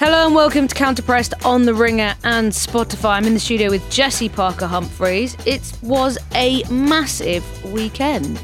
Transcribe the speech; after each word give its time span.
Hello 0.00 0.26
and 0.26 0.32
welcome 0.32 0.68
to 0.68 0.74
Counterpressed 0.76 1.44
on 1.44 1.64
the 1.64 1.74
Ringer 1.74 2.14
and 2.22 2.52
Spotify. 2.52 3.16
I'm 3.16 3.24
in 3.24 3.34
the 3.34 3.40
studio 3.40 3.68
with 3.68 3.90
Jessy 3.90 4.28
Parker 4.28 4.68
Humphreys. 4.68 5.36
It 5.44 5.72
was 5.82 6.18
a 6.36 6.62
massive 6.70 7.44
weekend 7.72 8.38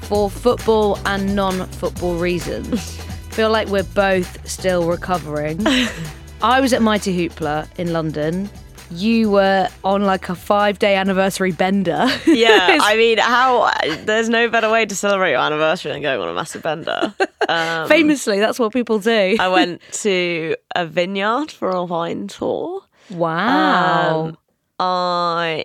for 0.00 0.28
football 0.28 0.98
and 1.06 1.36
non-football 1.36 2.16
reasons. 2.16 2.96
Feel 3.30 3.52
like 3.52 3.68
we're 3.68 3.84
both 3.84 4.44
still 4.44 4.88
recovering. 4.88 5.64
I 6.42 6.60
was 6.60 6.72
at 6.72 6.82
Mighty 6.82 7.16
Hoopla 7.16 7.68
in 7.78 7.92
London. 7.92 8.50
You 8.90 9.30
were 9.30 9.68
on 9.84 10.04
like 10.04 10.28
a 10.28 10.34
five-day 10.34 10.96
anniversary 10.96 11.52
bender. 11.52 12.06
Yeah, 12.26 12.78
I 12.80 12.96
mean, 12.96 13.18
how? 13.18 13.70
There's 14.04 14.28
no 14.28 14.48
better 14.48 14.70
way 14.70 14.86
to 14.86 14.94
celebrate 14.94 15.32
your 15.32 15.40
anniversary 15.40 15.92
than 15.92 16.02
going 16.02 16.20
on 16.20 16.28
a 16.28 16.34
massive 16.34 16.62
bender. 16.62 17.14
Um, 17.50 17.88
Famously, 17.88 18.40
that's 18.40 18.58
what 18.58 18.74
people 18.74 18.98
do. 18.98 19.36
I 19.40 19.48
went 19.48 19.80
to 20.02 20.54
a 20.76 20.84
vineyard 20.84 21.50
for 21.50 21.70
a 21.70 21.82
wine 21.82 22.28
tour. 22.28 22.82
wow. 23.08 24.26
Um, 24.26 24.38
I 24.78 25.64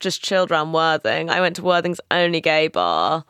just 0.00 0.22
chilled 0.24 0.50
around 0.50 0.72
Worthing. 0.72 1.28
I 1.28 1.42
went 1.42 1.56
to 1.56 1.62
Worthing's 1.62 2.00
only 2.10 2.40
gay 2.40 2.68
bar. 2.68 3.26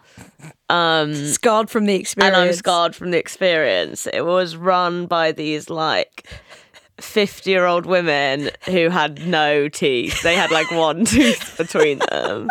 Um, 0.69 1.13
Scarred 1.27 1.71
from 1.71 1.87
the 1.87 1.95
experience. 1.97 2.37
and 2.37 2.49
I'm 2.51 2.55
scarred 2.55 2.95
from 2.95 3.11
the 3.11 3.19
experience. 3.19 4.07
It 4.07 4.25
was 4.25 4.55
run 4.55 5.07
by 5.07 5.33
these 5.33 5.69
like 5.69 6.25
50 7.01 7.51
year 7.51 7.65
old 7.67 7.87
women 7.87 8.51
who 8.67 8.89
had 8.89 9.27
no 9.27 9.69
teeth. 9.69 10.23
They 10.23 10.37
had 10.37 10.51
like 10.51 10.71
one 10.71 11.05
tooth 11.07 11.57
between 11.59 11.99
them. 11.99 12.49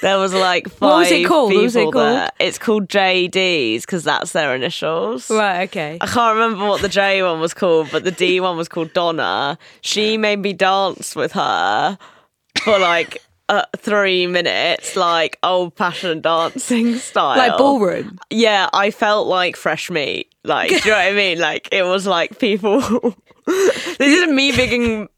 There 0.00 0.18
was 0.18 0.32
like 0.32 0.68
five 0.68 0.80
What 0.80 0.96
was 1.00 1.10
it 1.10 1.26
called? 1.26 1.50
people 1.50 1.58
What 1.60 1.62
was 1.64 1.76
it 1.76 1.82
called? 1.92 1.94
there. 1.94 2.30
It's 2.38 2.58
called 2.58 2.88
JDs 2.88 3.82
because 3.82 4.04
that's 4.04 4.32
their 4.32 4.54
initials. 4.54 5.28
Right, 5.30 5.64
okay. 5.68 5.98
I 6.00 6.06
can't 6.06 6.34
remember 6.36 6.66
what 6.66 6.80
the 6.82 6.88
J 6.88 7.22
one 7.22 7.40
was 7.40 7.52
called, 7.52 7.88
but 7.92 8.04
the 8.04 8.10
D 8.10 8.40
one 8.40 8.56
was 8.56 8.68
called 8.68 8.92
Donna. 8.92 9.58
She 9.82 10.16
made 10.16 10.38
me 10.38 10.52
dance 10.52 11.14
with 11.14 11.32
her 11.32 11.98
for 12.62 12.78
like 12.78 13.18
uh, 13.48 13.64
three 13.76 14.26
minutes, 14.28 14.94
like 14.96 15.36
old 15.42 15.76
fashioned 15.76 16.22
dancing 16.22 16.94
style. 16.96 17.36
Like 17.36 17.58
ballroom. 17.58 18.18
Yeah, 18.30 18.68
I 18.72 18.92
felt 18.92 19.26
like 19.26 19.56
fresh 19.56 19.90
meat. 19.90 20.32
Like, 20.44 20.68
do 20.70 20.76
you 20.76 20.80
know 20.86 20.90
what 20.92 21.06
I 21.06 21.12
mean? 21.12 21.38
Like, 21.38 21.68
it 21.72 21.82
was 21.82 22.06
like 22.06 22.38
people. 22.38 23.14
this 23.46 24.00
isn't 24.00 24.34
me 24.34 24.52
bigging 24.52 25.08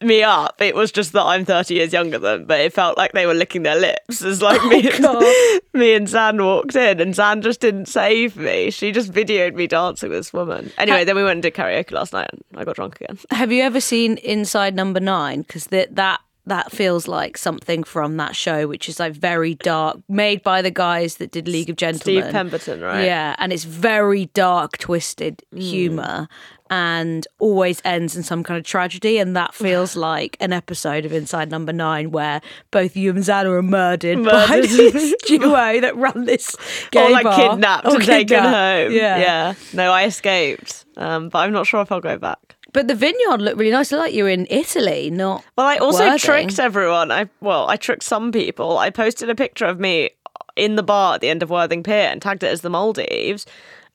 me 0.00 0.22
up. 0.22 0.60
It 0.60 0.74
was 0.74 0.92
just 0.92 1.12
that 1.12 1.24
I'm 1.24 1.44
30 1.44 1.74
years 1.74 1.92
younger 1.92 2.18
than, 2.18 2.44
but 2.44 2.60
it 2.60 2.72
felt 2.72 2.96
like 2.96 3.12
they 3.12 3.26
were 3.26 3.34
licking 3.34 3.62
their 3.62 3.78
lips 3.78 4.22
as 4.22 4.42
like 4.42 4.60
oh, 4.62 4.68
me, 4.68 4.90
Oh, 5.02 5.52
and, 5.54 5.60
me 5.80 5.94
and 5.94 6.08
Zan 6.08 6.42
walked 6.42 6.76
in, 6.76 7.00
and 7.00 7.14
Zan 7.14 7.42
just 7.42 7.60
didn't 7.60 7.86
save 7.86 8.36
me. 8.36 8.70
She 8.70 8.92
just 8.92 9.12
videoed 9.12 9.54
me 9.54 9.66
dancing 9.66 10.10
with 10.10 10.18
this 10.18 10.32
woman. 10.32 10.72
Anyway, 10.78 11.04
then 11.04 11.16
we 11.16 11.24
went 11.24 11.36
and 11.36 11.42
did 11.42 11.54
karaoke 11.54 11.92
last 11.92 12.12
night, 12.12 12.30
and 12.32 12.42
I 12.56 12.64
got 12.64 12.76
drunk 12.76 13.00
again. 13.00 13.18
Have 13.30 13.52
you 13.52 13.62
ever 13.62 13.80
seen 13.80 14.16
Inside 14.18 14.74
Number 14.74 15.00
Nine? 15.00 15.42
Because 15.42 15.66
that 15.66 15.94
that 15.96 16.20
that 16.46 16.70
feels 16.72 17.08
like 17.08 17.38
something 17.38 17.84
from 17.84 18.16
that 18.18 18.36
show, 18.36 18.66
which 18.68 18.88
is 18.88 19.00
like 19.00 19.12
very 19.14 19.54
dark, 19.54 19.98
made 20.08 20.42
by 20.42 20.60
the 20.62 20.70
guys 20.70 21.16
that 21.16 21.30
did 21.30 21.48
League 21.48 21.70
of 21.70 21.76
Gentlemen. 21.76 22.22
Steve 22.22 22.32
Pemberton, 22.32 22.80
right? 22.80 23.04
Yeah, 23.04 23.34
and 23.38 23.52
it's 23.52 23.64
very 23.64 24.26
dark, 24.26 24.76
twisted 24.78 25.42
humor, 25.54 26.28
and 26.70 27.26
always 27.38 27.80
ends 27.84 28.16
in 28.16 28.22
some 28.22 28.42
kind 28.42 28.58
of 28.58 28.64
tragedy. 28.64 29.18
And 29.18 29.34
that 29.36 29.54
feels 29.64 29.96
like 29.96 30.36
an 30.40 30.52
episode 30.52 31.06
of 31.06 31.12
Inside 31.12 31.50
Number 31.50 31.72
Nine, 31.72 32.10
where 32.10 32.42
both 32.70 32.94
you 32.96 33.10
and 33.10 33.20
Xana 33.20 33.46
are 33.46 33.62
murdered, 33.62 34.22
by 34.24 34.46
Murdered. 34.48 34.68
this 34.68 35.14
duo 35.26 35.80
that 35.80 35.96
run 35.96 36.24
this 36.26 36.54
gay 36.90 37.06
or 37.06 37.10
like 37.10 37.24
bar. 37.24 37.36
kidnapped 37.38 37.86
Or 37.86 37.94
and 37.96 38.04
taken 38.04 38.42
home. 38.42 38.92
Yeah. 38.92 39.18
yeah. 39.18 39.54
No, 39.72 39.90
I 39.92 40.04
escaped, 40.04 40.84
um, 40.98 41.30
but 41.30 41.38
I'm 41.38 41.52
not 41.52 41.66
sure 41.66 41.80
if 41.80 41.90
I'll 41.90 42.00
go 42.00 42.18
back. 42.18 42.53
But 42.74 42.88
the 42.88 42.94
vineyard 42.96 43.40
looked 43.40 43.56
really 43.56 43.70
nice. 43.70 43.92
It 43.92 43.96
looked 43.96 44.08
like 44.08 44.14
you 44.14 44.24
were 44.24 44.30
in 44.30 44.48
Italy, 44.50 45.08
not. 45.08 45.44
Well, 45.56 45.66
I 45.66 45.76
also 45.76 46.00
Worthing. 46.00 46.18
tricked 46.18 46.58
everyone. 46.58 47.10
I 47.12 47.30
well, 47.40 47.68
I 47.70 47.76
tricked 47.76 48.02
some 48.02 48.32
people. 48.32 48.76
I 48.76 48.90
posted 48.90 49.30
a 49.30 49.34
picture 49.34 49.64
of 49.64 49.78
me 49.78 50.10
in 50.56 50.74
the 50.74 50.82
bar 50.82 51.14
at 51.14 51.20
the 51.20 51.28
end 51.28 51.42
of 51.42 51.50
Worthing 51.50 51.84
Pier 51.84 52.08
and 52.10 52.20
tagged 52.20 52.42
it 52.42 52.48
as 52.48 52.60
the 52.62 52.70
Maldives, 52.70 53.46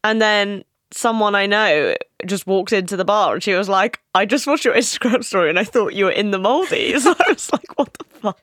and 0.03 0.21
then 0.21 0.63
someone 0.91 1.35
I 1.35 1.45
know 1.45 1.93
just 2.25 2.47
walked 2.47 2.73
into 2.73 2.97
the 2.97 3.05
bar 3.05 3.33
and 3.33 3.43
she 3.43 3.53
was 3.53 3.67
like, 3.67 3.99
"I 4.15 4.25
just 4.25 4.47
watched 4.47 4.63
your 4.63 4.75
Instagram 4.75 5.25
story 5.25 5.49
and 5.49 5.59
I 5.59 5.65
thought 5.65 5.93
you 5.93 6.05
were 6.05 6.11
in 6.11 6.31
the 6.31 6.39
Maldives." 6.39 7.05
I 7.05 7.15
was 7.27 7.51
like, 7.51 7.77
"What 7.77 7.93
the 7.95 8.05
fuck? 8.05 8.39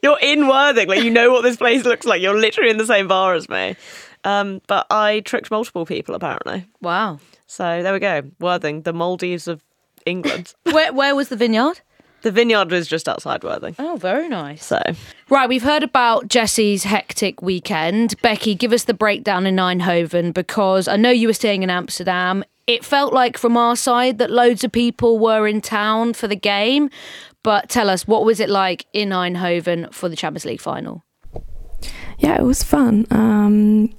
You're 0.00 0.18
in 0.22 0.46
Worthing, 0.46 0.86
like 0.88 1.02
you 1.02 1.10
know 1.10 1.32
what 1.32 1.42
this 1.42 1.56
place 1.56 1.84
looks 1.84 2.06
like. 2.06 2.22
You're 2.22 2.38
literally 2.38 2.70
in 2.70 2.78
the 2.78 2.86
same 2.86 3.08
bar 3.08 3.34
as 3.34 3.48
me." 3.48 3.74
Um, 4.22 4.60
but 4.68 4.86
I 4.90 5.20
tricked 5.20 5.50
multiple 5.50 5.84
people 5.86 6.14
apparently. 6.14 6.66
Wow. 6.80 7.18
So 7.56 7.82
there 7.82 7.94
we 7.94 8.00
go, 8.00 8.20
Worthing, 8.38 8.82
the 8.82 8.92
Maldives 8.92 9.48
of 9.48 9.64
England. 10.04 10.52
Where 10.64 10.92
where 10.92 11.16
was 11.16 11.30
the 11.30 11.36
vineyard? 11.36 11.80
the 12.20 12.30
vineyard 12.30 12.70
was 12.70 12.86
just 12.86 13.08
outside 13.08 13.42
Worthing. 13.42 13.74
Oh, 13.78 13.96
very 13.96 14.28
nice. 14.28 14.62
So 14.66 14.82
Right, 15.30 15.48
we've 15.48 15.62
heard 15.62 15.82
about 15.82 16.28
Jessy's 16.28 16.84
hectic 16.84 17.40
weekend. 17.40 18.20
Becky, 18.20 18.54
give 18.54 18.74
us 18.74 18.84
the 18.84 18.92
breakdown 18.92 19.46
in 19.46 19.56
Eindhoven 19.56 20.34
because 20.34 20.86
I 20.86 20.96
know 20.96 21.08
you 21.10 21.28
were 21.28 21.32
staying 21.32 21.62
in 21.62 21.70
Amsterdam. 21.70 22.44
It 22.66 22.84
felt 22.84 23.14
like 23.14 23.38
from 23.38 23.56
our 23.56 23.74
side 23.74 24.18
that 24.18 24.30
loads 24.30 24.62
of 24.62 24.70
people 24.72 25.18
were 25.18 25.46
in 25.46 25.62
town 25.62 26.12
for 26.12 26.28
the 26.28 26.36
game. 26.36 26.90
But 27.42 27.70
tell 27.70 27.88
us, 27.88 28.06
what 28.06 28.26
was 28.26 28.38
it 28.38 28.50
like 28.50 28.84
in 28.92 29.10
Eindhoven 29.10 29.94
for 29.94 30.10
the 30.10 30.16
Champions 30.16 30.44
League 30.44 30.60
final? 30.60 31.04
Yeah, 32.18 32.36
it 32.36 32.42
was 32.42 32.62
fun. 32.62 33.06
Um, 33.10 33.94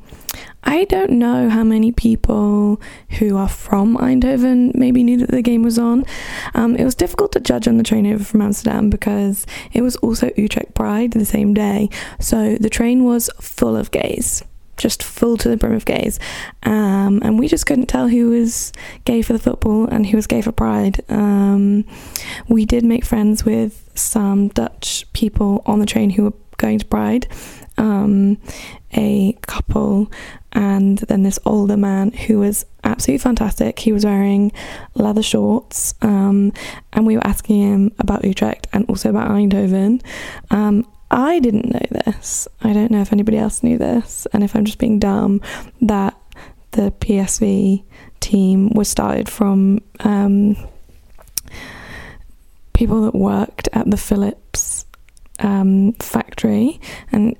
I 0.68 0.84
don't 0.84 1.12
know 1.12 1.50
how 1.50 1.64
many 1.64 1.94
people 1.94 2.82
who 3.12 3.38
are 3.38 3.48
from 3.48 3.96
Eindhoven 3.96 4.76
maybe 4.76 5.02
knew 5.02 5.18
that 5.20 5.32
the 5.32 5.42
game 5.42 5.64
was 5.64 5.80
on. 5.80 6.04
Um, 6.54 6.76
it 6.76 6.84
was 6.84 6.94
difficult 6.94 7.32
to 7.32 7.40
judge 7.40 7.70
on 7.70 7.78
the 7.78 7.84
train 7.84 8.06
over 8.06 8.24
from 8.24 8.42
Amsterdam 8.42 8.90
because 8.90 9.48
it 9.72 9.82
was 9.82 9.96
also 9.98 10.30
Utrecht 10.36 10.74
Pride 10.74 11.14
the 11.14 11.24
same 11.24 11.54
day. 11.54 11.90
So 12.20 12.58
the 12.58 12.70
train 12.70 13.06
was 13.06 13.30
full 13.40 13.78
of 13.78 13.92
gays, 13.92 14.44
just 14.76 15.02
full 15.04 15.38
to 15.38 15.48
the 15.48 15.56
brim 15.56 15.72
of 15.72 15.86
gays. 15.86 16.20
Um, 16.64 17.22
and 17.24 17.40
we 17.40 17.48
just 17.48 17.66
couldn't 17.66 17.88
tell 17.88 18.10
who 18.10 18.30
was 18.32 18.74
gay 19.06 19.22
for 19.22 19.32
the 19.32 19.40
football 19.40 19.86
and 19.86 20.06
who 20.08 20.18
was 20.18 20.28
gay 20.28 20.42
for 20.42 20.52
Pride. 20.52 21.00
Um, 21.08 21.86
we 22.50 22.66
did 22.66 22.84
make 22.84 23.06
friends 23.06 23.46
with 23.46 23.90
some 23.96 24.50
Dutch 24.50 25.06
people 25.14 25.64
on 25.66 25.80
the 25.80 25.86
train 25.86 26.10
who 26.10 26.26
were 26.26 26.34
going 26.58 26.80
to 26.80 26.86
Pride. 26.86 27.28
Um, 27.78 28.40
a 28.96 29.34
couple 29.46 30.12
and 30.58 30.98
then 30.98 31.22
this 31.22 31.38
older 31.46 31.78
man 31.78 32.12
who 32.12 32.40
was 32.40 32.66
absolutely 32.84 33.20
fantastic. 33.20 33.78
He 33.78 33.92
was 33.92 34.04
wearing 34.04 34.52
leather 34.96 35.22
shorts, 35.22 35.94
um, 36.02 36.52
and 36.92 37.06
we 37.06 37.16
were 37.16 37.28
asking 37.28 37.62
him 37.62 37.92
about 38.00 38.26
Utrecht 38.26 38.66
and 38.74 38.84
also 38.90 39.12
about 39.12 39.30
Eindhoven. 39.30 40.02
Um, 40.50 40.88
I 41.12 41.40
didn't 41.40 41.72
know 41.72 41.86
this. 42.06 42.48
I 42.62 42.74
don't 42.74 42.90
know 42.90 43.02
if 43.02 43.14
anybody 43.14 43.38
else 43.38 43.62
knew 43.62 43.78
this, 43.78 44.26
and 44.34 44.44
if 44.44 44.56
I'm 44.56 44.66
just 44.66 44.80
being 44.80 44.98
dumb, 44.98 45.42
that 45.82 46.18
the 46.72 46.92
PSV 46.92 47.84
team 48.20 48.70
was 48.70 48.90
started 48.90 49.30
from 49.30 49.82
um, 50.00 50.58
people 52.74 53.02
that 53.02 53.16
worked 53.16 53.70
at 53.74 53.90
the 53.90 53.98
Philips 53.98 54.77
um, 55.40 55.94
factory, 55.94 56.80
and 57.12 57.36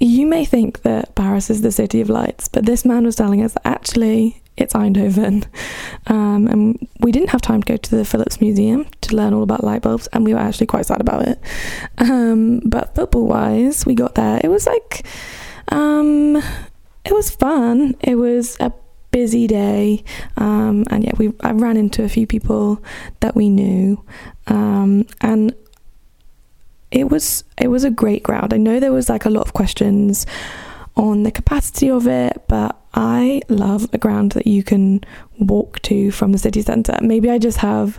you 0.00 0.26
may 0.26 0.44
think 0.44 0.82
that 0.82 1.14
Paris 1.14 1.48
is 1.48 1.62
the 1.62 1.70
city 1.72 2.00
of 2.00 2.10
lights, 2.10 2.48
but 2.48 2.66
this 2.66 2.84
man 2.84 3.04
was 3.04 3.14
telling 3.16 3.42
us 3.42 3.52
that 3.52 3.66
actually 3.66 4.42
it's 4.56 4.74
Eindhoven. 4.74 5.46
Um, 6.08 6.48
and 6.48 6.88
we 6.98 7.12
didn't 7.12 7.28
have 7.28 7.40
time 7.40 7.62
to 7.62 7.72
go 7.72 7.76
to 7.76 7.96
the 7.96 8.04
Philips 8.04 8.40
Museum 8.40 8.86
to 9.02 9.14
learn 9.14 9.32
all 9.32 9.44
about 9.44 9.62
light 9.62 9.82
bulbs, 9.82 10.08
and 10.08 10.24
we 10.24 10.34
were 10.34 10.40
actually 10.40 10.66
quite 10.66 10.84
sad 10.84 11.00
about 11.00 11.28
it. 11.28 11.38
Um, 11.98 12.60
but 12.64 12.94
football 12.96 13.28
wise, 13.28 13.86
we 13.86 13.94
got 13.94 14.16
there. 14.16 14.40
It 14.42 14.48
was 14.48 14.66
like, 14.66 15.06
um, 15.68 16.36
it 17.04 17.12
was 17.12 17.30
fun. 17.30 17.94
It 18.00 18.16
was 18.16 18.56
a 18.58 18.72
busy 19.12 19.46
day, 19.46 20.02
um, 20.36 20.84
and 20.90 21.04
yeah, 21.04 21.12
we 21.18 21.32
I 21.40 21.52
ran 21.52 21.76
into 21.76 22.02
a 22.02 22.08
few 22.08 22.26
people 22.26 22.82
that 23.20 23.36
we 23.36 23.48
knew, 23.48 24.04
um, 24.48 25.06
and 25.20 25.54
it 26.92 27.10
was 27.10 27.42
it 27.60 27.68
was 27.68 27.84
a 27.84 27.90
great 27.90 28.22
ground. 28.22 28.52
I 28.52 28.58
know 28.58 28.78
there 28.78 28.92
was 28.92 29.08
like 29.08 29.24
a 29.24 29.30
lot 29.30 29.46
of 29.46 29.54
questions 29.54 30.26
on 30.94 31.22
the 31.22 31.30
capacity 31.30 31.90
of 31.90 32.06
it, 32.06 32.44
but 32.48 32.78
I 32.94 33.40
love 33.48 33.88
a 33.92 33.98
ground 33.98 34.32
that 34.32 34.46
you 34.46 34.62
can 34.62 35.02
walk 35.38 35.80
to 35.82 36.10
from 36.10 36.32
the 36.32 36.38
city 36.38 36.60
centre. 36.60 36.98
Maybe 37.00 37.30
I 37.30 37.38
just 37.38 37.58
have 37.58 37.98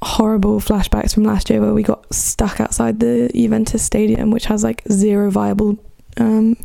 horrible 0.00 0.60
flashbacks 0.60 1.12
from 1.12 1.24
last 1.24 1.50
year 1.50 1.60
where 1.60 1.74
we 1.74 1.82
got 1.82 2.14
stuck 2.14 2.60
outside 2.60 3.00
the 3.00 3.28
Juventus 3.34 3.82
stadium, 3.82 4.30
which 4.30 4.46
has 4.46 4.62
like 4.62 4.82
zero 4.90 5.30
viable 5.30 5.76
um, 6.18 6.56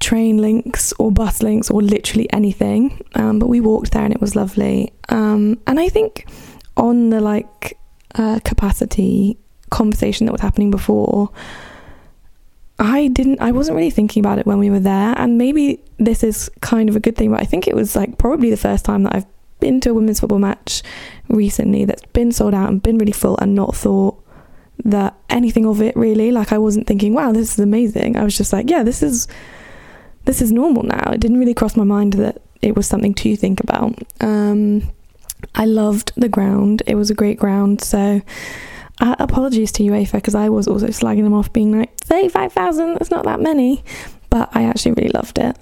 train 0.00 0.38
links 0.38 0.92
or 0.98 1.12
bus 1.12 1.40
links 1.42 1.70
or 1.70 1.80
literally 1.80 2.30
anything. 2.32 3.00
Um, 3.14 3.38
but 3.38 3.48
we 3.48 3.60
walked 3.60 3.92
there 3.92 4.04
and 4.04 4.12
it 4.12 4.20
was 4.20 4.34
lovely. 4.34 4.92
Um, 5.08 5.60
and 5.68 5.78
I 5.78 5.88
think 5.88 6.28
on 6.76 7.10
the 7.10 7.20
like 7.20 7.78
uh, 8.16 8.40
capacity 8.44 9.38
conversation 9.70 10.26
that 10.26 10.32
was 10.32 10.40
happening 10.40 10.70
before, 10.70 11.30
I 12.78 13.08
didn't, 13.08 13.40
I 13.40 13.52
wasn't 13.52 13.76
really 13.76 13.90
thinking 13.90 14.20
about 14.20 14.38
it 14.38 14.46
when 14.46 14.58
we 14.58 14.70
were 14.70 14.80
there. 14.80 15.14
And 15.16 15.38
maybe 15.38 15.82
this 15.98 16.22
is 16.22 16.50
kind 16.60 16.88
of 16.88 16.96
a 16.96 17.00
good 17.00 17.16
thing, 17.16 17.30
but 17.30 17.40
I 17.40 17.44
think 17.44 17.66
it 17.66 17.74
was 17.74 17.96
like 17.96 18.18
probably 18.18 18.50
the 18.50 18.56
first 18.56 18.84
time 18.84 19.04
that 19.04 19.14
I've 19.14 19.26
been 19.60 19.80
to 19.80 19.90
a 19.90 19.94
women's 19.94 20.20
football 20.20 20.38
match 20.38 20.82
recently 21.28 21.84
that's 21.84 22.04
been 22.12 22.32
sold 22.32 22.54
out 22.54 22.68
and 22.68 22.82
been 22.82 22.98
really 22.98 23.12
full 23.12 23.38
and 23.38 23.54
not 23.54 23.74
thought 23.74 24.22
that 24.84 25.14
anything 25.30 25.66
of 25.66 25.80
it 25.80 25.96
really. 25.96 26.30
Like 26.30 26.52
I 26.52 26.58
wasn't 26.58 26.86
thinking, 26.86 27.14
wow, 27.14 27.32
this 27.32 27.54
is 27.54 27.58
amazing. 27.58 28.16
I 28.16 28.24
was 28.24 28.36
just 28.36 28.52
like, 28.52 28.68
yeah, 28.68 28.82
this 28.82 29.02
is 29.02 29.26
this 30.26 30.42
is 30.42 30.52
normal 30.52 30.82
now. 30.82 31.12
It 31.12 31.20
didn't 31.20 31.38
really 31.38 31.54
cross 31.54 31.76
my 31.76 31.84
mind 31.84 32.14
that 32.14 32.42
it 32.60 32.74
was 32.76 32.86
something 32.86 33.14
to 33.14 33.36
think 33.36 33.60
about. 33.60 33.96
Um, 34.20 34.90
I 35.54 35.64
loved 35.64 36.12
the 36.16 36.28
ground. 36.28 36.82
It 36.86 36.96
was 36.96 37.10
a 37.10 37.14
great 37.14 37.38
ground. 37.38 37.80
So 37.80 38.22
uh, 39.00 39.16
apologies 39.18 39.72
to 39.72 39.82
UEFA 39.82 40.12
because 40.12 40.34
I 40.34 40.48
was 40.48 40.66
also 40.66 40.88
slagging 40.88 41.24
them 41.24 41.34
off, 41.34 41.52
being 41.52 41.78
like, 41.78 41.96
35,000, 41.98 42.94
that's 42.94 43.10
not 43.10 43.24
that 43.24 43.40
many. 43.40 43.84
But 44.30 44.50
I 44.52 44.64
actually 44.64 44.92
really 44.92 45.10
loved 45.10 45.38
it. 45.38 45.56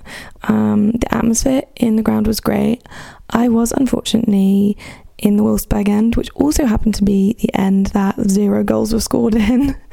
Um, 0.45 0.93
the 0.93 1.15
atmosphere 1.15 1.63
in 1.77 1.97
the 1.97 2.03
ground 2.03 2.27
was 2.27 2.41
great. 2.41 2.83
I 3.31 3.49
was 3.49 3.73
unfortunately 3.73 4.77
in 5.19 5.37
the 5.37 5.43
Wolfsburg 5.43 5.89
end, 5.89 6.17
which 6.17 6.31
also 6.35 6.67
happened 6.67 6.95
to 6.97 7.05
be 7.05 7.35
the 7.41 7.55
end 7.55 7.87
that 7.89 8.19
zero 8.29 8.65
goals 8.65 8.93
were 8.93 9.01
scored 9.01 9.35
in. 9.35 9.77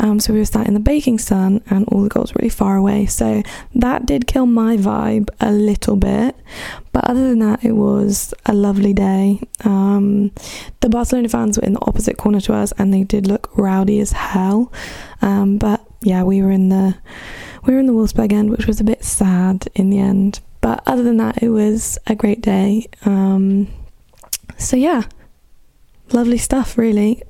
Um, 0.00 0.20
so 0.20 0.32
we 0.32 0.38
were 0.38 0.44
sat 0.44 0.66
in 0.66 0.74
the 0.74 0.80
baking 0.80 1.18
sun 1.18 1.62
and 1.70 1.86
all 1.88 2.02
the 2.02 2.08
goals 2.08 2.32
were 2.32 2.38
really 2.40 2.50
far 2.50 2.76
away. 2.76 3.06
So 3.06 3.42
that 3.74 4.06
did 4.06 4.26
kill 4.26 4.46
my 4.46 4.76
vibe 4.76 5.28
a 5.40 5.50
little 5.50 5.96
bit. 5.96 6.36
But 6.92 7.04
other 7.04 7.28
than 7.28 7.38
that, 7.40 7.64
it 7.64 7.72
was 7.72 8.34
a 8.44 8.52
lovely 8.52 8.92
day. 8.92 9.40
Um, 9.64 10.32
the 10.80 10.88
Barcelona 10.88 11.28
fans 11.28 11.58
were 11.58 11.64
in 11.64 11.74
the 11.74 11.84
opposite 11.86 12.16
corner 12.16 12.40
to 12.42 12.54
us 12.54 12.72
and 12.78 12.92
they 12.92 13.04
did 13.04 13.26
look 13.26 13.50
rowdy 13.56 14.00
as 14.00 14.12
hell. 14.12 14.72
Um, 15.22 15.58
but 15.58 15.84
yeah, 16.02 16.22
we 16.22 16.42
were 16.42 16.50
in 16.50 16.68
the 16.68 16.96
we 17.64 17.74
were 17.74 17.80
in 17.80 17.86
the 17.86 17.92
Wolfsburg 17.92 18.32
end, 18.32 18.50
which 18.50 18.66
was 18.66 18.80
a 18.80 18.84
bit 18.84 19.02
sad 19.02 19.66
in 19.74 19.90
the 19.90 19.98
end. 19.98 20.40
But 20.60 20.82
other 20.86 21.02
than 21.02 21.16
that, 21.16 21.42
it 21.42 21.48
was 21.48 21.98
a 22.06 22.14
great 22.14 22.40
day. 22.40 22.88
Um, 23.04 23.68
so 24.56 24.76
yeah, 24.76 25.02
lovely 26.12 26.38
stuff, 26.38 26.78
really. 26.78 27.22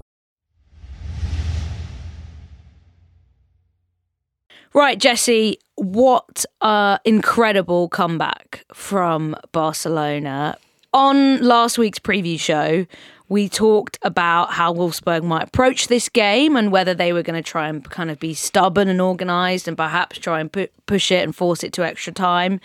Right, 4.77 4.99
Jessy, 4.99 5.59
what 5.77 6.45
a 6.61 7.01
incredible 7.07 7.89
comeback 7.89 8.63
from 8.75 9.35
Barcelona. 9.51 10.59
On 10.93 11.41
last 11.41 11.79
week's 11.79 11.99
preview 11.99 12.39
show, 12.39 12.85
we 13.31 13.49
talked 13.49 13.99
about 14.03 14.53
how 14.53 14.75
Wolfsburg 14.75 15.25
might 15.25 15.45
approach 15.45 15.89
this 15.89 16.11
game 16.11 16.57
and 16.57 16.71
whether 16.71 16.93
they 16.93 17.15
were 17.15 17.23
going 17.23 17.43
to 17.43 17.51
try 17.51 17.69
and 17.69 17.89
kind 17.89 18.11
of 18.11 18.21
be 18.21 18.35
stubborn 18.35 18.89
and 18.89 19.01
organised 19.01 19.67
and 19.67 19.79
perhaps 19.79 20.19
try 20.19 20.41
and 20.41 20.53
pu- 20.53 20.69
push 20.85 21.11
it 21.11 21.25
and 21.25 21.35
force 21.35 21.65
it 21.65 21.73
to 21.73 21.83
extra 21.83 22.13
time. 22.13 22.61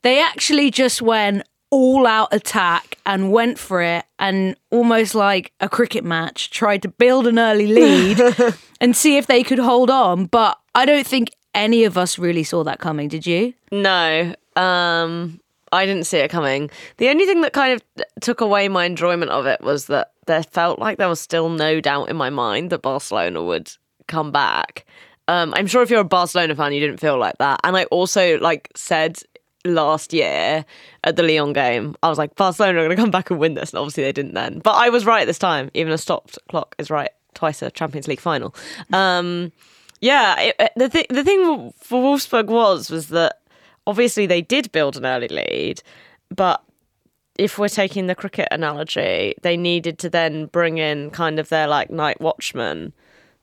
They 0.00 0.22
actually 0.22 0.70
just 0.70 1.02
went 1.02 1.42
all 1.68 2.06
out 2.06 2.32
attack 2.32 2.96
and 3.04 3.30
went 3.30 3.58
for 3.58 3.82
it 3.82 4.06
and 4.18 4.56
almost 4.70 5.14
like 5.14 5.52
a 5.60 5.68
cricket 5.68 6.02
match 6.02 6.48
tried 6.48 6.80
to 6.80 6.88
build 6.88 7.26
an 7.26 7.38
early 7.38 7.66
lead 7.66 8.22
and 8.80 8.96
see 8.96 9.18
if 9.18 9.26
they 9.26 9.42
could 9.42 9.58
hold 9.58 9.90
on. 9.90 10.24
But 10.24 10.58
I 10.74 10.86
don't 10.86 11.06
think 11.06 11.30
any 11.54 11.84
of 11.84 11.98
us 11.98 12.18
really 12.18 12.44
saw 12.44 12.64
that 12.64 12.78
coming, 12.78 13.08
did 13.08 13.26
you? 13.26 13.54
No, 13.70 14.34
um, 14.56 15.40
I 15.72 15.86
didn't 15.86 16.04
see 16.04 16.18
it 16.18 16.30
coming. 16.30 16.70
The 16.98 17.08
only 17.08 17.26
thing 17.26 17.40
that 17.42 17.52
kind 17.52 17.72
of 17.72 18.04
took 18.20 18.40
away 18.40 18.68
my 18.68 18.84
enjoyment 18.84 19.30
of 19.30 19.46
it 19.46 19.60
was 19.60 19.86
that 19.86 20.12
there 20.26 20.42
felt 20.42 20.78
like 20.78 20.98
there 20.98 21.08
was 21.08 21.20
still 21.20 21.48
no 21.48 21.80
doubt 21.80 22.08
in 22.08 22.16
my 22.16 22.30
mind 22.30 22.70
that 22.70 22.82
Barcelona 22.82 23.42
would 23.42 23.72
come 24.06 24.30
back. 24.30 24.86
Um, 25.28 25.52
I'm 25.56 25.66
sure 25.66 25.82
if 25.82 25.90
you're 25.90 26.00
a 26.00 26.04
Barcelona 26.04 26.54
fan, 26.54 26.72
you 26.72 26.80
didn't 26.80 26.98
feel 27.00 27.18
like 27.18 27.38
that. 27.38 27.60
And 27.64 27.76
I 27.76 27.84
also 27.84 28.38
like 28.38 28.70
said 28.74 29.18
last 29.64 30.12
year 30.12 30.64
at 31.04 31.16
the 31.16 31.22
Lyon 31.22 31.52
game, 31.52 31.96
I 32.02 32.08
was 32.08 32.18
like, 32.18 32.34
Barcelona 32.36 32.80
are 32.80 32.84
going 32.84 32.96
to 32.96 33.02
come 33.02 33.10
back 33.10 33.30
and 33.30 33.38
win 33.38 33.54
this, 33.54 33.70
and 33.70 33.78
obviously 33.78 34.04
they 34.04 34.12
didn't 34.12 34.34
then. 34.34 34.58
But 34.58 34.72
I 34.72 34.88
was 34.88 35.06
right 35.06 35.26
this 35.26 35.38
time. 35.38 35.70
Even 35.74 35.92
a 35.92 35.98
stopped 35.98 36.38
clock 36.48 36.74
is 36.78 36.90
right 36.90 37.10
twice 37.34 37.62
a 37.62 37.70
Champions 37.70 38.08
League 38.08 38.20
final. 38.20 38.54
Um, 38.92 39.52
yeah, 40.02 40.38
it, 40.40 40.56
uh, 40.58 40.68
the 40.76 40.88
th- 40.88 41.06
the 41.08 41.24
thing 41.24 41.72
for 41.78 42.02
Wolfsburg 42.02 42.46
was 42.46 42.90
was 42.90 43.08
that 43.08 43.40
obviously 43.86 44.26
they 44.26 44.42
did 44.42 44.70
build 44.72 44.96
an 44.96 45.06
early 45.06 45.28
lead, 45.28 45.80
but 46.28 46.62
if 47.38 47.56
we're 47.56 47.68
taking 47.68 48.08
the 48.08 48.16
cricket 48.16 48.48
analogy, 48.50 49.34
they 49.42 49.56
needed 49.56 49.98
to 50.00 50.10
then 50.10 50.46
bring 50.46 50.78
in 50.78 51.10
kind 51.10 51.38
of 51.38 51.48
their 51.48 51.68
like 51.68 51.88
night 51.90 52.20
watchman 52.20 52.92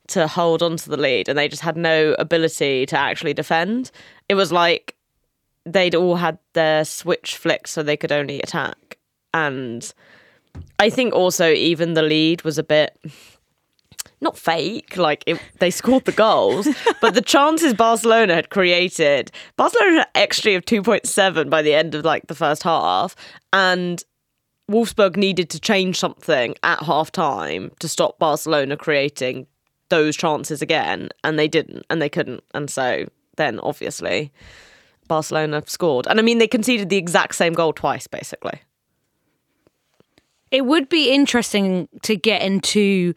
to 0.08 0.26
hold 0.26 0.62
on 0.62 0.76
to 0.76 0.90
the 0.90 0.98
lead, 0.98 1.30
and 1.30 1.38
they 1.38 1.48
just 1.48 1.62
had 1.62 1.78
no 1.78 2.14
ability 2.18 2.84
to 2.86 2.96
actually 2.96 3.32
defend. 3.32 3.90
It 4.28 4.34
was 4.34 4.52
like 4.52 4.94
they'd 5.64 5.94
all 5.94 6.16
had 6.16 6.38
their 6.52 6.84
switch 6.84 7.36
flicked 7.38 7.70
so 7.70 7.82
they 7.82 7.96
could 7.96 8.12
only 8.12 8.38
attack, 8.42 8.98
and 9.32 9.90
I 10.78 10.90
think 10.90 11.14
also 11.14 11.50
even 11.50 11.94
the 11.94 12.02
lead 12.02 12.42
was 12.42 12.58
a 12.58 12.62
bit 12.62 12.98
not 14.20 14.36
fake, 14.36 14.96
like 14.96 15.24
it, 15.26 15.40
they 15.58 15.70
scored 15.70 16.04
the 16.04 16.12
goals, 16.12 16.68
but 17.00 17.14
the 17.14 17.22
chances 17.22 17.74
Barcelona 17.74 18.34
had 18.34 18.50
created, 18.50 19.30
Barcelona 19.56 20.06
had 20.14 20.30
XG 20.30 20.56
of 20.56 20.64
2.7 20.64 21.48
by 21.48 21.62
the 21.62 21.74
end 21.74 21.94
of 21.94 22.04
like 22.04 22.26
the 22.26 22.34
first 22.34 22.62
half, 22.62 23.16
and 23.52 24.04
Wolfsburg 24.70 25.16
needed 25.16 25.50
to 25.50 25.60
change 25.60 25.98
something 25.98 26.54
at 26.62 26.82
half 26.82 27.10
time 27.10 27.72
to 27.80 27.88
stop 27.88 28.18
Barcelona 28.18 28.76
creating 28.76 29.46
those 29.88 30.16
chances 30.16 30.62
again, 30.62 31.08
and 31.24 31.38
they 31.38 31.48
didn't, 31.48 31.84
and 31.90 32.00
they 32.00 32.08
couldn't, 32.08 32.44
and 32.54 32.70
so 32.70 33.06
then 33.36 33.58
obviously 33.60 34.32
Barcelona 35.08 35.62
scored, 35.66 36.06
and 36.06 36.20
I 36.20 36.22
mean 36.22 36.38
they 36.38 36.46
conceded 36.46 36.90
the 36.90 36.98
exact 36.98 37.34
same 37.34 37.54
goal 37.54 37.72
twice, 37.72 38.06
basically. 38.06 38.60
It 40.50 40.66
would 40.66 40.88
be 40.88 41.12
interesting 41.12 41.88
to 42.02 42.16
get 42.16 42.42
into 42.42 43.14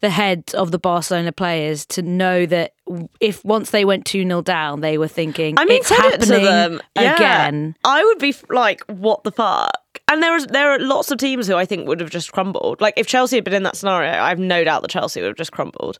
the 0.00 0.10
heads 0.10 0.54
of 0.54 0.70
the 0.70 0.78
Barcelona 0.78 1.30
players 1.30 1.84
to 1.86 2.02
know 2.02 2.46
that 2.46 2.72
if 3.20 3.44
once 3.44 3.70
they 3.70 3.84
went 3.84 4.06
2 4.06 4.24
0 4.24 4.42
down, 4.42 4.80
they 4.80 4.96
were 4.98 5.08
thinking, 5.08 5.58
I 5.58 5.64
mean, 5.66 5.78
it's 5.78 5.90
it 5.90 5.96
happening 5.98 6.20
to 6.28 6.38
them 6.40 6.80
Yeah. 6.96 7.14
again. 7.16 7.76
I 7.84 8.02
would 8.04 8.18
be 8.18 8.34
like, 8.48 8.82
what 8.86 9.24
the 9.24 9.32
fuck? 9.32 9.74
And 10.08 10.22
there 10.22 10.34
is 10.36 10.46
there 10.46 10.70
are 10.72 10.78
lots 10.78 11.10
of 11.10 11.18
teams 11.18 11.46
who 11.46 11.54
I 11.54 11.66
think 11.66 11.86
would 11.86 12.00
have 12.00 12.10
just 12.10 12.32
crumbled. 12.32 12.80
Like 12.80 12.94
if 12.96 13.06
Chelsea 13.06 13.36
had 13.36 13.44
been 13.44 13.54
in 13.54 13.62
that 13.64 13.76
scenario, 13.76 14.10
I 14.10 14.30
have 14.30 14.38
no 14.38 14.64
doubt 14.64 14.82
that 14.82 14.90
Chelsea 14.90 15.20
would 15.20 15.28
have 15.28 15.36
just 15.36 15.52
crumbled. 15.52 15.98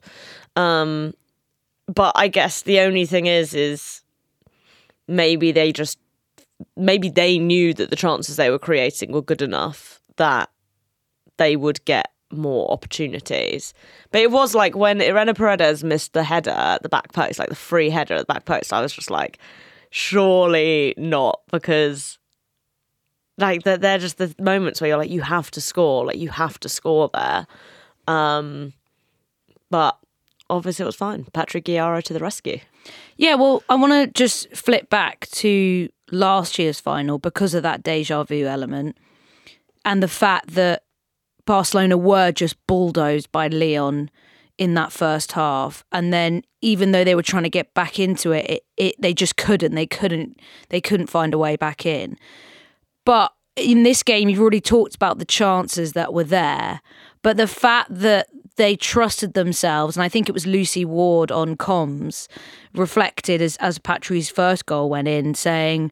Um, 0.55 1.13
but 1.87 2.13
I 2.15 2.27
guess 2.27 2.63
the 2.63 2.79
only 2.79 3.05
thing 3.05 3.27
is, 3.27 3.53
is 3.53 4.01
maybe 5.07 5.51
they 5.51 5.71
just 5.71 5.99
maybe 6.75 7.09
they 7.09 7.37
knew 7.37 7.73
that 7.73 7.89
the 7.89 7.95
chances 7.95 8.35
they 8.35 8.49
were 8.49 8.59
creating 8.59 9.11
were 9.11 9.21
good 9.21 9.41
enough 9.41 10.01
that 10.17 10.49
they 11.37 11.55
would 11.55 11.83
get 11.85 12.11
more 12.31 12.71
opportunities. 12.71 13.73
But 14.11 14.21
it 14.21 14.31
was 14.31 14.55
like 14.55 14.75
when 14.75 15.01
Irene 15.01 15.33
Paredes 15.33 15.83
missed 15.83 16.13
the 16.13 16.23
header 16.23 16.51
at 16.51 16.83
the 16.83 16.89
back 16.89 17.13
post, 17.13 17.39
like 17.39 17.49
the 17.49 17.55
free 17.55 17.89
header 17.89 18.15
at 18.15 18.27
the 18.27 18.33
back 18.33 18.45
post, 18.45 18.73
I 18.73 18.81
was 18.81 18.93
just 18.93 19.11
like, 19.11 19.39
surely 19.89 20.93
not, 20.97 21.41
because 21.51 22.17
like 23.37 23.63
they're, 23.63 23.77
they're 23.77 23.97
just 23.97 24.17
the 24.17 24.33
moments 24.39 24.81
where 24.81 24.89
you're 24.89 24.97
like, 24.97 25.09
you 25.09 25.21
have 25.21 25.51
to 25.51 25.61
score, 25.61 26.05
like 26.05 26.17
you 26.17 26.29
have 26.29 26.59
to 26.61 26.69
score 26.69 27.09
there. 27.13 27.47
Um, 28.07 28.73
but 29.69 29.97
obviously 30.49 30.83
it 30.83 30.87
was 30.87 30.95
fine. 30.95 31.25
Patri 31.33 31.61
Guijarro 31.61 32.03
to 32.03 32.13
the 32.13 32.19
rescue. 32.19 32.59
Yeah, 33.17 33.35
well, 33.35 33.63
I 33.69 33.75
want 33.75 33.93
to 33.93 34.07
just 34.07 34.55
flip 34.55 34.89
back 34.89 35.27
to 35.31 35.89
last 36.11 36.59
year's 36.59 36.79
final 36.79 37.19
because 37.19 37.53
of 37.53 37.63
that 37.63 37.83
deja 37.83 38.23
vu 38.23 38.45
element 38.45 38.97
and 39.85 40.03
the 40.03 40.07
fact 40.07 40.51
that 40.55 40.83
Barcelona 41.51 41.97
were 41.97 42.31
just 42.31 42.55
bulldozed 42.65 43.29
by 43.33 43.49
Lyon 43.49 44.09
in 44.57 44.73
that 44.75 44.93
first 44.93 45.33
half. 45.33 45.83
And 45.91 46.13
then 46.13 46.43
even 46.61 46.93
though 46.93 47.03
they 47.03 47.13
were 47.13 47.21
trying 47.21 47.43
to 47.43 47.49
get 47.49 47.73
back 47.73 47.99
into 47.99 48.31
it, 48.31 48.49
it, 48.49 48.63
it 48.77 48.95
they 49.01 49.13
just 49.13 49.35
couldn't. 49.35 49.75
They 49.75 49.85
couldn't 49.85 50.39
they 50.69 50.79
couldn't 50.79 51.07
find 51.07 51.33
a 51.33 51.37
way 51.37 51.57
back 51.57 51.85
in. 51.85 52.15
But 53.05 53.33
in 53.57 53.83
this 53.83 54.01
game 54.01 54.29
you've 54.29 54.39
already 54.39 54.61
talked 54.61 54.95
about 54.95 55.19
the 55.19 55.25
chances 55.25 55.91
that 55.91 56.13
were 56.13 56.23
there. 56.23 56.79
But 57.21 57.35
the 57.35 57.47
fact 57.47 57.89
that 57.89 58.29
they 58.55 58.77
trusted 58.77 59.33
themselves 59.33 59.95
and 59.95 60.03
i 60.03 60.09
think 60.09 60.27
it 60.27 60.33
was 60.33 60.45
lucy 60.45 60.83
ward 60.83 61.31
on 61.31 61.55
comms 61.55 62.27
reflected 62.73 63.41
as 63.41 63.55
as 63.57 63.79
patri's 63.79 64.29
first 64.29 64.65
goal 64.65 64.89
went 64.89 65.07
in 65.07 65.33
saying 65.33 65.89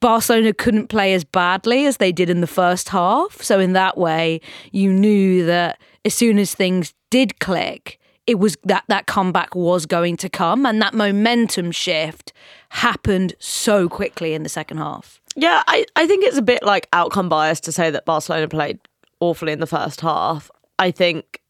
Barcelona 0.00 0.52
couldn't 0.52 0.88
play 0.88 1.12
as 1.14 1.24
badly 1.24 1.86
as 1.86 1.98
they 1.98 2.12
did 2.12 2.30
in 2.30 2.40
the 2.40 2.46
first 2.46 2.88
half. 2.88 3.42
So 3.42 3.60
in 3.60 3.72
that 3.74 3.98
way, 3.98 4.40
you 4.70 4.92
knew 4.92 5.44
that 5.46 5.78
as 6.04 6.14
soon 6.14 6.38
as 6.38 6.54
things 6.54 6.94
did 7.10 7.38
click, 7.40 7.98
it 8.26 8.38
was 8.38 8.56
that 8.64 8.84
that 8.88 9.06
comeback 9.06 9.54
was 9.54 9.84
going 9.84 10.16
to 10.18 10.28
come 10.28 10.64
and 10.64 10.80
that 10.80 10.94
momentum 10.94 11.72
shift 11.72 12.32
happened 12.70 13.34
so 13.38 13.88
quickly 13.88 14.32
in 14.32 14.42
the 14.42 14.48
second 14.48 14.78
half. 14.78 15.20
Yeah, 15.34 15.62
I, 15.66 15.84
I 15.96 16.06
think 16.06 16.24
it's 16.24 16.38
a 16.38 16.42
bit 16.42 16.62
like 16.62 16.88
outcome 16.92 17.28
bias 17.28 17.60
to 17.60 17.72
say 17.72 17.90
that 17.90 18.04
Barcelona 18.04 18.48
played 18.48 18.78
awfully 19.20 19.52
in 19.52 19.60
the 19.60 19.66
first 19.66 20.00
half. 20.00 20.50
I 20.78 20.90
think 20.90 21.41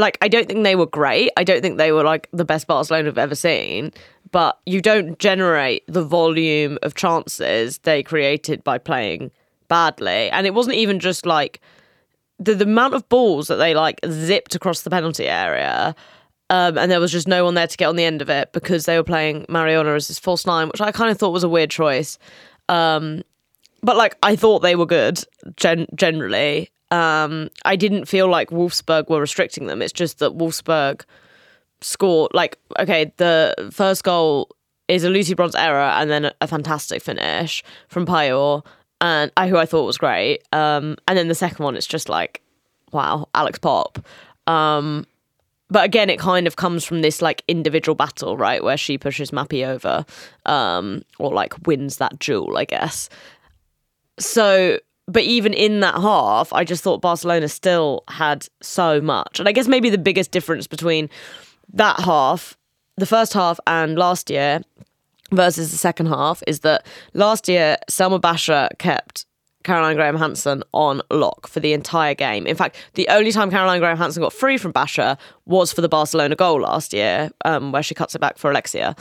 like 0.00 0.18
I 0.20 0.28
don't 0.28 0.46
think 0.46 0.64
they 0.64 0.76
were 0.76 0.86
great. 0.86 1.30
I 1.36 1.44
don't 1.44 1.62
think 1.62 1.78
they 1.78 1.92
were 1.92 2.04
like 2.04 2.28
the 2.32 2.44
best 2.44 2.66
Barcelona 2.66 3.08
I've 3.08 3.18
ever 3.18 3.34
seen. 3.34 3.92
But 4.32 4.58
you 4.64 4.80
don't 4.80 5.18
generate 5.18 5.82
the 5.88 6.04
volume 6.04 6.78
of 6.82 6.94
chances 6.94 7.78
they 7.78 8.02
created 8.02 8.62
by 8.62 8.78
playing 8.78 9.30
badly, 9.68 10.30
and 10.30 10.46
it 10.46 10.54
wasn't 10.54 10.76
even 10.76 11.00
just 11.00 11.26
like 11.26 11.60
the, 12.38 12.54
the 12.54 12.64
amount 12.64 12.94
of 12.94 13.08
balls 13.08 13.48
that 13.48 13.56
they 13.56 13.74
like 13.74 14.00
zipped 14.08 14.54
across 14.54 14.82
the 14.82 14.90
penalty 14.90 15.26
area. 15.26 15.94
Um, 16.48 16.76
and 16.78 16.90
there 16.90 16.98
was 16.98 17.12
just 17.12 17.28
no 17.28 17.44
one 17.44 17.54
there 17.54 17.68
to 17.68 17.76
get 17.76 17.86
on 17.86 17.94
the 17.94 18.04
end 18.04 18.22
of 18.22 18.28
it 18.28 18.52
because 18.52 18.84
they 18.84 18.96
were 18.96 19.04
playing 19.04 19.46
Mariona 19.48 19.94
as 19.94 20.08
his 20.08 20.18
false 20.18 20.44
nine, 20.44 20.66
which 20.66 20.80
I 20.80 20.90
kind 20.90 21.10
of 21.10 21.16
thought 21.16 21.30
was 21.30 21.44
a 21.44 21.48
weird 21.48 21.70
choice. 21.70 22.18
Um, 22.68 23.22
but 23.82 23.96
like 23.96 24.16
I 24.22 24.34
thought 24.34 24.60
they 24.60 24.74
were 24.74 24.86
good 24.86 25.22
gen- 25.56 25.86
generally. 25.94 26.70
Um, 26.90 27.50
I 27.64 27.76
didn't 27.76 28.06
feel 28.06 28.28
like 28.28 28.50
Wolfsburg 28.50 29.08
were 29.08 29.20
restricting 29.20 29.66
them. 29.66 29.80
It's 29.82 29.92
just 29.92 30.18
that 30.18 30.36
Wolfsburg 30.36 31.04
scored 31.82 32.32
like 32.34 32.58
okay, 32.78 33.12
the 33.16 33.70
first 33.72 34.04
goal 34.04 34.50
is 34.88 35.04
a 35.04 35.10
Lucy 35.10 35.34
Bronze 35.34 35.54
error 35.54 35.80
and 35.80 36.10
then 36.10 36.32
a 36.40 36.46
fantastic 36.48 37.02
finish 37.02 37.62
from 37.88 38.04
Pajor 38.04 38.64
and 39.00 39.30
who 39.38 39.56
I 39.56 39.66
thought 39.66 39.84
was 39.84 39.98
great. 39.98 40.42
Um, 40.52 40.96
and 41.08 41.16
then 41.16 41.28
the 41.28 41.34
second 41.34 41.64
one, 41.64 41.76
it's 41.76 41.86
just 41.86 42.08
like, 42.08 42.42
wow, 42.92 43.28
Alex 43.34 43.58
Popp. 43.58 44.04
Um, 44.46 45.06
but 45.70 45.84
again, 45.84 46.10
it 46.10 46.18
kind 46.18 46.46
of 46.46 46.56
comes 46.56 46.84
from 46.84 47.02
this 47.02 47.22
like 47.22 47.44
individual 47.46 47.94
battle, 47.94 48.36
right, 48.36 48.62
where 48.62 48.76
she 48.76 48.98
pushes 48.98 49.30
Mapi 49.30 49.66
over, 49.66 50.04
um, 50.44 51.02
or 51.18 51.32
like 51.32 51.54
wins 51.66 51.98
that 51.98 52.18
duel, 52.18 52.56
I 52.58 52.64
guess. 52.64 53.08
So, 54.18 54.80
but 55.10 55.22
even 55.22 55.52
in 55.52 55.80
that 55.80 55.94
half, 55.94 56.52
I 56.52 56.64
just 56.64 56.82
thought 56.82 57.00
Barcelona 57.00 57.48
still 57.48 58.04
had 58.08 58.46
so 58.60 59.00
much, 59.00 59.38
and 59.38 59.48
I 59.48 59.52
guess 59.52 59.68
maybe 59.68 59.90
the 59.90 59.98
biggest 59.98 60.30
difference 60.30 60.66
between 60.66 61.10
that 61.72 62.00
half, 62.00 62.56
the 62.96 63.06
first 63.06 63.32
half, 63.32 63.58
and 63.66 63.96
last 63.96 64.30
year 64.30 64.60
versus 65.32 65.70
the 65.70 65.78
second 65.78 66.06
half 66.06 66.42
is 66.46 66.60
that 66.60 66.84
last 67.14 67.48
year 67.48 67.76
Selma 67.88 68.18
Bacha 68.18 68.68
kept 68.78 69.26
Caroline 69.62 69.96
Graham 69.96 70.16
Hansen 70.16 70.62
on 70.72 71.02
lock 71.10 71.46
for 71.46 71.60
the 71.60 71.72
entire 71.72 72.14
game. 72.14 72.46
In 72.46 72.56
fact, 72.56 72.76
the 72.94 73.06
only 73.08 73.30
time 73.30 73.50
Caroline 73.50 73.80
Graham 73.80 73.98
Hansen 73.98 74.22
got 74.22 74.32
free 74.32 74.56
from 74.56 74.72
Bacha 74.72 75.18
was 75.46 75.72
for 75.72 75.82
the 75.82 75.88
Barcelona 75.88 76.34
goal 76.34 76.62
last 76.62 76.92
year, 76.92 77.30
um, 77.44 77.70
where 77.72 77.82
she 77.82 77.94
cuts 77.94 78.14
it 78.14 78.20
back 78.20 78.38
for 78.38 78.50
Alexia. 78.50 78.96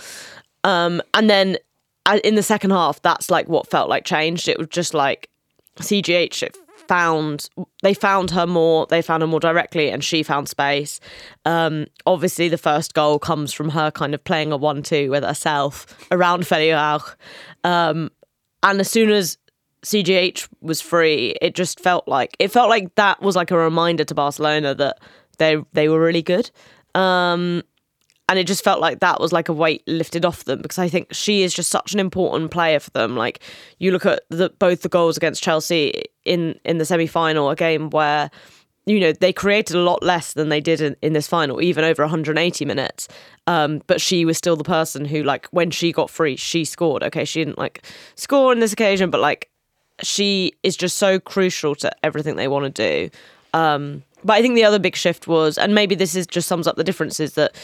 Um, 0.63 1.01
and 1.13 1.30
then 1.30 1.58
uh, 2.06 2.20
in 2.24 2.36
the 2.36 2.44
second 2.44 2.72
half, 2.72 3.01
that's 3.01 3.32
like 3.32 3.48
what 3.48 3.70
felt 3.70 3.89
like 3.89 4.04
changed. 4.04 4.48
It 4.48 4.58
was 4.58 4.68
just 4.68 4.94
like 4.94 5.30
CGH. 5.80 6.56
Found 6.88 7.50
they 7.84 7.94
found 7.94 8.32
her 8.32 8.48
more 8.48 8.88
they 8.88 9.04
found 9.04 9.22
her 9.22 9.28
more 9.28 9.40
directly 9.40 9.92
and 9.92 10.04
she 10.04 10.24
found 10.24 10.50
space 10.50 11.00
um, 11.46 11.86
obviously 12.08 12.50
the 12.50 12.58
first 12.58 12.96
goal 12.96 13.20
comes 13.20 13.54
from 13.54 13.70
her 13.70 13.92
kind 13.92 14.16
of 14.16 14.24
playing 14.24 14.52
a 14.52 14.58
1-2 14.58 15.08
with 15.12 15.24
herself 15.24 15.86
around 16.10 16.48
Felier 16.48 16.98
um, 17.64 18.10
and 18.64 18.80
as 18.80 18.90
soon 18.90 19.12
as 19.12 19.38
CGH 19.84 20.50
was 20.62 20.82
free 20.82 21.36
it 21.44 21.54
just 21.54 21.80
felt 21.80 22.08
like 22.08 22.36
it 22.40 22.48
felt 22.48 22.70
like 22.70 22.96
that 22.96 23.22
was 23.22 23.36
like 23.36 23.52
a 23.52 23.58
reminder 23.58 24.04
to 24.04 24.16
Barcelona 24.16 24.74
that 24.74 25.00
they 25.38 25.58
they 25.74 25.90
were 25.90 26.02
really 26.02 26.24
good 26.24 26.50
um, 26.96 27.62
and 28.30 28.38
it 28.38 28.46
just 28.46 28.64
felt 28.64 28.80
like 28.80 29.00
that 29.00 29.20
was 29.20 29.34
like 29.34 29.50
a 29.50 29.54
weight 29.54 29.82
lifted 29.88 30.24
off 30.24 30.44
them 30.44 30.62
because 30.62 30.78
I 30.78 30.88
think 30.88 31.12
she 31.12 31.42
is 31.42 31.52
just 31.52 31.72
such 31.72 31.94
an 31.96 32.00
important 32.00 32.52
player 32.52 32.80
for 32.80 32.92
them. 32.92 33.18
Like 33.18 33.40
you 33.80 33.92
look 33.92 34.06
at 34.06 34.22
the, 34.30 34.52
both 34.52 34.84
the 34.84 34.90
goals 34.90 35.18
against 35.18 35.42
Chelsea 35.42 36.04
in 36.26 36.60
in 36.64 36.78
the 36.78 36.86
semi 36.86 37.08
final, 37.08 37.50
a 37.50 37.56
game 37.56 37.90
where 37.90 38.30
you 38.86 39.00
know 39.00 39.12
they 39.12 39.34
created 39.34 39.76
a 39.76 39.82
lot 39.82 40.04
less 40.04 40.34
than 40.34 40.50
they 40.50 40.62
did 40.62 40.80
in, 40.80 40.96
in 41.02 41.14
this 41.14 41.28
final, 41.28 41.60
even 41.60 41.84
over 41.84 42.04
180 42.04 42.66
minutes. 42.66 43.08
Um, 43.48 43.82
but 43.88 44.00
she 44.00 44.26
was 44.26 44.38
still 44.38 44.56
the 44.56 44.64
person 44.64 45.06
who, 45.06 45.24
like, 45.24 45.48
when 45.48 45.72
she 45.72 45.92
got 45.92 46.12
free, 46.12 46.36
she 46.36 46.66
scored. 46.66 47.02
Okay, 47.02 47.26
she 47.26 47.44
didn't 47.44 47.58
like 47.58 47.84
score 48.14 48.52
on 48.52 48.60
this 48.60 48.74
occasion, 48.74 49.10
but 49.10 49.22
like 49.22 49.50
she 50.04 50.54
is 50.62 50.78
just 50.78 50.98
so 50.98 51.20
crucial 51.20 51.74
to 51.78 51.92
everything 52.06 52.36
they 52.36 52.48
want 52.48 52.76
to 52.76 53.10
do. 53.10 53.18
Um, 53.56 54.04
but 54.24 54.34
I 54.34 54.42
think 54.42 54.56
the 54.56 54.64
other 54.64 54.80
big 54.80 54.96
shift 54.96 55.28
was, 55.28 55.58
and 55.58 55.74
maybe 55.74 55.96
this 55.96 56.16
is 56.16 56.28
just 56.28 56.48
sums 56.48 56.68
up 56.68 56.76
the 56.76 56.84
differences 56.84 57.34
that 57.34 57.56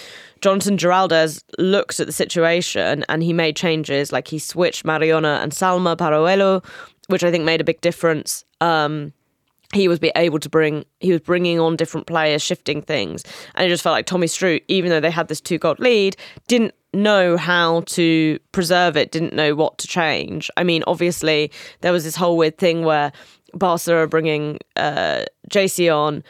Jonathan 0.42 0.78
Giraldez 0.78 1.44
looked 1.58 2.00
at 2.00 2.08
the 2.08 2.14
situation 2.14 3.06
and 3.10 3.24
he 3.24 3.34
made 3.34 3.56
changes. 3.56 4.12
Like 4.12 4.28
he 4.28 4.40
switched 4.40 4.86
Mariona 4.86 5.42
and 5.42 5.52
Salma 5.52 5.96
Paralluelo, 5.98 6.64
which 7.08 7.24
I 7.24 7.32
think 7.32 7.44
made 7.44 7.62
a 7.62 7.66
big 7.66 7.82
difference. 7.82 8.46
Um, 8.62 9.14
he 9.74 9.88
was 9.88 10.00
be 10.00 10.12
able 10.16 10.40
to 10.40 10.50
bring 10.50 10.86
he 11.00 11.12
was 11.12 11.22
bringing 11.22 11.60
on 11.60 11.76
different 11.76 12.08
players 12.08 12.42
shifting 12.42 12.82
things 12.82 13.24
and 13.56 13.66
it 13.66 13.70
just 13.70 13.84
felt 13.84 13.94
like 13.94 14.06
tommy 14.06 14.28
Stroot, 14.28 14.64
even 14.68 14.90
though 14.90 15.00
they 15.00 15.12
had 15.12 15.28
this 15.28 15.42
two 15.42 15.58
goal 15.58 15.76
lead 15.80 16.16
didn't 16.48 16.74
know 16.94 17.36
how 17.36 17.82
to 17.82 18.40
preserve 18.52 18.96
it 18.96 19.12
didn't 19.12 19.34
know 19.34 19.56
what 19.56 19.78
to 19.80 19.88
change 19.88 20.50
i 20.56 20.64
mean 20.64 20.84
obviously 20.88 21.52
there 21.82 21.92
was 21.92 22.04
this 22.04 22.16
whole 22.16 22.38
weird 22.38 22.58
thing 22.58 22.86
where 22.86 23.12
barca 23.54 23.94
are 23.96 24.08
bringing 24.08 24.60
uh, 24.76 25.26
Geyse 25.50 25.90
on 25.90 26.24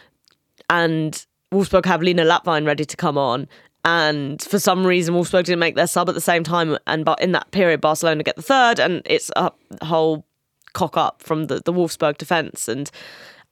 and 0.69 1.25
Wolfsburg 1.53 1.85
have 1.85 2.01
Lena 2.01 2.23
Lattwein 2.23 2.65
ready 2.65 2.85
to 2.85 2.97
come 2.97 3.17
on. 3.17 3.47
And 3.83 4.41
for 4.41 4.57
some 4.57 4.85
reason, 4.85 5.13
Wolfsburg 5.13 5.45
didn't 5.45 5.59
make 5.59 5.75
their 5.75 5.87
sub 5.87 6.09
at 6.09 6.15
the 6.15 6.21
same 6.21 6.43
time. 6.43 6.77
And 6.87 7.05
but 7.05 7.21
in 7.21 7.33
that 7.33 7.51
period, 7.51 7.81
Barcelona 7.81 8.23
get 8.23 8.35
the 8.35 8.41
third, 8.41 8.79
and 8.79 9.01
it's 9.05 9.29
a 9.35 9.51
whole 9.83 10.25
cock 10.73 10.97
up 10.97 11.21
from 11.21 11.45
the, 11.45 11.61
the 11.63 11.71
Wolfsburg 11.71 12.17
defence. 12.17 12.67
And 12.67 12.89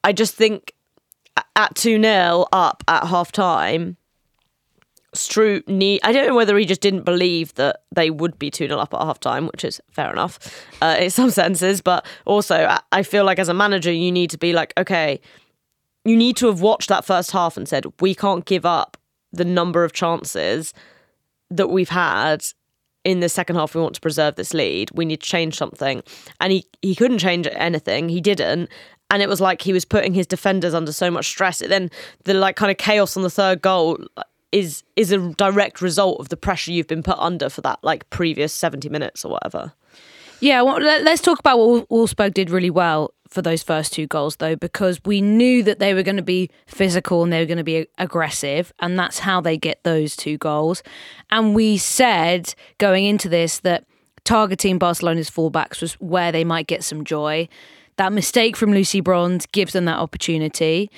I 0.03 0.11
just 0.11 0.35
think 0.35 0.73
at 1.55 1.75
2 1.75 2.01
0 2.01 2.45
up 2.51 2.83
at 2.87 3.07
half 3.07 3.31
time, 3.31 3.97
Stroot 5.13 5.67
need. 5.67 6.01
I 6.03 6.11
don't 6.11 6.27
know 6.27 6.35
whether 6.35 6.57
he 6.57 6.65
just 6.65 6.81
didn't 6.81 7.03
believe 7.03 7.53
that 7.53 7.83
they 7.93 8.09
would 8.09 8.39
be 8.39 8.49
2 8.49 8.67
0 8.67 8.79
up 8.79 8.93
at 8.95 9.01
half 9.01 9.19
time, 9.19 9.45
which 9.47 9.63
is 9.63 9.79
fair 9.91 10.11
enough 10.11 10.65
uh, 10.81 10.97
in 10.99 11.11
some 11.11 11.29
senses. 11.43 11.81
But 11.81 12.05
also, 12.25 12.75
I 12.91 13.03
feel 13.03 13.23
like 13.23 13.37
as 13.37 13.49
a 13.49 13.53
manager, 13.53 13.91
you 13.91 14.11
need 14.11 14.31
to 14.31 14.37
be 14.39 14.53
like, 14.53 14.73
okay, 14.77 15.21
you 16.05 16.15
need 16.17 16.37
to 16.37 16.47
have 16.47 16.61
watched 16.61 16.89
that 16.89 17.05
first 17.05 17.31
half 17.31 17.57
and 17.57 17.67
said, 17.67 17.85
we 17.99 18.13
can't 18.13 18.45
give 18.45 18.65
up 18.65 18.97
the 19.31 19.45
number 19.45 19.83
of 19.83 19.93
chances 19.93 20.73
that 21.49 21.69
we've 21.69 21.89
had 21.89 22.45
in 23.03 23.19
the 23.19 23.29
second 23.29 23.55
half. 23.55 23.75
We 23.75 23.81
want 23.81 23.95
to 23.95 24.01
preserve 24.01 24.35
this 24.35 24.53
lead. 24.53 24.91
We 24.93 25.05
need 25.05 25.21
to 25.21 25.27
change 25.27 25.55
something. 25.55 26.03
And 26.39 26.53
he, 26.53 26.65
he 26.81 26.95
couldn't 26.95 27.19
change 27.19 27.47
anything. 27.51 28.09
He 28.09 28.21
didn't. 28.21 28.69
And 29.09 29.21
it 29.21 29.29
was 29.29 29.39
like 29.39 29.61
he 29.61 29.73
was 29.73 29.85
putting 29.85 30.13
his 30.13 30.27
defenders 30.27 30.73
under 30.73 30.91
so 30.91 31.11
much 31.11 31.27
stress. 31.27 31.61
And 31.61 31.71
then 31.71 31.91
the 32.23 32.33
like 32.33 32.55
kind 32.55 32.71
of 32.71 32.77
chaos 32.77 33.15
on 33.15 33.23
the 33.23 33.29
third 33.29 33.61
goal 33.61 33.99
is 34.51 34.83
is 34.95 35.11
a 35.11 35.17
direct 35.33 35.81
result 35.81 36.19
of 36.19 36.29
the 36.29 36.37
pressure 36.37 36.71
you've 36.71 36.87
been 36.87 37.03
put 37.03 37.17
under 37.17 37.49
for 37.49 37.61
that 37.61 37.79
like 37.83 38.09
previous 38.11 38.53
70 38.53 38.87
minutes 38.89 39.25
or 39.25 39.31
whatever. 39.31 39.73
Yeah, 40.39 40.61
well, 40.61 40.79
let's 40.79 41.21
talk 41.21 41.39
about 41.39 41.57
what 41.57 41.89
Wolfsburg 41.89 42.33
did 42.33 42.49
really 42.49 42.69
well 42.69 43.13
for 43.33 43.41
those 43.41 43.63
first 43.63 43.91
two 43.93 44.07
goals, 44.07 44.37
though, 44.37 44.55
because 44.55 44.99
we 45.05 45.21
knew 45.21 45.63
that 45.63 45.79
they 45.79 45.93
were 45.93 46.03
going 46.03 46.17
to 46.17 46.21
be 46.21 46.49
physical 46.67 47.23
and 47.23 47.33
they 47.33 47.39
were 47.39 47.45
going 47.45 47.57
to 47.57 47.63
be 47.63 47.87
aggressive, 47.97 48.71
and 48.79 48.97
that's 48.97 49.19
how 49.19 49.41
they 49.41 49.57
get 49.57 49.83
those 49.83 50.15
two 50.15 50.37
goals. 50.37 50.83
And 51.29 51.55
we 51.55 51.77
said 51.77 52.53
going 52.77 53.05
into 53.05 53.27
this 53.27 53.59
that 53.59 53.85
targeting 54.23 54.77
Barcelona's 54.77 55.29
fullbacks 55.29 55.81
was 55.81 55.93
where 55.95 56.31
they 56.31 56.43
might 56.43 56.67
get 56.67 56.83
some 56.83 57.03
joy. 57.03 57.49
That 57.97 58.13
mistake 58.13 58.55
from 58.55 58.71
Lucy 58.71 59.01
Bronze 59.01 59.45
gives 59.47 59.73
them 59.73 59.85
that 59.85 59.97
opportunity. 59.97 60.89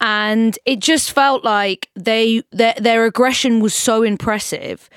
And 0.00 0.58
it 0.64 0.80
just 0.80 1.12
felt 1.12 1.44
like 1.44 1.88
they 1.94 2.42
their, 2.50 2.74
their 2.76 3.04
aggression 3.04 3.60
was 3.60 3.74
so 3.74 4.02
impressive 4.02 4.88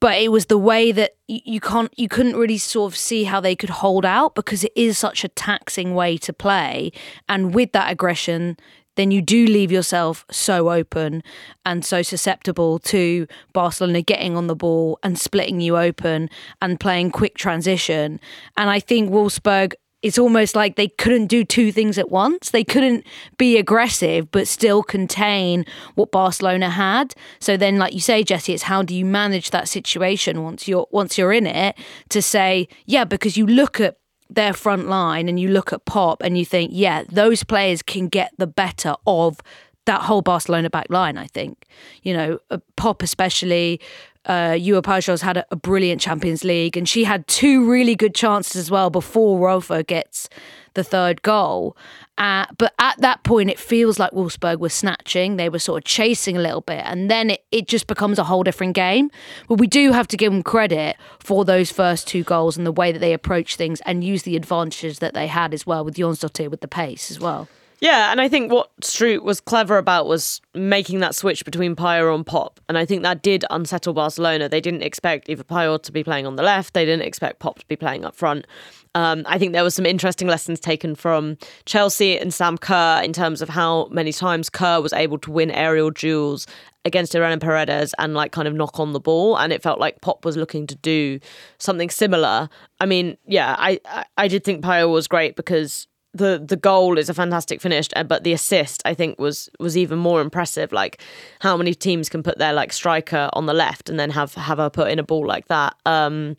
but 0.00 0.18
it 0.18 0.30
was 0.30 0.46
the 0.46 0.58
way 0.58 0.92
that 0.92 1.16
you 1.26 1.60
can't 1.60 1.92
you 1.98 2.08
couldn't 2.08 2.36
really 2.36 2.58
sort 2.58 2.92
of 2.92 2.96
see 2.96 3.24
how 3.24 3.40
they 3.40 3.56
could 3.56 3.70
hold 3.70 4.04
out 4.04 4.34
because 4.34 4.64
it 4.64 4.72
is 4.76 4.96
such 4.98 5.24
a 5.24 5.28
taxing 5.28 5.94
way 5.94 6.16
to 6.18 6.32
play. 6.32 6.92
And 7.28 7.54
with 7.54 7.72
that 7.72 7.90
aggression 7.90 8.56
then 8.98 9.12
you 9.12 9.22
do 9.22 9.46
leave 9.46 9.70
yourself 9.70 10.26
so 10.28 10.72
open 10.72 11.22
and 11.64 11.84
so 11.84 12.02
susceptible 12.02 12.80
to 12.80 13.28
Barcelona 13.52 14.02
getting 14.02 14.36
on 14.36 14.48
the 14.48 14.56
ball 14.56 14.98
and 15.04 15.16
splitting 15.16 15.60
you 15.60 15.76
open 15.78 16.28
and 16.60 16.80
playing 16.80 17.12
quick 17.12 17.36
transition. 17.36 18.18
And 18.56 18.68
I 18.68 18.80
think 18.80 19.10
Wolfsburg 19.10 19.74
it's 20.02 20.18
almost 20.18 20.54
like 20.54 20.76
they 20.76 20.88
couldn't 20.88 21.26
do 21.26 21.44
two 21.44 21.72
things 21.72 21.98
at 21.98 22.10
once. 22.10 22.50
They 22.50 22.62
couldn't 22.62 23.04
be 23.36 23.56
aggressive 23.56 24.30
but 24.30 24.46
still 24.46 24.82
contain 24.82 25.64
what 25.96 26.12
Barcelona 26.12 26.70
had. 26.70 27.14
So 27.40 27.56
then, 27.56 27.78
like 27.78 27.94
you 27.94 28.00
say, 28.00 28.22
Jessy, 28.22 28.52
it's 28.54 28.64
how 28.64 28.82
do 28.82 28.94
you 28.94 29.04
manage 29.04 29.50
that 29.50 29.68
situation 29.68 30.42
once 30.44 30.68
you're 30.68 30.86
once 30.90 31.18
you're 31.18 31.32
in 31.32 31.46
it 31.46 31.76
to 32.10 32.22
say, 32.22 32.68
yeah, 32.86 33.04
because 33.04 33.36
you 33.36 33.46
look 33.46 33.80
at 33.80 33.98
their 34.30 34.52
front 34.52 34.88
line 34.88 35.28
and 35.28 35.40
you 35.40 35.48
look 35.48 35.72
at 35.72 35.84
Popp 35.84 36.22
and 36.22 36.38
you 36.38 36.44
think, 36.44 36.70
yeah, 36.72 37.02
those 37.08 37.42
players 37.42 37.82
can 37.82 38.08
get 38.08 38.30
the 38.38 38.46
better 38.46 38.94
of 39.06 39.40
that 39.86 40.02
whole 40.02 40.22
Barcelona 40.22 40.70
back 40.70 40.86
line. 40.90 41.16
I 41.16 41.26
think, 41.26 41.64
you 42.02 42.14
know, 42.14 42.38
uh, 42.50 42.58
Popp 42.76 43.02
especially. 43.02 43.80
Uh, 44.28 44.56
Ewa 44.58 44.82
Pajor 44.82 45.20
had 45.22 45.38
a, 45.38 45.46
a, 45.50 45.56
brilliant 45.56 46.02
Champions 46.02 46.44
League, 46.44 46.76
and 46.76 46.86
she 46.86 47.04
had 47.04 47.26
two 47.26 47.68
really 47.68 47.96
good 47.96 48.14
chances 48.14 48.56
as 48.56 48.70
well 48.70 48.90
before 48.90 49.38
Rolfo 49.38 49.84
gets 49.86 50.28
the 50.74 50.84
third 50.84 51.22
goal. 51.22 51.74
Uh, 52.18 52.44
but 52.58 52.74
at 52.78 53.00
that 53.00 53.22
point, 53.24 53.48
it 53.48 53.58
feels 53.58 53.98
like 53.98 54.12
Wolfsburg 54.12 54.58
were 54.58 54.68
snatching. 54.68 55.36
They 55.36 55.48
were 55.48 55.58
sort 55.58 55.78
of 55.78 55.84
chasing 55.84 56.36
a 56.36 56.40
little 56.40 56.60
bit, 56.60 56.82
and 56.84 57.10
then 57.10 57.30
it, 57.30 57.44
it 57.50 57.68
just 57.68 57.86
becomes 57.86 58.18
a 58.18 58.24
whole 58.24 58.42
different 58.42 58.74
game. 58.74 59.10
But 59.48 59.54
we 59.60 59.66
do 59.66 59.92
have 59.92 60.06
to 60.08 60.16
give 60.16 60.30
them 60.30 60.42
credit 60.42 60.96
for 61.18 61.46
those 61.46 61.70
first 61.70 62.06
two 62.06 62.22
goals 62.22 62.58
and 62.58 62.66
the 62.66 62.72
way 62.72 62.92
that 62.92 62.98
they 62.98 63.14
approach 63.14 63.56
things 63.56 63.80
and 63.86 64.04
use 64.04 64.24
the 64.24 64.36
advantages 64.36 64.98
that 64.98 65.14
they 65.14 65.26
had 65.26 65.54
as 65.54 65.66
well 65.66 65.84
with 65.84 65.96
Jonsdottir 65.96 66.50
with 66.50 66.60
the 66.60 66.68
pace 66.68 67.10
as 67.10 67.18
well. 67.18 67.48
Yeah, 67.80 68.10
and 68.10 68.20
I 68.20 68.28
think 68.28 68.50
what 68.50 68.70
Stroot 68.82 69.22
was 69.22 69.40
clever 69.40 69.78
about 69.78 70.06
was 70.06 70.40
making 70.52 70.98
that 70.98 71.14
switch 71.14 71.44
between 71.44 71.76
Pajor 71.76 72.12
and 72.12 72.26
Popp. 72.26 72.58
And 72.68 72.76
I 72.76 72.84
think 72.84 73.04
that 73.04 73.22
did 73.22 73.44
unsettle 73.50 73.92
Barcelona. 73.92 74.48
They 74.48 74.60
didn't 74.60 74.82
expect 74.82 75.28
either 75.28 75.44
Pajor 75.44 75.80
to 75.84 75.92
be 75.92 76.02
playing 76.02 76.26
on 76.26 76.34
the 76.34 76.42
left, 76.42 76.74
they 76.74 76.84
didn't 76.84 77.06
expect 77.06 77.38
Popp 77.38 77.60
to 77.60 77.66
be 77.66 77.76
playing 77.76 78.04
up 78.04 78.16
front. 78.16 78.46
Um, 78.94 79.22
I 79.26 79.38
think 79.38 79.52
there 79.52 79.62
was 79.62 79.74
some 79.74 79.86
interesting 79.86 80.26
lessons 80.26 80.58
taken 80.58 80.96
from 80.96 81.36
Chelsea 81.66 82.18
and 82.18 82.34
Sam 82.34 82.58
Kerr 82.58 83.00
in 83.04 83.12
terms 83.12 83.40
of 83.40 83.48
how 83.48 83.86
many 83.92 84.12
times 84.12 84.50
Kerr 84.50 84.80
was 84.80 84.92
able 84.92 85.18
to 85.18 85.30
win 85.30 85.50
aerial 85.52 85.90
duels 85.90 86.46
against 86.84 87.14
Irene 87.14 87.38
Paredes 87.38 87.94
and 87.98 88.14
like 88.14 88.32
kind 88.32 88.48
of 88.48 88.54
knock 88.54 88.80
on 88.80 88.94
the 88.94 89.00
ball. 89.00 89.36
And 89.36 89.52
it 89.52 89.62
felt 89.62 89.78
like 89.78 90.00
Popp 90.00 90.24
was 90.24 90.36
looking 90.36 90.66
to 90.66 90.74
do 90.74 91.20
something 91.58 91.90
similar. 91.90 92.48
I 92.80 92.86
mean, 92.86 93.16
yeah, 93.26 93.54
I, 93.56 93.78
I, 93.84 94.04
I 94.16 94.26
did 94.26 94.42
think 94.42 94.64
Pajor 94.64 94.90
was 94.90 95.06
great 95.06 95.36
because 95.36 95.86
the 96.18 96.42
the 96.44 96.56
goal 96.56 96.98
is 96.98 97.08
a 97.08 97.14
fantastic 97.14 97.60
finish, 97.60 97.88
uh, 97.96 98.04
but 98.04 98.24
the 98.24 98.32
assist 98.32 98.82
I 98.84 98.94
think 98.94 99.18
was 99.18 99.48
was 99.58 99.76
even 99.76 99.98
more 99.98 100.20
impressive. 100.20 100.72
Like 100.72 101.00
how 101.40 101.56
many 101.56 101.74
teams 101.74 102.08
can 102.08 102.22
put 102.22 102.38
their 102.38 102.52
like 102.52 102.72
striker 102.72 103.30
on 103.32 103.46
the 103.46 103.54
left 103.54 103.88
and 103.88 103.98
then 103.98 104.10
have 104.10 104.34
have 104.34 104.58
her 104.58 104.70
put 104.70 104.90
in 104.90 104.98
a 104.98 105.02
ball 105.02 105.26
like 105.26 105.48
that. 105.48 105.74
Um, 105.86 106.36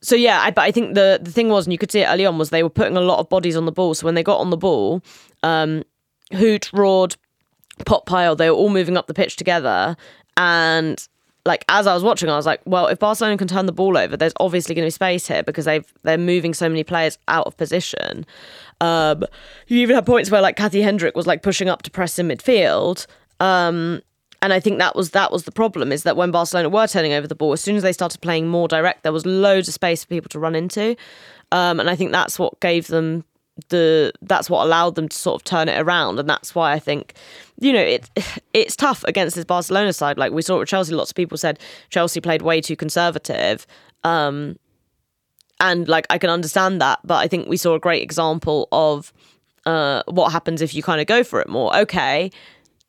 so 0.00 0.16
yeah, 0.16 0.40
I, 0.42 0.50
but 0.50 0.62
I 0.62 0.70
think 0.70 0.94
the 0.94 1.20
the 1.22 1.30
thing 1.30 1.48
was, 1.48 1.66
and 1.66 1.72
you 1.72 1.78
could 1.78 1.92
see 1.92 2.00
it 2.00 2.06
early 2.06 2.26
on, 2.26 2.36
was 2.36 2.50
they 2.50 2.62
were 2.62 2.70
putting 2.70 2.96
a 2.96 3.00
lot 3.00 3.20
of 3.20 3.28
bodies 3.28 3.56
on 3.56 3.64
the 3.64 3.72
ball. 3.72 3.94
So 3.94 4.04
when 4.04 4.14
they 4.14 4.22
got 4.22 4.40
on 4.40 4.50
the 4.50 4.56
ball, 4.56 5.02
um, 5.42 5.82
Hoedt, 6.32 6.70
Rode, 6.72 7.16
Popp 7.86 8.06
Pile, 8.06 8.36
they 8.36 8.50
were 8.50 8.56
all 8.56 8.70
moving 8.70 8.96
up 8.96 9.06
the 9.06 9.14
pitch 9.14 9.36
together, 9.36 9.96
and 10.36 11.06
like 11.46 11.64
as 11.68 11.86
I 11.86 11.94
was 11.94 12.02
watching, 12.02 12.30
I 12.30 12.36
was 12.36 12.46
like, 12.46 12.60
well, 12.64 12.86
if 12.86 12.98
Barcelona 12.98 13.36
can 13.36 13.48
turn 13.48 13.66
the 13.66 13.72
ball 13.72 13.98
over, 13.98 14.16
there's 14.16 14.32
obviously 14.40 14.74
going 14.74 14.84
to 14.84 14.86
be 14.86 14.90
space 14.90 15.26
here 15.26 15.42
because 15.42 15.66
they've 15.66 15.90
they're 16.02 16.18
moving 16.18 16.54
so 16.54 16.68
many 16.68 16.84
players 16.84 17.18
out 17.28 17.46
of 17.46 17.56
position. 17.56 18.24
Um, 18.84 19.24
you 19.66 19.80
even 19.80 19.94
had 19.94 20.04
points 20.04 20.30
where 20.30 20.42
like 20.42 20.56
Kathy 20.56 20.82
Hendrich 20.82 21.14
was 21.14 21.26
like 21.26 21.42
pushing 21.42 21.68
up 21.68 21.82
to 21.82 21.90
press 21.90 22.18
in 22.18 22.28
midfield. 22.28 23.06
Um, 23.40 24.02
and 24.42 24.52
I 24.52 24.60
think 24.60 24.78
that 24.78 24.94
was 24.94 25.10
that 25.10 25.32
was 25.32 25.44
the 25.44 25.52
problem 25.52 25.90
is 25.90 26.02
that 26.02 26.16
when 26.16 26.30
Barcelona 26.30 26.68
were 26.68 26.86
turning 26.86 27.14
over 27.14 27.26
the 27.26 27.34
ball, 27.34 27.52
as 27.52 27.62
soon 27.62 27.76
as 27.76 27.82
they 27.82 27.92
started 27.92 28.20
playing 28.20 28.48
more 28.48 28.68
direct, 28.68 29.02
there 29.02 29.12
was 29.12 29.24
loads 29.24 29.68
of 29.68 29.74
space 29.74 30.04
for 30.04 30.08
people 30.08 30.28
to 30.28 30.38
run 30.38 30.54
into. 30.54 30.96
Um, 31.50 31.80
and 31.80 31.88
I 31.88 31.96
think 31.96 32.12
that's 32.12 32.38
what 32.38 32.60
gave 32.60 32.88
them 32.88 33.24
the 33.68 34.12
that's 34.22 34.50
what 34.50 34.64
allowed 34.64 34.96
them 34.96 35.08
to 35.08 35.16
sort 35.16 35.40
of 35.40 35.44
turn 35.44 35.68
it 35.68 35.80
around 35.80 36.18
and 36.18 36.28
that's 36.28 36.56
why 36.56 36.72
I 36.72 36.80
think 36.80 37.14
you 37.60 37.72
know 37.72 37.80
it 37.80 38.10
it's 38.52 38.74
tough 38.74 39.04
against 39.04 39.36
this 39.36 39.44
Barcelona 39.44 39.92
side 39.92 40.18
like 40.18 40.32
we 40.32 40.42
saw 40.42 40.58
with 40.58 40.68
Chelsea 40.68 40.92
lots 40.92 41.12
of 41.12 41.14
people 41.14 41.38
said 41.38 41.60
Chelsea 41.88 42.20
played 42.20 42.42
way 42.42 42.60
too 42.60 42.74
conservative 42.74 43.64
um, 44.02 44.58
and 45.60 45.88
like 45.88 46.06
I 46.10 46.18
can 46.18 46.30
understand 46.30 46.80
that 46.80 47.00
but 47.04 47.16
I 47.16 47.28
think 47.28 47.48
we 47.48 47.56
saw 47.56 47.74
a 47.74 47.80
great 47.80 48.02
example 48.02 48.68
of 48.72 49.12
uh, 49.66 50.02
what 50.06 50.30
happens 50.30 50.60
if 50.60 50.74
you 50.74 50.82
kind 50.82 51.00
of 51.00 51.06
go 51.06 51.24
for 51.24 51.40
it 51.40 51.48
more 51.48 51.74
okay 51.76 52.30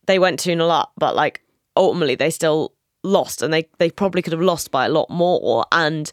they 0.08 0.20
went 0.20 0.40
2 0.40 0.52
0 0.54 0.68
up 0.68 0.92
but 0.98 1.16
like 1.16 1.42
ultimately 1.78 2.16
they 2.16 2.30
still 2.30 2.74
lost 3.04 3.42
and 3.42 3.54
they 3.54 3.68
they 3.78 3.90
probably 3.90 4.22
could 4.22 4.34
have 4.34 4.42
lost 4.42 4.72
by 4.72 4.86
a 4.86 4.90
lot 4.90 5.10
more 5.10 5.66
and 5.72 6.12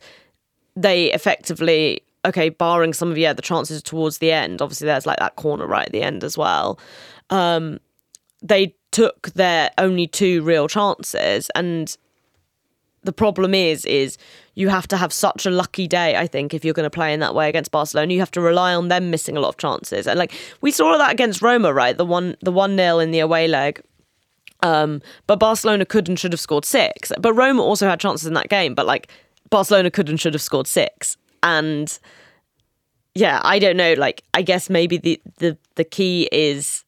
they 0.76 1.12
effectively 1.12 2.02
okay, 2.24 2.48
barring 2.48 2.92
some 2.92 3.10
of 3.10 3.18
yeah 3.18 3.32
the 3.32 3.42
chances 3.42 3.82
towards 3.82 4.18
the 4.18 4.32
end, 4.32 4.62
obviously 4.62 4.86
there's 4.86 5.06
like 5.06 5.18
that 5.18 5.36
corner 5.36 5.66
right 5.66 5.86
at 5.86 5.92
the 5.92 6.02
end 6.02 6.24
as 6.24 6.38
well. 6.38 6.78
Um, 7.30 7.80
they 8.42 8.74
took 8.90 9.30
their 9.30 9.70
only 9.78 10.06
two 10.06 10.42
real 10.42 10.68
chances, 10.68 11.50
and 11.54 11.96
the 13.02 13.12
problem 13.12 13.54
is 13.54 13.84
is 13.86 14.18
you 14.54 14.68
have 14.68 14.86
to 14.88 14.96
have 14.96 15.12
such 15.12 15.46
a 15.46 15.50
lucky 15.50 15.88
day. 15.88 16.16
I 16.16 16.26
think 16.26 16.52
if 16.54 16.64
you're 16.64 16.74
going 16.74 16.84
to 16.84 16.90
play 16.90 17.12
in 17.12 17.20
that 17.20 17.34
way 17.34 17.48
against 17.48 17.70
Barcelona, 17.70 18.12
you 18.12 18.20
have 18.20 18.30
to 18.32 18.40
rely 18.40 18.74
on 18.74 18.88
them 18.88 19.10
missing 19.10 19.36
a 19.36 19.40
lot 19.40 19.48
of 19.48 19.56
chances, 19.56 20.06
and 20.06 20.18
like 20.18 20.32
we 20.60 20.70
saw 20.70 20.96
that 20.98 21.12
against 21.12 21.42
Roma, 21.42 21.72
right? 21.72 21.96
The 21.96 22.06
one 22.06 22.36
the 22.40 22.52
one 22.52 22.76
nil 22.76 23.00
in 23.00 23.10
the 23.10 23.20
away 23.20 23.48
leg. 23.48 23.82
Um, 24.64 25.02
but 25.26 25.40
Barcelona 25.40 25.84
could 25.84 26.08
and 26.08 26.16
should 26.16 26.32
have 26.32 26.38
scored 26.38 26.64
six. 26.64 27.10
But 27.18 27.32
Roma 27.32 27.62
also 27.62 27.88
had 27.88 27.98
chances 27.98 28.28
in 28.28 28.34
that 28.34 28.48
game, 28.48 28.76
but 28.76 28.86
like 28.86 29.08
Barcelona 29.50 29.90
could 29.90 30.08
and 30.08 30.20
should 30.20 30.34
have 30.34 30.42
scored 30.42 30.68
six 30.68 31.16
and 31.42 31.98
yeah, 33.14 33.40
I 33.42 33.58
don't 33.58 33.76
know. 33.76 33.94
Like, 33.94 34.22
I 34.32 34.42
guess 34.42 34.70
maybe 34.70 34.96
the 34.96 35.20
the 35.38 35.58
the 35.74 35.84
key 35.84 36.28
is 36.32 36.84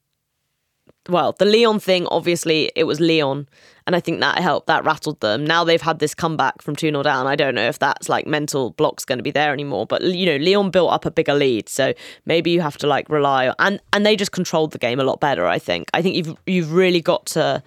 well, 1.09 1.33
the 1.33 1.45
Lyon 1.45 1.81
thing. 1.81 2.07
Obviously, 2.11 2.73
it 2.75 2.85
was 2.85 3.01
Lyon. 3.01 3.47
and 3.87 3.95
I 3.95 4.01
think 4.01 4.21
that 4.21 4.39
helped. 4.39 4.67
That 4.69 4.85
rattled 4.85 5.21
them. 5.21 5.45
Now 5.45 5.63
they've 5.65 5.81
had 5.81 5.99
this 5.99 6.15
comeback 6.15 6.63
from 6.63 6.75
two 6.75 6.89
0 6.89 7.03
down. 7.03 7.27
I 7.27 7.37
don't 7.37 7.55
know 7.55 7.69
if 7.69 7.79
that's 7.79 8.09
like 8.09 8.27
mental 8.27 8.71
blocks 8.71 9.05
going 9.05 9.19
to 9.19 9.23
be 9.23 9.31
there 9.31 9.53
anymore. 9.53 9.87
But 9.87 10.03
you 10.03 10.27
know, 10.27 10.37
Lyon 10.37 10.71
built 10.71 10.93
up 10.93 11.05
a 11.05 11.11
bigger 11.11 11.35
lead, 11.35 11.69
so 11.69 11.93
maybe 12.25 12.51
you 12.51 12.61
have 12.63 12.79
to 12.79 12.87
like 12.87 13.09
rely 13.09 13.49
on, 13.49 13.55
and 13.59 13.81
and 13.93 14.07
they 14.07 14.17
just 14.17 14.33
controlled 14.33 14.73
the 14.73 14.79
game 14.79 15.01
a 15.01 15.05
lot 15.05 15.21
better. 15.21 15.47
I 15.47 15.59
think. 15.59 15.91
I 15.93 16.01
think 16.01 16.17
you've 16.17 16.37
you've 16.47 16.73
really 16.73 17.01
got 17.01 17.27
to. 17.27 17.63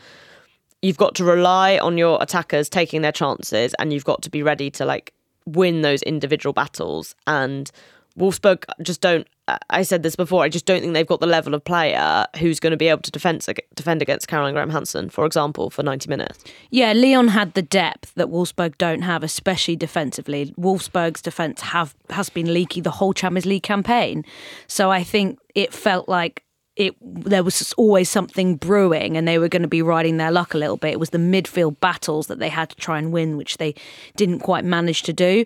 You've 0.82 0.97
got 0.97 1.15
to 1.15 1.23
rely 1.23 1.80
on 1.80 1.97
your 1.97 2.21
attackers 2.21 2.69
taking 2.69 3.02
their 3.02 3.12
chances, 3.12 3.73
and 3.80 3.93
you've 3.93 4.06
got 4.06 4.21
to 4.23 4.30
be 4.30 4.41
ready 4.41 4.69
to 4.71 4.86
like 4.86 5.13
win 5.45 5.82
those 5.82 6.02
individual 6.04 6.54
battles. 6.54 7.15
And 7.26 7.71
Wolfsburg 8.18 8.64
just 8.82 9.02
don't. 9.02 9.28
I 9.70 9.84
said 9.84 10.04
this 10.04 10.16
before. 10.16 10.44
I 10.44 10.50
just 10.50 10.66
don't 10.66 10.82
think 10.82 10.94
they've 10.94 11.08
got 11.08 11.22
the 11.22 11.28
level 11.28 11.54
of 11.54 11.64
player 11.64 12.26
who's 12.40 12.60
going 12.60 12.72
to 12.72 12.78
be 12.78 12.88
able 12.90 13.02
to 13.04 13.12
defend 13.12 13.46
defend 13.76 14.02
against 14.02 14.28
Caroline 14.28 14.54
Graham 14.54 14.70
Hansen, 14.70 15.10
for 15.10 15.26
example, 15.26 15.70
for 15.70 15.84
ninety 15.84 16.10
minutes. 16.10 16.44
Yeah, 16.70 16.94
Lyon 16.94 17.30
had 17.30 17.54
the 17.54 17.62
depth 17.62 18.14
that 18.16 18.28
Wolfsburg 18.28 18.78
don't 18.78 19.04
have, 19.04 19.24
especially 19.24 19.76
defensively. 19.76 20.54
Wolfsburg's 20.58 21.22
defense 21.22 21.62
have 21.62 21.96
has 22.10 22.30
been 22.30 22.54
leaky 22.54 22.82
the 22.82 22.92
whole 22.92 23.14
Champions 23.14 23.46
League 23.46 23.64
campaign, 23.64 24.26
so 24.68 24.92
I 24.92 25.04
think 25.04 25.40
it 25.56 25.74
felt 25.74 26.10
like 26.10 26.44
it 26.76 26.96
there 27.02 27.44
was 27.44 27.74
always 27.74 28.10
something 28.10 28.56
brewing 28.56 29.18
and 29.18 29.28
they 29.28 29.40
were 29.40 29.50
going 29.50 29.64
to 29.64 29.68
be 29.68 29.82
riding 29.82 30.18
their 30.18 30.32
luck 30.32 30.54
a 30.54 30.58
little 30.58 30.78
bit. 30.78 30.94
It 30.94 31.00
was 31.00 31.10
the 31.10 31.18
midfield 31.18 31.80
battles 31.80 32.28
that 32.28 32.40
they 32.40 32.50
had 32.50 32.70
to 32.70 32.76
try 32.76 33.00
and 33.00 33.12
win, 33.12 33.38
which 33.38 33.58
they 33.58 33.74
didn't 34.16 34.40
quite 34.40 34.64
manage 34.64 35.04
to 35.04 35.14
do. 35.14 35.46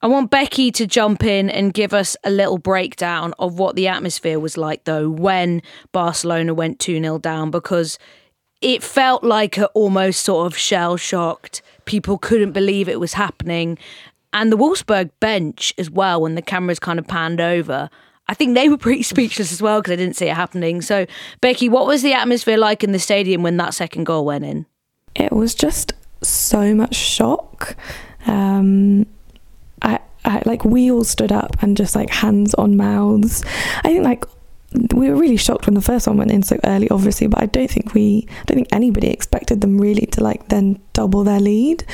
I 0.00 0.06
want 0.06 0.30
Becky 0.30 0.70
to 0.72 0.86
jump 0.86 1.24
in 1.24 1.50
and 1.50 1.74
give 1.74 1.92
us 1.92 2.16
a 2.22 2.30
little 2.30 2.58
breakdown 2.58 3.34
of 3.40 3.58
what 3.58 3.74
the 3.74 3.88
atmosphere 3.88 4.38
was 4.38 4.56
like, 4.56 4.84
though, 4.84 5.10
when 5.10 5.60
Barcelona 5.90 6.54
went 6.54 6.78
2 6.78 7.00
0 7.00 7.18
down, 7.18 7.50
because 7.50 7.98
it 8.60 8.82
felt 8.82 9.24
like 9.24 9.58
a 9.58 9.66
almost 9.68 10.22
sort 10.22 10.46
of 10.46 10.56
shell 10.56 10.96
shocked. 10.96 11.62
People 11.84 12.16
couldn't 12.18 12.52
believe 12.52 12.88
it 12.88 13.00
was 13.00 13.14
happening. 13.14 13.76
And 14.32 14.52
the 14.52 14.56
Wolfsburg 14.56 15.10
bench 15.20 15.72
as 15.78 15.90
well, 15.90 16.20
when 16.20 16.34
the 16.36 16.42
cameras 16.42 16.78
kind 16.78 16.98
of 16.98 17.06
panned 17.08 17.40
over, 17.40 17.90
I 18.28 18.34
think 18.34 18.54
they 18.54 18.68
were 18.68 18.76
pretty 18.76 19.02
speechless 19.14 19.52
as 19.52 19.60
well 19.60 19.80
because 19.80 19.92
I 19.92 19.96
didn't 19.96 20.16
see 20.16 20.26
it 20.26 20.34
happening. 20.34 20.80
So, 20.80 21.06
Becky, 21.40 21.68
what 21.68 21.86
was 21.86 22.02
the 22.02 22.12
atmosphere 22.12 22.58
like 22.58 22.84
in 22.84 22.92
the 22.92 22.98
stadium 23.00 23.42
when 23.42 23.56
that 23.56 23.74
second 23.74 24.04
goal 24.04 24.24
went 24.24 24.44
in? 24.44 24.66
It 25.16 25.32
was 25.32 25.54
just 25.54 25.92
so 26.22 26.74
much 26.74 26.94
shock. 26.94 27.74
Um, 28.26 29.06
Like 30.46 30.64
we 30.64 30.90
all 30.90 31.04
stood 31.04 31.32
up 31.32 31.62
and 31.62 31.76
just 31.76 31.94
like 31.94 32.10
hands 32.10 32.54
on 32.54 32.76
mouths. 32.76 33.44
I 33.78 33.88
think 33.88 34.04
like 34.04 34.24
we 34.94 35.08
were 35.08 35.16
really 35.16 35.38
shocked 35.38 35.66
when 35.66 35.74
the 35.74 35.80
first 35.80 36.06
one 36.06 36.18
went 36.18 36.30
in 36.30 36.42
so 36.42 36.58
early, 36.64 36.88
obviously, 36.90 37.26
but 37.26 37.42
I 37.42 37.46
don't 37.46 37.70
think 37.70 37.94
we, 37.94 38.26
I 38.28 38.44
don't 38.44 38.56
think 38.56 38.68
anybody 38.72 39.08
expected 39.08 39.60
them 39.62 39.80
really 39.80 40.06
to 40.06 40.22
like 40.22 40.48
then 40.48 40.80
double 40.92 41.24
their 41.24 41.40
lead. 41.40 41.84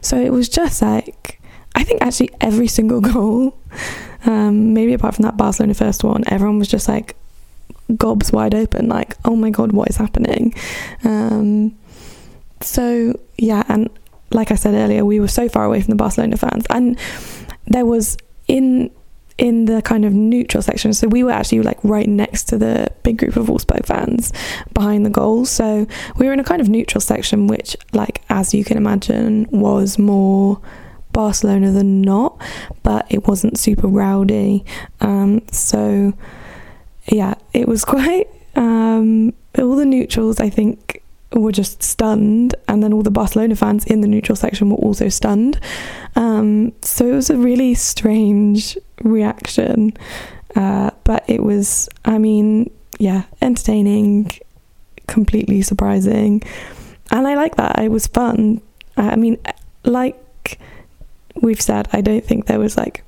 So 0.00 0.16
it 0.16 0.32
was 0.32 0.48
just 0.48 0.82
like, 0.82 1.40
I 1.76 1.84
think 1.84 2.02
actually 2.02 2.30
every 2.40 2.66
single 2.66 3.00
goal 3.12 3.56
um, 4.26 4.72
maybe 4.72 4.94
apart 4.94 5.14
from 5.14 5.24
that 5.24 5.36
Barcelona 5.36 5.74
first 5.74 6.02
one, 6.02 6.24
everyone 6.26 6.58
was 6.58 6.68
just 6.68 6.88
like 6.88 7.16
gobs 7.96 8.32
wide 8.32 8.54
open, 8.54 8.88
like, 8.88 9.16
oh 9.24 9.36
my 9.36 9.50
god, 9.50 9.72
what 9.72 9.88
is 9.90 9.96
happening? 9.96 10.54
Um, 11.04 11.76
so 12.60 13.18
yeah, 13.36 13.64
and 13.68 13.90
like 14.30 14.50
I 14.50 14.54
said 14.54 14.74
earlier, 14.74 15.04
we 15.04 15.20
were 15.20 15.28
so 15.28 15.48
far 15.48 15.64
away 15.64 15.82
from 15.82 15.90
the 15.90 15.96
Barcelona 15.96 16.36
fans, 16.36 16.64
and 16.70 16.98
there 17.66 17.86
was 17.86 18.16
in 18.48 18.90
in 19.36 19.64
the 19.64 19.82
kind 19.82 20.04
of 20.04 20.12
neutral 20.12 20.62
section. 20.62 20.92
So 20.94 21.08
we 21.08 21.24
were 21.24 21.32
actually 21.32 21.62
like 21.62 21.78
right 21.82 22.08
next 22.08 22.44
to 22.44 22.58
the 22.58 22.92
big 23.02 23.18
group 23.18 23.36
of 23.36 23.46
Wolfsburg 23.46 23.84
fans 23.84 24.32
behind 24.72 25.04
the 25.04 25.10
goals. 25.10 25.50
So 25.50 25.86
we 26.16 26.26
were 26.26 26.32
in 26.32 26.40
a 26.40 26.44
kind 26.44 26.60
of 26.60 26.68
neutral 26.68 27.00
section, 27.00 27.48
which, 27.48 27.76
like 27.92 28.22
as 28.28 28.54
you 28.54 28.64
can 28.64 28.76
imagine, 28.76 29.46
was 29.50 29.98
more 29.98 30.60
Barcelona 31.12 31.72
than 31.72 32.00
not, 32.02 32.40
but 32.82 33.06
it 33.10 33.26
wasn't 33.26 33.58
super 33.58 33.88
rowdy. 33.88 34.64
Um, 35.00 35.42
so, 35.50 36.12
yeah, 37.06 37.34
it 37.52 37.66
was 37.66 37.84
quite. 37.84 38.28
Um, 38.54 39.32
all 39.58 39.74
the 39.74 39.84
neutrals, 39.84 40.38
I 40.38 40.48
think, 40.48 41.02
were 41.40 41.52
just 41.52 41.82
stunned, 41.82 42.54
and 42.68 42.82
then 42.82 42.92
all 42.92 43.02
the 43.02 43.10
Barcelona 43.10 43.56
fans 43.56 43.84
in 43.84 44.00
the 44.00 44.08
neutral 44.08 44.36
section 44.36 44.70
were 44.70 44.76
also 44.76 45.08
stunned. 45.08 45.58
Um, 46.16 46.72
so 46.82 47.06
it 47.06 47.14
was 47.14 47.30
a 47.30 47.36
really 47.36 47.74
strange 47.74 48.78
reaction, 49.02 49.96
uh, 50.56 50.90
but 51.04 51.24
it 51.28 51.42
was, 51.42 51.88
I 52.04 52.18
mean, 52.18 52.70
yeah, 52.98 53.24
entertaining, 53.42 54.30
completely 55.06 55.62
surprising, 55.62 56.42
and 57.10 57.26
I 57.26 57.34
like 57.34 57.56
that. 57.56 57.78
It 57.80 57.90
was 57.90 58.06
fun. 58.06 58.60
I 58.96 59.16
mean, 59.16 59.38
like 59.84 60.58
we've 61.40 61.60
said, 61.60 61.88
I 61.92 62.00
don't 62.00 62.24
think 62.24 62.46
there 62.46 62.60
was 62.60 62.76
like 62.76 63.04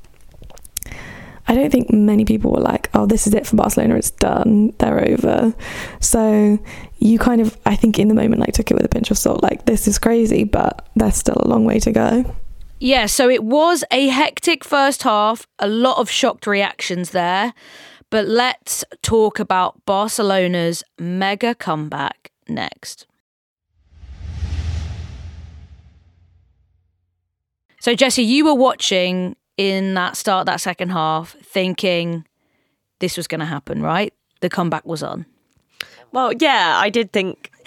I 1.49 1.55
don't 1.55 1.71
think 1.71 1.93
many 1.93 2.25
people 2.25 2.51
were 2.51 2.61
like, 2.61 2.91
oh, 2.93 3.07
this 3.07 3.27
is 3.27 3.35
it 3.35 3.47
for 3.47 3.57
Barcelona, 3.57 3.97
it's 3.97 4.11
done, 4.11 4.73
they're 4.79 5.09
over. 5.09 5.55
So 6.01 6.59
you 6.99 7.19
kind 7.19 7.41
of, 7.41 7.57
I 7.67 7.77
think 7.77 7.99
in 7.99 8.09
the 8.09 8.15
moment, 8.15 8.41
like 8.41 8.53
took 8.53 8.71
it 8.71 8.75
with 8.75 8.85
a 8.85 8.89
pinch 8.89 9.11
of 9.11 9.19
salt, 9.19 9.43
like 9.43 9.67
this 9.67 9.87
is 9.87 9.99
crazy, 9.99 10.45
but 10.45 10.89
there's 10.97 11.17
still 11.17 11.37
a 11.39 11.49
long 11.49 11.65
way 11.65 11.79
to 11.81 11.93
go. 11.93 12.37
Yeah, 12.79 13.07
so 13.07 13.31
it 13.31 13.43
was 13.43 13.85
a 13.91 14.09
hectic 14.09 14.65
first 14.65 15.03
half, 15.03 15.47
a 15.59 15.69
lot 15.69 15.99
of 15.99 16.11
shocked 16.11 16.47
reactions 16.47 17.11
there. 17.11 17.55
But 18.11 18.27
let's 18.27 18.85
talk 19.03 19.39
about 19.41 19.85
Barcelona's 19.85 20.85
mega 20.99 21.55
comeback 21.55 22.31
next. 22.49 23.07
So, 27.81 27.95
Jessy, 27.95 28.23
you 28.23 28.45
were 28.45 28.55
watching 28.55 29.37
in 29.57 29.95
that 29.95 30.17
start, 30.17 30.47
that 30.47 30.61
second 30.61 30.91
half, 30.91 31.37
thinking 31.43 32.27
this 33.01 33.17
was 33.17 33.27
going 33.27 33.41
to 33.41 33.47
happen, 33.47 33.83
right? 33.83 34.13
The 34.41 34.51
comeback 34.51 34.85
was 34.85 35.03
on. 35.03 35.27
Well, 36.17 36.33
yeah, 36.41 36.79
I 36.79 36.89
did 36.89 37.13
think. 37.13 37.51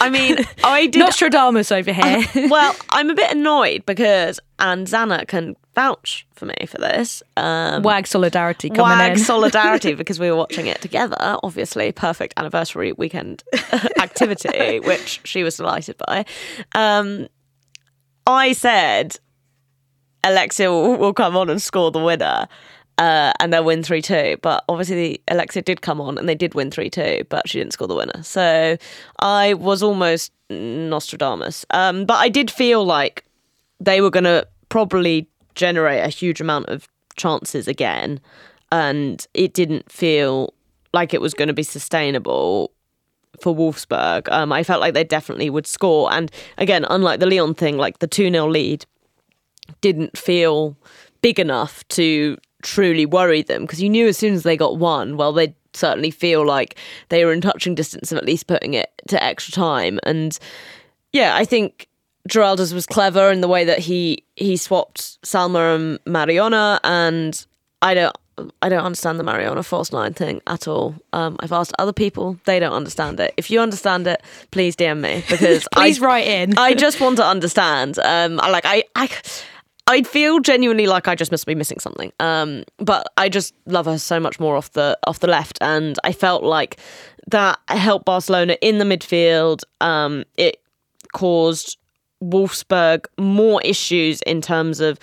I 0.00 0.08
mean, 0.08 0.38
I 0.64 0.86
did. 0.86 1.00
Nostradamus 1.00 1.70
over 1.70 1.92
here. 1.92 2.24
well, 2.48 2.74
I'm 2.90 3.10
a 3.10 3.14
bit 3.14 3.30
annoyed 3.30 3.84
because 3.84 4.40
and 4.58 4.86
Zana 4.86 5.28
can 5.28 5.54
vouch 5.74 6.26
for 6.32 6.46
me 6.46 6.54
for 6.66 6.78
this. 6.78 7.22
Um, 7.36 7.82
wag 7.82 8.06
solidarity 8.06 8.70
coming 8.70 8.84
wag 8.84 9.12
in. 9.12 9.18
solidarity 9.18 9.92
because 10.02 10.18
we 10.18 10.30
were 10.30 10.36
watching 10.38 10.66
it 10.66 10.80
together. 10.80 11.18
Obviously, 11.42 11.92
perfect 11.92 12.32
anniversary 12.38 12.92
weekend 12.92 13.44
activity, 14.00 14.80
which 14.80 15.20
she 15.24 15.44
was 15.44 15.58
delighted 15.58 15.96
by. 16.06 16.24
Um, 16.74 17.28
I 18.26 18.54
said 18.54 19.18
Alexia 20.24 20.70
will, 20.70 20.96
will 20.96 21.12
come 21.12 21.36
on 21.36 21.50
and 21.50 21.60
score 21.60 21.90
the 21.90 22.02
winner. 22.02 22.48
Uh, 22.98 23.32
and 23.38 23.52
they'll 23.52 23.64
win 23.64 23.82
3 23.82 24.02
2. 24.02 24.38
But 24.42 24.64
obviously, 24.68 25.22
Alexia 25.28 25.62
did 25.62 25.82
come 25.82 26.00
on 26.00 26.18
and 26.18 26.28
they 26.28 26.34
did 26.34 26.54
win 26.54 26.70
3 26.70 26.90
2, 26.90 27.24
but 27.28 27.48
she 27.48 27.58
didn't 27.58 27.72
score 27.72 27.88
the 27.88 27.94
winner. 27.94 28.22
So 28.22 28.76
I 29.20 29.54
was 29.54 29.82
almost 29.82 30.32
Nostradamus. 30.50 31.64
Um, 31.70 32.04
but 32.04 32.14
I 32.14 32.28
did 32.28 32.50
feel 32.50 32.84
like 32.84 33.24
they 33.80 34.00
were 34.00 34.10
going 34.10 34.24
to 34.24 34.46
probably 34.68 35.28
generate 35.54 36.04
a 36.04 36.08
huge 36.08 36.40
amount 36.40 36.68
of 36.68 36.88
chances 37.16 37.68
again. 37.68 38.20
And 38.72 39.26
it 39.32 39.54
didn't 39.54 39.90
feel 39.90 40.52
like 40.92 41.14
it 41.14 41.20
was 41.20 41.34
going 41.34 41.48
to 41.48 41.54
be 41.54 41.62
sustainable 41.62 42.72
for 43.40 43.54
Wolfsburg. 43.54 44.30
Um, 44.32 44.52
I 44.52 44.62
felt 44.62 44.80
like 44.80 44.94
they 44.94 45.04
definitely 45.04 45.50
would 45.50 45.66
score. 45.66 46.12
And 46.12 46.30
again, 46.56 46.84
unlike 46.90 47.20
the 47.20 47.26
Lyon 47.26 47.54
thing, 47.54 47.76
like 47.76 48.00
the 48.00 48.06
2 48.06 48.30
0 48.30 48.48
lead 48.48 48.86
didn't 49.80 50.16
feel 50.16 50.76
big 51.22 51.38
enough 51.38 51.86
to 51.88 52.36
truly 52.62 53.06
worry 53.06 53.42
them 53.42 53.62
because 53.62 53.82
you 53.82 53.88
knew 53.88 54.08
as 54.08 54.18
soon 54.18 54.34
as 54.34 54.42
they 54.42 54.56
got 54.56 54.78
one, 54.78 55.16
well, 55.16 55.32
they'd 55.32 55.54
certainly 55.72 56.10
feel 56.10 56.44
like 56.44 56.76
they 57.08 57.24
were 57.24 57.32
in 57.32 57.40
touching 57.40 57.74
distance 57.74 58.10
of 58.12 58.18
at 58.18 58.24
least 58.24 58.46
putting 58.46 58.74
it 58.74 58.90
to 59.08 59.22
extra 59.22 59.52
time. 59.52 60.00
And 60.02 60.38
yeah, 61.12 61.36
I 61.36 61.44
think 61.44 61.88
Giraldez 62.28 62.72
was 62.72 62.86
clever 62.86 63.30
in 63.30 63.40
the 63.40 63.48
way 63.48 63.64
that 63.64 63.78
he 63.78 64.24
he 64.36 64.56
swapped 64.56 65.20
Salma 65.22 65.74
and 65.74 66.04
Mariona, 66.04 66.80
and 66.84 67.46
I 67.82 67.94
don't. 67.94 68.16
I 68.62 68.68
don't 68.68 68.84
understand 68.84 69.18
the 69.18 69.24
Mariona 69.24 69.64
false 69.64 69.90
nine 69.90 70.14
thing 70.14 70.40
at 70.46 70.68
all. 70.68 70.94
Um, 71.12 71.36
I've 71.40 71.50
asked 71.50 71.72
other 71.78 71.92
people; 71.92 72.38
they 72.44 72.60
don't 72.60 72.72
understand 72.72 73.18
it. 73.18 73.34
If 73.36 73.50
you 73.50 73.60
understand 73.60 74.06
it, 74.06 74.22
please 74.52 74.76
DM 74.76 75.00
me 75.00 75.24
because 75.28 75.66
please 75.72 76.00
I, 76.00 76.06
write 76.06 76.26
in. 76.26 76.56
I 76.56 76.74
just 76.74 77.00
want 77.00 77.16
to 77.16 77.24
understand. 77.24 77.98
Um, 77.98 78.36
like 78.36 78.64
I 78.64 78.84
I 78.94 79.10
I 79.88 80.02
feel 80.02 80.38
genuinely 80.38 80.86
like 80.86 81.08
I 81.08 81.14
just 81.14 81.30
must 81.30 81.46
be 81.46 81.54
missing 81.54 81.80
something. 81.80 82.12
Um, 82.20 82.64
but 82.76 83.10
I 83.16 83.30
just 83.30 83.54
love 83.64 83.86
her 83.86 83.96
so 83.96 84.20
much 84.20 84.38
more 84.38 84.54
off 84.54 84.72
the 84.72 84.98
off 85.06 85.20
the 85.20 85.26
left, 85.26 85.58
and 85.62 85.96
I 86.04 86.12
felt 86.12 86.44
like 86.44 86.78
that 87.28 87.58
helped 87.68 88.04
Barcelona 88.04 88.58
in 88.60 88.78
the 88.78 88.84
midfield. 88.84 89.62
Um, 89.80 90.24
it 90.36 90.58
caused 91.14 91.78
Wolfsburg 92.22 93.06
more 93.18 93.62
issues 93.62 94.20
in 94.22 94.42
terms 94.42 94.80
of 94.80 94.98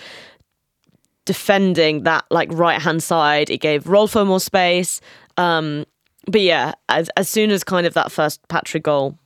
defending 1.24 2.04
that 2.04 2.24
like 2.30 2.48
right 2.52 2.80
hand 2.80 3.02
side. 3.02 3.50
It 3.50 3.58
gave 3.58 3.84
Rolfo 3.84 4.24
more 4.24 4.40
space. 4.40 5.00
Um, 5.36 5.84
but 6.28 6.42
yeah, 6.42 6.74
as 6.88 7.10
as 7.16 7.28
soon 7.28 7.50
as 7.50 7.64
kind 7.64 7.88
of 7.88 7.94
that 7.94 8.12
first 8.12 8.46
Patri 8.46 8.78
goal 8.78 9.18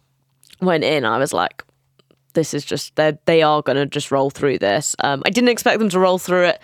went 0.63 0.85
in, 0.85 1.05
I 1.05 1.19
was 1.19 1.35
like, 1.35 1.65
this 2.35 2.55
is 2.55 2.65
just 2.65 2.97
they 2.97 3.17
they 3.25 3.43
are 3.43 3.63
going 3.63 3.77
to 3.77 3.87
just 3.87 4.11
roll 4.11 4.31
through 4.31 4.59
this. 4.59 4.97
Um, 5.01 5.23
I 5.27 5.31
didn't 5.31 5.51
expect 5.51 5.79
them 5.79 5.89
to 5.91 5.99
roll 5.99 6.19
through 6.19 6.45
it 6.45 6.61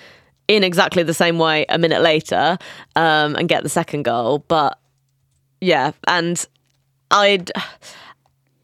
in 0.49 0.63
exactly 0.63 1.03
the 1.03 1.15
same 1.15 1.39
way 1.39 1.67
a 1.69 1.79
minute 1.79 2.03
later 2.03 2.57
um, 2.95 3.35
and 3.35 3.49
get 3.49 3.63
the 3.63 3.69
second 3.69 4.05
goal, 4.05 4.41
but 4.47 4.79
yeah, 5.61 5.93
and 6.07 6.47
I'd 7.11 7.51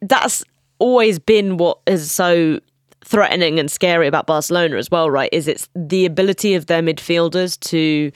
that's 0.01 0.45
always 0.79 1.19
been 1.19 1.57
what 1.57 1.79
is 1.87 2.11
so 2.11 2.61
threatening 3.05 3.59
and 3.59 3.71
scary 3.71 4.07
about 4.07 4.27
Barcelona 4.27 4.77
as 4.77 4.91
well, 4.91 5.11
right? 5.11 5.29
Is 5.33 5.49
it's 5.49 5.69
the 5.75 6.07
ability 6.07 6.55
of 6.55 6.67
their 6.67 6.83
midfielders 6.83 7.59
to, 7.69 8.11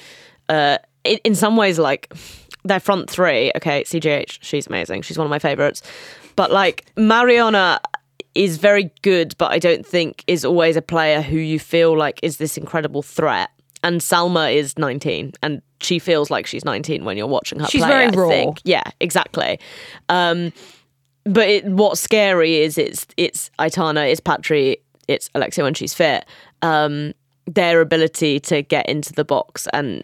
uh, 0.48 0.78
in, 1.04 1.18
in 1.24 1.34
some 1.34 1.56
ways, 1.56 1.78
like 1.78 2.12
their 2.64 2.80
front 2.80 3.10
three. 3.10 3.52
Okay, 3.56 3.84
CGH, 3.84 4.38
she's 4.40 4.66
amazing. 4.66 5.02
She's 5.02 5.18
one 5.18 5.26
of 5.26 5.30
my 5.30 5.38
favorites. 5.38 5.82
But 6.34 6.50
like 6.50 6.84
Mariona 6.96 7.78
is 8.36 8.58
very 8.58 8.90
good, 9.02 9.36
but 9.38 9.50
I 9.50 9.58
don't 9.58 9.86
think 9.86 10.24
is 10.26 10.44
always 10.44 10.76
a 10.76 10.82
player 10.82 11.22
who 11.22 11.36
you 11.36 11.58
feel 11.58 11.96
like 11.96 12.20
is 12.22 12.36
this 12.36 12.56
incredible 12.56 13.02
threat. 13.02 13.50
And 13.82 14.00
Salma 14.00 14.52
is 14.52 14.76
19, 14.78 15.32
and 15.42 15.62
she 15.80 15.98
feels 15.98 16.30
like 16.30 16.46
she's 16.46 16.64
19 16.64 17.04
when 17.04 17.16
you're 17.16 17.26
watching 17.26 17.60
her 17.60 17.66
she's 17.66 17.82
play. 17.82 17.90
very 17.90 18.06
I 18.06 18.10
raw. 18.10 18.28
Think. 18.28 18.60
Yeah, 18.64 18.82
exactly. 19.00 19.60
Um, 20.08 20.52
but 21.24 21.48
it, 21.48 21.66
what's 21.66 22.00
scary 22.00 22.56
is 22.56 22.78
it's 22.78 23.06
it's 23.16 23.50
Aitana, 23.58 24.10
it's 24.10 24.20
Patri, 24.20 24.78
it's 25.08 25.30
Alexia 25.34 25.64
when 25.64 25.74
she's 25.74 25.94
fit. 25.94 26.24
Um, 26.62 27.12
their 27.46 27.80
ability 27.80 28.40
to 28.40 28.62
get 28.62 28.88
into 28.88 29.12
the 29.12 29.24
box 29.24 29.68
and 29.72 30.02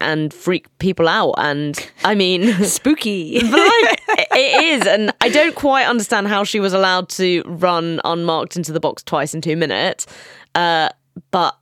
and 0.00 0.32
freak 0.32 0.66
people 0.78 1.08
out. 1.08 1.34
And 1.38 1.78
I 2.04 2.14
mean, 2.14 2.52
spooky. 2.64 3.40
like, 3.40 4.00
it 4.08 4.64
is. 4.64 4.86
And 4.86 5.12
I 5.20 5.28
don't 5.28 5.54
quite 5.54 5.86
understand 5.86 6.28
how 6.28 6.44
she 6.44 6.60
was 6.60 6.72
allowed 6.72 7.08
to 7.10 7.42
run 7.46 8.00
unmarked 8.04 8.56
into 8.56 8.72
the 8.72 8.80
box 8.80 9.02
twice 9.02 9.34
in 9.34 9.40
two 9.40 9.56
minutes. 9.56 10.06
Uh, 10.54 10.88
but 11.30 11.56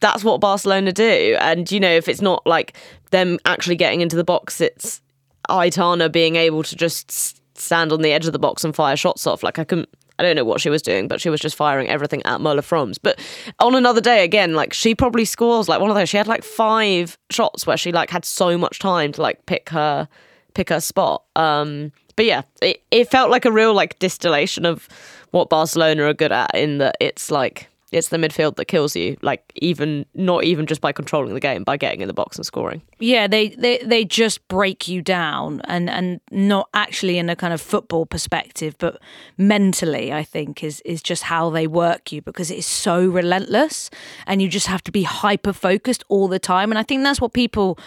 that's 0.00 0.24
what 0.24 0.40
Barcelona 0.40 0.92
do. 0.92 1.36
And, 1.40 1.70
you 1.70 1.80
know, 1.80 1.92
if 1.92 2.08
it's 2.08 2.20
not 2.20 2.46
like 2.46 2.76
them 3.10 3.38
actually 3.44 3.76
getting 3.76 4.00
into 4.00 4.16
the 4.16 4.24
box, 4.24 4.60
it's 4.60 5.00
Aitana 5.48 6.10
being 6.10 6.36
able 6.36 6.62
to 6.62 6.76
just 6.76 7.40
stand 7.56 7.92
on 7.92 8.02
the 8.02 8.12
edge 8.12 8.26
of 8.26 8.32
the 8.32 8.38
box 8.38 8.64
and 8.64 8.74
fire 8.74 8.96
shots 8.96 9.26
off. 9.26 9.42
Like 9.42 9.58
I 9.58 9.64
couldn't 9.64 9.88
I 10.18 10.22
don't 10.22 10.36
know 10.36 10.44
what 10.44 10.60
she 10.60 10.70
was 10.70 10.82
doing, 10.82 11.08
but 11.08 11.20
she 11.20 11.30
was 11.30 11.40
just 11.40 11.56
firing 11.56 11.88
everything 11.88 12.22
at 12.24 12.40
Merle 12.40 12.58
Frohms. 12.58 12.98
But 13.02 13.18
on 13.58 13.74
another 13.74 14.00
day, 14.00 14.24
again, 14.24 14.54
like 14.54 14.72
she 14.72 14.94
probably 14.94 15.24
scores 15.24 15.68
like 15.68 15.80
one 15.80 15.90
of 15.90 15.96
those. 15.96 16.08
She 16.08 16.16
had 16.16 16.26
like 16.26 16.44
five 16.44 17.18
shots 17.30 17.66
where 17.66 17.76
she 17.76 17.92
like 17.92 18.10
had 18.10 18.24
so 18.24 18.58
much 18.58 18.78
time 18.78 19.12
to 19.12 19.22
like 19.22 19.44
pick 19.46 19.70
her 19.70 20.08
pick 20.54 20.68
her 20.68 20.80
spot. 20.80 21.24
Um, 21.34 21.92
but 22.16 22.26
yeah, 22.26 22.42
it, 22.60 22.82
it 22.90 23.10
felt 23.10 23.30
like 23.30 23.44
a 23.44 23.52
real 23.52 23.74
like 23.74 23.98
distillation 23.98 24.66
of 24.66 24.88
what 25.30 25.48
Barcelona 25.48 26.04
are 26.04 26.14
good 26.14 26.32
at 26.32 26.54
in 26.54 26.78
that 26.78 26.96
it's 27.00 27.30
like 27.30 27.68
it's 27.92 28.08
the 28.08 28.16
midfield 28.16 28.56
that 28.56 28.64
kills 28.64 28.96
you 28.96 29.16
like 29.22 29.52
even 29.56 30.06
not 30.14 30.44
even 30.44 30.66
just 30.66 30.80
by 30.80 30.90
controlling 30.90 31.34
the 31.34 31.40
game 31.40 31.62
by 31.62 31.76
getting 31.76 32.00
in 32.00 32.08
the 32.08 32.14
box 32.14 32.36
and 32.36 32.46
scoring. 32.46 32.82
Yeah 32.98 33.26
they 33.26 33.50
they, 33.50 33.78
they 33.78 34.04
just 34.04 34.46
break 34.48 34.88
you 34.88 35.02
down 35.02 35.60
and 35.64 35.88
and 35.88 36.20
not 36.30 36.68
actually 36.74 37.18
in 37.18 37.28
a 37.28 37.36
kind 37.36 37.52
of 37.52 37.60
football 37.60 38.06
perspective 38.06 38.74
but 38.78 39.00
mentally 39.36 40.12
i 40.12 40.22
think 40.22 40.64
is 40.64 40.80
is 40.84 41.02
just 41.02 41.24
how 41.24 41.50
they 41.50 41.66
work 41.66 42.10
you 42.10 42.22
because 42.22 42.50
it 42.50 42.58
is 42.58 42.66
so 42.66 43.06
relentless 43.06 43.90
and 44.26 44.40
you 44.40 44.48
just 44.48 44.66
have 44.66 44.82
to 44.82 44.92
be 44.92 45.02
hyper 45.02 45.52
focused 45.52 46.02
all 46.08 46.28
the 46.28 46.38
time. 46.38 46.72
And 46.72 46.78
i 46.78 46.82
think 46.82 47.02
that's 47.02 47.20
what 47.20 47.32
people 47.32 47.78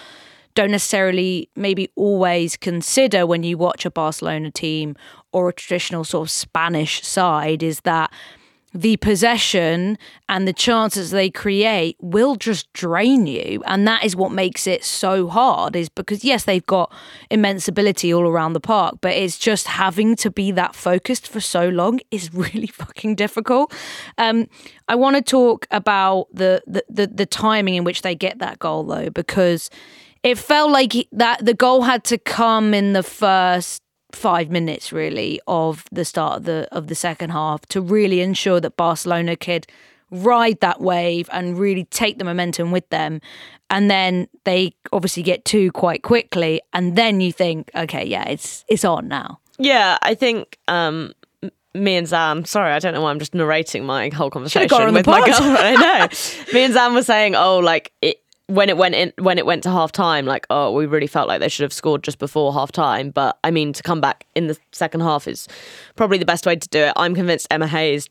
don't 0.54 0.72
necessarily 0.72 1.50
maybe 1.56 1.90
always 1.96 2.56
consider 2.56 3.26
when 3.26 3.44
you 3.44 3.58
watch 3.58 3.86
a 3.86 3.92
barcelona 3.92 4.52
team 4.52 4.96
or 5.32 5.50
a 5.50 5.54
traditional 5.54 6.04
sort 6.04 6.28
of 6.28 6.32
spanish 6.32 7.04
side 7.04 7.62
is 7.62 7.82
that 7.82 8.12
the 8.76 8.98
possession 8.98 9.98
and 10.28 10.46
the 10.46 10.54
chances 10.54 11.12
they 11.12 11.30
create 11.30 11.96
will 12.02 12.36
just 12.36 12.72
drain 12.74 13.26
you. 13.26 13.64
And 13.66 13.88
that 13.88 14.04
is 14.04 14.18
what 14.18 14.34
makes 14.34 14.68
it 14.68 14.84
so 14.84 15.28
hard 15.30 15.78
is 15.78 15.88
because 15.88 16.26
yes 16.26 16.44
they've 16.44 16.66
got 16.66 16.94
immense 17.32 17.70
ability 17.70 18.14
all 18.14 18.28
around 18.28 18.52
the 18.52 18.60
park 18.60 18.96
but 19.00 19.14
it's 19.14 19.38
just 19.38 19.68
having 19.68 20.16
to 20.18 20.30
be 20.30 20.52
that 20.52 20.76
focused 20.76 21.26
for 21.28 21.40
so 21.40 21.70
long 21.70 22.02
is 22.12 22.34
really 22.34 22.68
fucking 22.68 23.16
difficult. 23.16 23.74
Um, 24.18 24.48
i 24.88 24.96
want 24.96 25.16
to 25.16 25.22
talk 25.22 25.68
about 25.72 26.28
the, 26.34 26.62
the 26.68 26.84
the 26.90 27.08
the 27.08 27.26
timing 27.26 27.76
in 27.76 27.84
which 27.84 28.02
they 28.02 28.14
get 28.14 28.40
that 28.40 28.60
goal 28.60 28.84
though 28.84 29.10
because 29.10 29.70
it 30.24 30.38
felt 30.38 30.72
like 30.72 30.94
that 31.12 31.46
the 31.46 31.54
goal 31.54 31.84
had 31.84 32.04
to 32.06 32.18
come 32.18 32.74
in 32.74 32.94
the 32.94 33.04
first 33.04 33.82
five 34.16 34.50
minutes 34.50 34.92
really 34.92 35.40
of 35.48 35.86
the 35.92 36.06
start 36.06 36.38
of 36.38 36.44
the 36.46 36.68
of 36.72 36.88
the 36.88 36.96
second 36.96 37.32
half 37.32 37.66
to 37.68 37.82
really 37.82 38.22
ensure 38.22 38.60
that 38.60 38.78
Barcelona 38.78 39.36
could 39.36 39.68
ride 40.12 40.60
that 40.62 40.82
wave 40.82 41.30
and 41.32 41.58
really 41.58 41.86
take 41.86 42.18
the 42.18 42.24
momentum 42.26 42.72
with 42.72 42.88
them. 42.90 43.22
And 43.70 43.90
then 43.90 44.28
they 44.44 44.74
obviously 44.94 45.24
get 45.24 45.44
two 45.44 45.72
quite 45.72 46.04
quickly, 46.04 46.62
and 46.72 46.96
then 46.96 47.20
you 47.20 47.32
think, 47.32 47.72
okay, 47.76 48.06
yeah, 48.06 48.28
it's 48.28 48.64
it's 48.68 48.86
on 48.86 49.08
now. 49.08 49.40
Yeah, 49.58 49.98
I 50.02 50.14
think 50.14 50.60
um, 50.68 51.14
me 51.74 51.96
and 51.96 52.08
Zam. 52.08 52.46
Sorry, 52.46 52.72
I 52.72 52.80
don't 52.80 52.94
know 52.94 53.02
why 53.02 53.10
I'm 53.10 53.20
just 53.20 53.34
narrating 53.34 53.86
my 53.86 54.10
whole 54.10 54.30
conversation 54.30 54.94
with 54.94 55.06
my 55.08 55.26
girlfriend. 55.26 55.58
I 55.58 55.76
know. 55.76 56.08
me 56.54 56.64
and 56.64 56.74
Zam 56.74 56.94
were 56.94 57.04
saying, 57.04 57.36
oh, 57.36 57.58
like 57.58 57.92
it, 58.02 58.18
when 58.48 58.70
it 58.70 58.78
went 58.78 58.96
in 58.96 59.12
when 59.20 59.38
it 59.38 59.46
went 59.46 59.64
to 59.64 59.70
half 59.72 59.92
time, 59.92 60.26
like, 60.26 60.46
oh, 60.50 60.72
we 60.72 60.86
really 60.86 61.08
felt 61.08 61.28
like 61.28 61.40
they 61.40 61.50
should 61.50 61.64
have 61.64 61.74
scored 61.74 62.04
just 62.04 62.20
before 62.20 62.54
half 62.54 62.72
time. 62.72 63.10
But 63.10 63.38
I 63.44 63.52
mean, 63.52 63.74
to 63.74 63.82
come 63.84 64.02
back 64.02 64.26
in 64.36 64.48
the 64.48 64.58
second 64.72 65.02
half 65.02 65.28
is 65.28 65.48
probably 65.96 66.18
the 66.18 66.26
best 66.26 66.46
way 66.46 66.56
to 66.56 66.70
do 66.70 66.80
it. 66.80 66.94
I'm 66.96 67.16
convinced 67.16 67.48
Emma 67.50 67.68
Hayes 67.68 68.10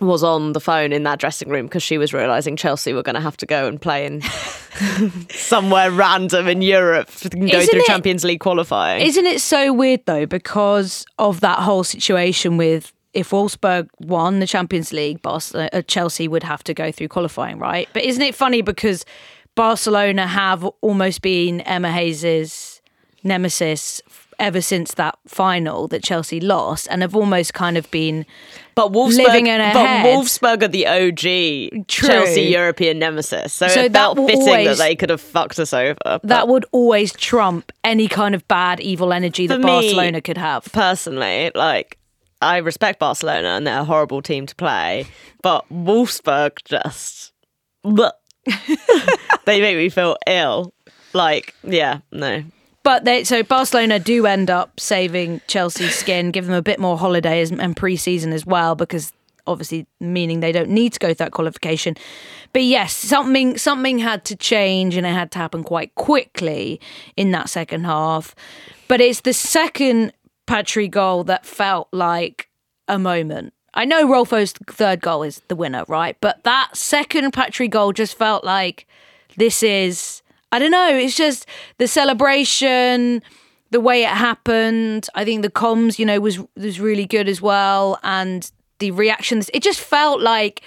was 0.00 0.22
on 0.22 0.52
the 0.52 0.60
phone 0.60 0.92
in 0.92 1.04
that 1.04 1.18
dressing 1.18 1.48
room 1.48 1.66
because 1.66 1.82
she 1.82 1.96
was 1.96 2.12
realizing 2.12 2.54
Chelsea 2.56 2.92
were 2.92 3.02
going 3.02 3.14
to 3.14 3.20
have 3.20 3.36
to 3.38 3.46
go 3.46 3.66
and 3.66 3.80
play 3.80 4.04
in 4.04 4.20
somewhere 5.30 5.90
random 5.90 6.48
in 6.48 6.62
Europe 6.62 7.08
to 7.10 7.28
go 7.30 7.38
Isn't 7.46 7.70
through 7.70 7.80
it- 7.80 7.86
Champions 7.86 8.24
League 8.24 8.40
qualifying. 8.40 9.04
Isn't 9.06 9.26
it 9.26 9.40
so 9.40 9.72
weird 9.72 10.04
though, 10.06 10.26
because 10.26 11.06
of 11.18 11.40
that 11.40 11.60
whole 11.60 11.84
situation 11.84 12.56
with 12.56 12.92
if 13.14 13.30
Wolfsburg 13.30 13.88
won 13.98 14.40
the 14.40 14.46
Champions 14.46 14.92
League, 14.92 15.22
Barcelona, 15.22 15.70
uh, 15.72 15.80
Chelsea 15.82 16.28
would 16.28 16.42
have 16.42 16.62
to 16.64 16.74
go 16.74 16.92
through 16.92 17.08
qualifying, 17.08 17.58
right? 17.58 17.88
But 17.94 18.04
isn't 18.04 18.20
it 18.22 18.34
funny 18.34 18.60
because 18.60 19.06
Barcelona 19.56 20.26
have 20.28 20.64
almost 20.82 21.22
been 21.22 21.60
Emma 21.62 21.90
Hayes's 21.90 22.80
nemesis 23.24 24.00
ever 24.38 24.60
since 24.60 24.92
that 24.94 25.18
final 25.26 25.88
that 25.88 26.02
Chelsea 26.04 26.40
lost, 26.40 26.86
and 26.90 27.00
have 27.00 27.16
almost 27.16 27.54
kind 27.54 27.78
of 27.78 27.90
been 27.90 28.26
But 28.74 28.92
Wolfsburg, 28.92 29.24
living 29.24 29.46
in 29.46 29.58
her 29.62 29.72
but 29.72 29.86
head. 29.86 30.06
Wolfsburg 30.14 30.62
are 30.62 30.68
the 30.68 30.86
OG 30.86 31.86
True. 31.88 32.08
Chelsea 32.08 32.42
European 32.42 32.98
nemesis, 32.98 33.54
so, 33.54 33.66
So 33.68 33.80
it 33.84 33.92
felt 33.94 34.18
fitting 34.18 34.42
always- 34.42 34.66
that 34.68 34.76
they 34.76 34.94
could 34.94 35.08
have 35.08 35.22
fucked 35.22 35.58
us 35.58 35.72
over. 35.72 35.96
that 36.22 36.48
would 36.48 36.66
always 36.70 37.14
trump 37.14 37.72
any 37.82 38.08
kind 38.08 38.34
of 38.34 38.46
bad, 38.46 38.78
evil 38.80 39.10
energy 39.14 39.46
that 39.46 39.58
me- 39.58 39.64
Barcelona 39.64 40.20
could 40.20 40.36
have. 40.38 40.64
personally, 40.70 41.50
like 41.54 41.96
I 42.42 42.58
respect 42.58 42.98
Barcelona 42.98 43.48
and 43.56 43.66
they're 43.66 43.80
a 43.80 43.84
horrible 43.84 44.20
team 44.20 44.44
to 44.44 44.54
play, 44.54 45.06
but 45.42 45.64
Wolfsburg 45.72 46.58
just 46.66 47.32
bleh. 47.82 48.12
They 49.44 49.60
make 49.60 49.76
me 49.76 49.88
feel 49.88 50.16
ill. 50.26 50.72
Like, 51.12 51.54
yeah, 51.62 52.00
no. 52.12 52.44
But 52.82 53.04
they 53.04 53.24
so 53.24 53.42
Barcelona 53.42 53.98
do 53.98 54.26
end 54.26 54.50
up 54.50 54.78
saving 54.78 55.40
Chelsea's 55.48 55.94
skin, 55.94 56.30
give 56.30 56.46
them 56.46 56.54
a 56.54 56.62
bit 56.62 56.78
more 56.78 56.96
holiday 56.96 57.44
and 57.44 57.76
pre-season 57.76 58.32
as 58.32 58.46
well, 58.46 58.74
because 58.74 59.12
obviously 59.46 59.86
meaning 60.00 60.40
they 60.40 60.52
don't 60.52 60.68
need 60.68 60.92
to 60.92 60.98
go 60.98 61.08
through 61.08 61.14
that 61.14 61.32
qualification. 61.32 61.96
But 62.52 62.62
yes, 62.62 62.92
something 62.94 63.58
something 63.58 63.98
had 63.98 64.24
to 64.26 64.36
change 64.36 64.96
and 64.96 65.06
it 65.06 65.10
had 65.10 65.30
to 65.32 65.38
happen 65.38 65.64
quite 65.64 65.94
quickly 65.94 66.80
in 67.16 67.30
that 67.32 67.48
second 67.48 67.84
half. 67.84 68.34
But 68.88 69.00
it's 69.00 69.20
the 69.20 69.32
second 69.32 70.12
Patri 70.46 70.88
goal 70.88 71.24
that 71.24 71.44
felt 71.44 71.88
like 71.92 72.48
a 72.88 72.98
moment. 72.98 73.52
I 73.76 73.84
know 73.84 74.08
Rolfo's 74.08 74.52
third 74.52 75.02
goal 75.02 75.22
is 75.22 75.42
the 75.48 75.54
winner, 75.54 75.84
right? 75.86 76.16
But 76.20 76.42
that 76.44 76.74
second 76.74 77.32
Patri 77.32 77.68
goal 77.68 77.92
just 77.92 78.16
felt 78.16 78.42
like 78.42 78.86
this 79.36 79.62
is 79.62 80.22
I 80.50 80.58
don't 80.58 80.70
know, 80.70 80.96
it's 80.96 81.14
just 81.14 81.46
the 81.76 81.86
celebration, 81.86 83.22
the 83.70 83.80
way 83.80 84.04
it 84.04 84.08
happened. 84.08 85.08
I 85.14 85.24
think 85.24 85.42
the 85.42 85.50
comms, 85.50 85.98
you 85.98 86.06
know, 86.06 86.18
was 86.20 86.38
was 86.56 86.80
really 86.80 87.04
good 87.04 87.28
as 87.28 87.42
well 87.42 88.00
and 88.02 88.50
the 88.78 88.90
reactions 88.90 89.50
it 89.54 89.62
just 89.62 89.80
felt 89.80 90.20
like 90.20 90.62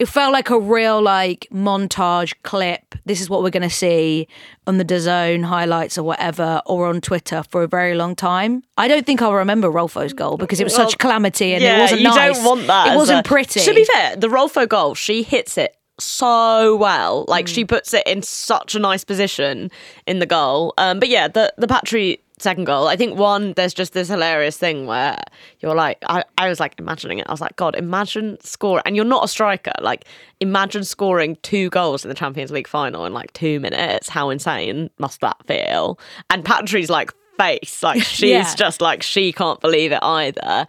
it 0.00 0.08
felt 0.08 0.32
like 0.32 0.50
a 0.50 0.58
real 0.58 1.00
like 1.00 1.46
montage 1.52 2.34
clip. 2.42 2.94
This 3.04 3.20
is 3.20 3.28
what 3.30 3.42
we're 3.42 3.50
going 3.50 3.68
to 3.68 3.70
see 3.84 4.26
on 4.66 4.78
the 4.78 4.84
DAZN 4.84 5.44
highlights 5.44 5.98
or 5.98 6.02
whatever, 6.02 6.62
or 6.66 6.86
on 6.86 7.00
Twitter 7.00 7.42
for 7.50 7.62
a 7.62 7.68
very 7.68 7.94
long 7.94 8.16
time. 8.16 8.62
I 8.78 8.88
don't 8.88 9.04
think 9.06 9.20
I'll 9.22 9.34
remember 9.34 9.68
Rolfo's 9.68 10.12
goal 10.14 10.36
because 10.38 10.58
it 10.58 10.64
was 10.64 10.76
Well, 10.76 10.88
such 10.88 10.98
calamity 10.98 11.52
and 11.54 11.62
yeah, 11.62 11.76
it 11.76 11.80
wasn't 11.80 12.00
you 12.00 12.08
nice. 12.08 12.36
don't 12.36 12.44
want 12.46 12.66
that. 12.66 12.94
It 12.94 12.96
wasn't 12.96 13.26
a- 13.26 13.28
pretty. 13.28 13.60
To 13.60 13.74
be 13.74 13.84
fair, 13.84 14.16
the 14.16 14.28
Rolfo 14.28 14.66
goal, 14.68 14.94
she 14.94 15.22
hits 15.22 15.56
it 15.58 15.76
so 15.98 16.76
well. 16.76 17.26
Like 17.28 17.44
Mm. 17.46 17.54
she 17.54 17.64
puts 17.64 17.92
it 17.92 18.06
in 18.06 18.22
such 18.22 18.74
a 18.74 18.78
nice 18.78 19.04
position 19.04 19.70
in 20.06 20.18
the 20.18 20.26
goal. 20.26 20.72
Um, 20.78 20.98
but 20.98 21.08
yeah, 21.10 21.28
the 21.28 21.52
the 21.58 21.68
Patri 21.68 22.20
second 22.40 22.64
goal, 22.64 22.88
I 22.88 22.96
think 22.96 23.18
one, 23.18 23.52
there's 23.54 23.74
just 23.74 23.92
this 23.92 24.08
hilarious 24.08 24.56
thing 24.56 24.86
where 24.86 25.18
you're 25.60 25.74
like, 25.74 25.98
I, 26.06 26.24
I 26.38 26.48
was 26.48 26.58
like 26.60 26.74
imagining 26.78 27.18
it. 27.18 27.26
I 27.28 27.32
was 27.32 27.40
like, 27.40 27.56
God, 27.56 27.76
imagine 27.76 28.38
scoring. 28.40 28.82
and 28.86 28.96
you're 28.96 29.04
not 29.04 29.24
a 29.24 29.28
striker. 29.28 29.72
Like, 29.80 30.04
imagine 30.40 30.84
scoring 30.84 31.36
two 31.42 31.70
goals 31.70 32.04
in 32.04 32.08
the 32.08 32.14
Champions 32.14 32.50
League 32.50 32.68
final 32.68 33.04
in 33.06 33.12
like 33.12 33.32
two 33.34 33.60
minutes. 33.60 34.08
How 34.08 34.30
insane 34.30 34.90
must 34.98 35.20
that 35.20 35.36
feel? 35.46 35.98
And 36.30 36.44
Patri's 36.44 36.90
like 36.90 37.12
face, 37.38 37.82
like 37.82 38.02
she's 38.02 38.30
Yeah. 38.30 38.54
just 38.54 38.80
like 38.80 39.02
she 39.02 39.32
can't 39.32 39.60
believe 39.60 39.92
it 39.92 40.02
either. 40.02 40.66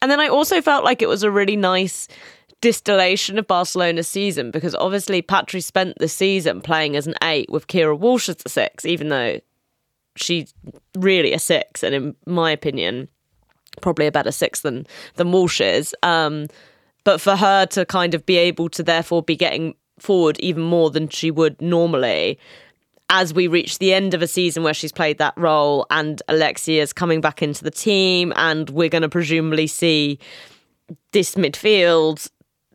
And 0.00 0.10
then 0.10 0.20
I 0.20 0.28
also 0.28 0.60
felt 0.60 0.84
like 0.84 1.02
it 1.02 1.08
was 1.08 1.22
a 1.22 1.30
really 1.30 1.56
nice 1.56 2.08
distillation 2.60 3.38
of 3.38 3.46
Barcelona's 3.46 4.06
season 4.08 4.50
because 4.50 4.74
obviously 4.76 5.20
Patri 5.22 5.60
spent 5.60 5.98
the 5.98 6.08
season 6.08 6.60
playing 6.60 6.94
as 6.96 7.06
an 7.06 7.14
eight 7.22 7.50
with 7.50 7.66
Keira 7.66 7.98
Walsh 7.98 8.28
as 8.28 8.36
the 8.36 8.48
six, 8.48 8.84
even 8.84 9.08
though 9.08 9.40
she's 10.16 10.54
really 10.96 11.32
a 11.32 11.38
six, 11.38 11.82
and 11.82 11.94
in 11.94 12.16
my 12.26 12.50
opinion, 12.50 13.08
probably 13.80 14.06
a 14.06 14.12
better 14.12 14.32
six 14.32 14.60
than 14.60 14.86
than 15.16 15.32
Walsh 15.32 15.60
is. 15.60 15.94
Um, 16.02 16.48
but 17.04 17.20
for 17.20 17.36
her 17.36 17.66
to 17.66 17.84
kind 17.84 18.14
of 18.14 18.24
be 18.26 18.36
able 18.36 18.68
to 18.70 18.82
therefore 18.82 19.22
be 19.22 19.36
getting 19.36 19.74
forward 19.98 20.38
even 20.40 20.62
more 20.62 20.90
than 20.90 21.08
she 21.08 21.30
would 21.30 21.60
normally 21.60 22.38
as 23.10 23.34
we 23.34 23.46
reach 23.46 23.78
the 23.78 23.92
end 23.92 24.14
of 24.14 24.22
a 24.22 24.26
season 24.26 24.62
where 24.62 24.72
she's 24.72 24.90
played 24.90 25.18
that 25.18 25.34
role 25.36 25.86
and 25.90 26.22
Alexia's 26.28 26.94
coming 26.94 27.20
back 27.20 27.42
into 27.42 27.62
the 27.62 27.70
team 27.70 28.32
and 28.36 28.70
we're 28.70 28.88
going 28.88 29.02
to 29.02 29.08
presumably 29.08 29.66
see 29.66 30.18
this 31.12 31.34
midfield 31.34 32.30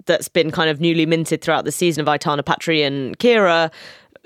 that's 0.06 0.30
been 0.30 0.52
kind 0.52 0.70
of 0.70 0.80
newly 0.80 1.08
minted 1.08 1.42
throughout 1.42 1.66
the 1.66 1.72
season 1.72 2.02
of 2.02 2.08
Aitana 2.08 2.46
Patri 2.46 2.84
and 2.84 3.18
Keira 3.18 3.72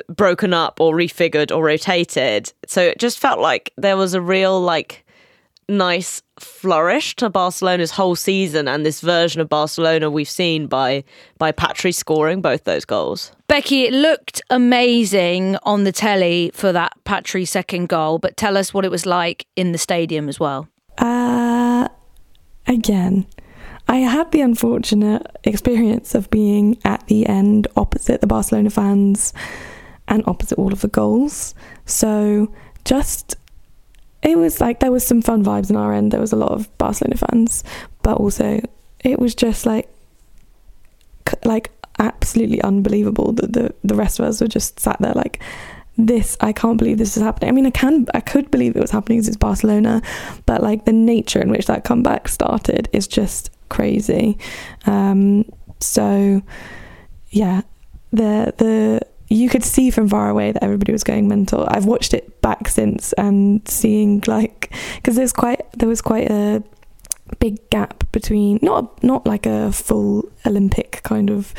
broken 0.08 0.54
up 0.54 0.80
or 0.80 0.94
refigured 0.96 1.56
or 1.56 1.64
rotated. 1.64 2.54
So 2.68 2.82
it 2.82 3.00
just 3.00 3.20
felt 3.20 3.40
like 3.40 3.74
there 3.78 3.98
was 3.98 4.14
a 4.14 4.22
real 4.22 4.60
like 4.60 5.06
nice 5.70 6.22
flourish 6.38 7.16
to 7.16 7.30
Barcelona's 7.30 7.92
whole 7.92 8.16
season 8.16 8.68
and 8.68 8.86
this 8.86 9.02
version 9.02 9.42
of 9.42 9.50
Barcelona 9.50 10.10
we've 10.10 10.30
seen 10.30 10.68
by 10.68 11.04
by 11.38 11.52
Patri 11.52 11.92
scoring 11.92 12.42
both 12.42 12.66
those 12.66 12.86
goals. 12.86 13.32
Becky, 13.48 13.84
it 13.84 13.94
looked 13.94 14.42
amazing 14.50 15.58
on 15.64 15.84
the 15.84 15.92
telly 15.92 16.52
for 16.54 16.72
that 16.72 16.94
Patri 17.04 17.46
second 17.46 17.90
goal, 17.90 18.20
but 18.20 18.38
tell 18.38 18.58
us 18.58 18.74
what 18.74 18.86
it 18.86 18.92
was 18.92 19.06
like 19.06 19.46
in 19.56 19.72
the 19.72 19.78
stadium 19.78 20.30
as 20.30 20.40
well. 20.40 20.68
Uh, 20.98 21.88
again, 22.68 23.26
I 23.88 23.98
had 23.98 24.32
the 24.32 24.42
unfortunate 24.42 25.26
experience 25.44 26.16
of 26.16 26.30
being 26.30 26.78
at 26.86 27.08
the 27.08 27.26
end 27.28 27.68
opposite 27.76 28.22
the 28.22 28.28
Barcelona 28.28 28.70
fans 28.70 29.34
and 30.08 30.24
opposite 30.28 30.58
all 30.58 30.74
of 30.74 30.82
the 30.82 30.88
goals. 30.88 31.56
So 31.86 32.54
just 32.86 33.36
it 34.24 34.38
was 34.38 34.62
like 34.62 34.80
there 34.80 34.92
was 34.92 35.06
some 35.06 35.22
fun 35.22 35.44
vibes 35.44 35.70
on 35.70 35.78
our 35.78 35.94
end. 35.94 36.12
There 36.12 36.22
was 36.22 36.34
a 36.34 36.38
lot 36.38 36.52
of 36.52 36.76
Barcelona 36.78 37.18
fans, 37.18 37.64
but 38.04 38.18
also 38.18 38.62
it 39.00 39.20
was 39.20 39.34
just 39.36 39.66
like 39.66 39.90
like 41.46 41.72
absolutely 42.00 42.62
unbelievable 42.62 43.32
that 43.34 43.54
the 43.54 43.74
the 43.84 43.96
rest 43.96 44.20
of 44.20 44.26
us 44.26 44.42
were 44.42 44.48
just 44.48 44.80
sat 44.80 44.98
there 45.00 45.14
like 45.14 45.42
this 45.98 46.38
I 46.40 46.54
can't 46.54 46.78
believe 46.78 46.98
this 46.98 47.18
is 47.18 47.24
happening. 47.24 47.50
I 47.50 47.52
mean 47.52 47.66
I 47.66 47.72
can 47.72 48.08
I 48.14 48.22
could 48.22 48.50
believe 48.50 48.76
it 48.76 48.82
was 48.82 48.92
happening 48.92 49.20
because 49.20 49.28
it's 49.28 49.38
Barcelona, 49.38 50.02
but 50.46 50.62
like 50.62 50.86
the 50.86 50.94
nature 50.94 51.42
in 51.42 51.50
which 51.50 51.68
that 51.68 51.84
comeback 51.84 52.28
started 52.28 52.90
is 52.94 53.08
just 53.08 53.52
crazy. 53.70 54.38
Um 54.86 55.46
so 55.80 56.42
yeah, 57.30 57.62
the 58.12 58.54
the 58.58 59.02
you 59.32 59.48
could 59.48 59.64
see 59.64 59.90
from 59.90 60.10
far 60.10 60.30
away 60.30 60.52
that 60.52 60.62
everybody 60.62 60.92
was 60.92 61.06
going 61.06 61.28
mental. 61.28 61.66
I've 61.70 61.86
watched 61.86 62.14
it 62.14 62.42
back 62.42 62.68
since 62.68 63.14
and 63.14 63.66
seeing 63.68 64.22
like 64.28 64.74
because 64.96 65.16
there's 65.16 65.32
quite 65.32 65.72
there 65.72 65.88
was 65.88 66.02
quite 66.02 66.30
a 66.30 66.62
big 67.40 67.70
gap 67.70 68.04
between 68.12 68.60
not 68.62 69.02
not 69.02 69.26
like 69.26 69.46
a 69.46 69.72
full 69.72 70.30
Olympic 70.46 71.00
kind 71.04 71.30
of 71.30 71.54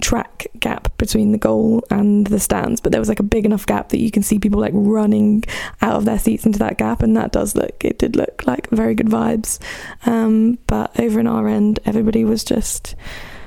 track 0.00 0.46
gap 0.58 0.96
between 0.96 1.32
the 1.32 1.38
goal 1.38 1.84
and 1.90 2.28
the 2.28 2.40
stands, 2.40 2.80
but 2.80 2.92
there 2.92 3.00
was 3.00 3.10
like 3.10 3.20
a 3.20 3.24
big 3.24 3.44
enough 3.44 3.66
gap 3.66 3.90
that 3.90 4.00
you 4.00 4.10
can 4.10 4.22
see 4.22 4.38
people 4.38 4.58
like 4.58 4.72
running 4.74 5.44
out 5.82 5.96
of 5.96 6.06
their 6.06 6.18
seats 6.18 6.46
into 6.46 6.58
that 6.58 6.78
gap, 6.78 7.02
and 7.02 7.14
that 7.14 7.30
does 7.32 7.54
look 7.54 7.84
it 7.84 7.98
did 7.98 8.16
look 8.16 8.46
like 8.46 8.70
very 8.70 8.94
good 8.94 9.08
vibes. 9.08 9.58
Um, 10.06 10.58
but 10.66 10.98
over 10.98 11.20
in 11.20 11.26
our 11.26 11.46
end, 11.46 11.78
everybody 11.84 12.24
was 12.24 12.42
just 12.42 12.94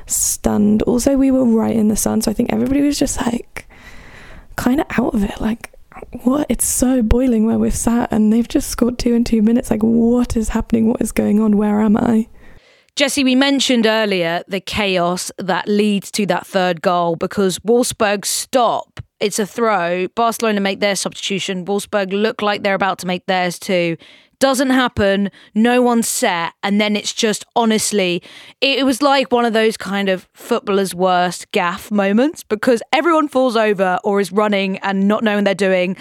stunned. 0.06 0.84
Also, 0.84 1.17
we 1.17 1.32
were 1.32 1.46
right 1.46 1.76
in 1.76 1.88
the 1.88 1.96
sun, 1.96 2.22
so 2.22 2.30
I 2.30 2.36
think 2.36 2.54
everybody 2.54 2.82
was 2.82 3.00
just 3.00 3.20
like 3.26 3.67
kind 4.56 4.80
of 4.80 4.88
out 4.92 5.14
of 5.14 5.24
it, 5.24 5.40
like 5.42 5.72
what 6.24 6.46
it's 6.50 6.66
so 6.66 7.02
boiling 7.02 7.46
where 7.46 7.60
we've 7.60 7.76
sat 7.76 8.12
and 8.12 8.32
they've 8.32 8.48
just 8.48 8.70
scored 8.70 8.98
two 8.98 9.14
in 9.14 9.24
two 9.24 9.42
minutes 9.42 9.70
like 9.70 9.82
what 9.82 10.38
is 10.38 10.50
happening 10.50 10.88
what 10.88 11.02
is 11.02 11.12
going 11.12 11.40
on 11.40 11.58
where 11.58 11.82
am 11.82 11.98
i 11.98 12.28
Jessy, 12.98 13.24
we 13.24 13.36
mentioned 13.36 13.86
earlier 13.86 14.44
the 14.48 14.60
chaos 14.60 15.32
that 15.38 15.68
leads 15.68 16.12
to 16.12 16.26
that 16.26 16.46
third 16.46 16.82
goal 16.82 17.16
because 17.16 17.58
Wolfsburg 17.60 18.26
stop. 18.26 19.00
It's 19.22 19.40
a 19.40 19.46
throw. 19.46 20.08
Barcelona 20.10 20.60
make 20.60 20.82
their 20.82 20.96
substitution. 20.96 21.66
Wolfsburg 21.66 22.12
look 22.12 22.42
like 22.42 22.64
they're 22.64 22.76
about 22.76 23.00
to 23.00 23.08
make 23.08 23.26
theirs 23.28 23.58
too. 23.58 23.96
Doesn't 24.42 24.72
happen. 24.72 25.30
No 25.54 25.84
one's 25.84 26.08
set. 26.08 26.54
And 26.64 26.82
then 26.82 26.96
it's 26.96 27.14
just 27.14 27.46
honestly, 27.56 28.24
it 28.60 28.84
was 28.84 29.04
like 29.04 29.32
one 29.32 29.46
of 29.46 29.54
those 29.54 29.78
kind 29.78 30.10
of 30.10 30.28
footballer's 30.34 30.96
worst 30.96 31.52
gaff 31.52 31.92
moments 31.92 32.44
because 32.44 32.82
everyone 32.92 33.28
falls 33.28 33.56
over 33.56 34.00
or 34.04 34.20
is 34.20 34.32
running 34.32 34.80
and 34.80 35.08
not 35.08 35.24
knowing 35.24 35.44
they're 35.44 35.54
doing. 35.54 35.96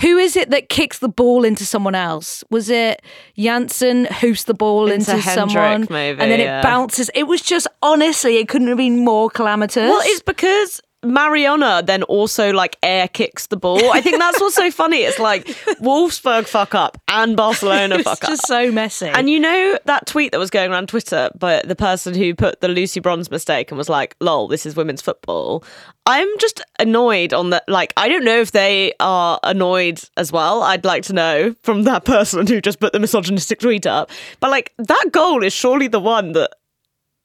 Who 0.00 0.18
is 0.18 0.34
it 0.34 0.50
that 0.50 0.68
kicks 0.68 0.98
the 0.98 1.08
ball 1.08 1.44
into 1.44 1.64
someone 1.64 1.94
else? 1.94 2.42
Was 2.50 2.68
it 2.68 3.00
Janssen 3.38 4.06
hoofs 4.06 4.42
the 4.42 4.54
ball 4.54 4.90
Into 4.90 5.12
into, 5.12 5.22
someone? 5.30 5.86
maybe, 5.88 6.20
and 6.20 6.32
then 6.32 6.40
yeah. 6.40 6.58
it 6.58 6.62
bounces. 6.64 7.12
It 7.14 7.28
was 7.28 7.42
just 7.42 7.68
honestly, 7.80 8.38
it 8.38 8.48
couldn't 8.48 8.66
have 8.66 8.76
been 8.76 9.04
more 9.04 9.30
calamitous. 9.30 9.88
Well, 9.88 10.02
it's 10.02 10.22
because 10.22 10.80
Mariona 11.04 11.84
then 11.84 12.02
also 12.04 12.52
like 12.52 12.76
air 12.82 13.08
kicks 13.08 13.46
the 13.46 13.56
ball. 13.56 13.92
I 13.92 14.00
think 14.00 14.18
that's 14.18 14.40
what's 14.40 14.54
so 14.54 14.70
funny. 14.72 14.98
It's 14.98 15.18
like 15.18 15.46
Wolfsburg 15.80 16.46
fuck 16.46 16.74
up 16.74 17.00
and 17.08 17.36
Barcelona 17.36 17.98
fuck 18.02 18.24
up. 18.24 18.30
It's 18.30 18.40
just 18.40 18.46
so 18.46 18.72
messy. 18.72 19.06
And 19.06 19.30
you 19.30 19.38
know 19.40 19.78
that 19.84 20.06
tweet 20.06 20.32
that 20.32 20.38
was 20.38 20.50
going 20.50 20.70
around 20.70 20.88
Twitter 20.88 21.30
by 21.38 21.62
the 21.64 21.76
person 21.76 22.14
who 22.14 22.34
put 22.34 22.60
the 22.60 22.68
Lucy 22.68 23.00
Bronze 23.00 23.30
mistake 23.30 23.70
and 23.70 23.78
was 23.78 23.88
like, 23.88 24.16
lol, 24.20 24.48
this 24.48 24.66
is 24.66 24.76
women's 24.76 25.02
football. 25.02 25.64
I'm 26.06 26.28
just 26.38 26.60
annoyed 26.78 27.32
on 27.32 27.50
that. 27.50 27.64
Like, 27.68 27.92
I 27.96 28.08
don't 28.08 28.24
know 28.24 28.40
if 28.40 28.52
they 28.52 28.92
are 29.00 29.40
annoyed 29.42 30.02
as 30.16 30.30
well. 30.32 30.62
I'd 30.62 30.84
like 30.84 31.04
to 31.04 31.12
know 31.12 31.54
from 31.62 31.84
that 31.84 32.04
person 32.04 32.46
who 32.46 32.60
just 32.60 32.80
put 32.80 32.92
the 32.92 33.00
misogynistic 33.00 33.60
tweet 33.60 33.86
up. 33.86 34.10
But 34.40 34.50
like, 34.50 34.72
that 34.78 35.10
goal 35.12 35.42
is 35.42 35.52
surely 35.52 35.88
the 35.88 36.00
one 36.00 36.32
that 36.32 36.50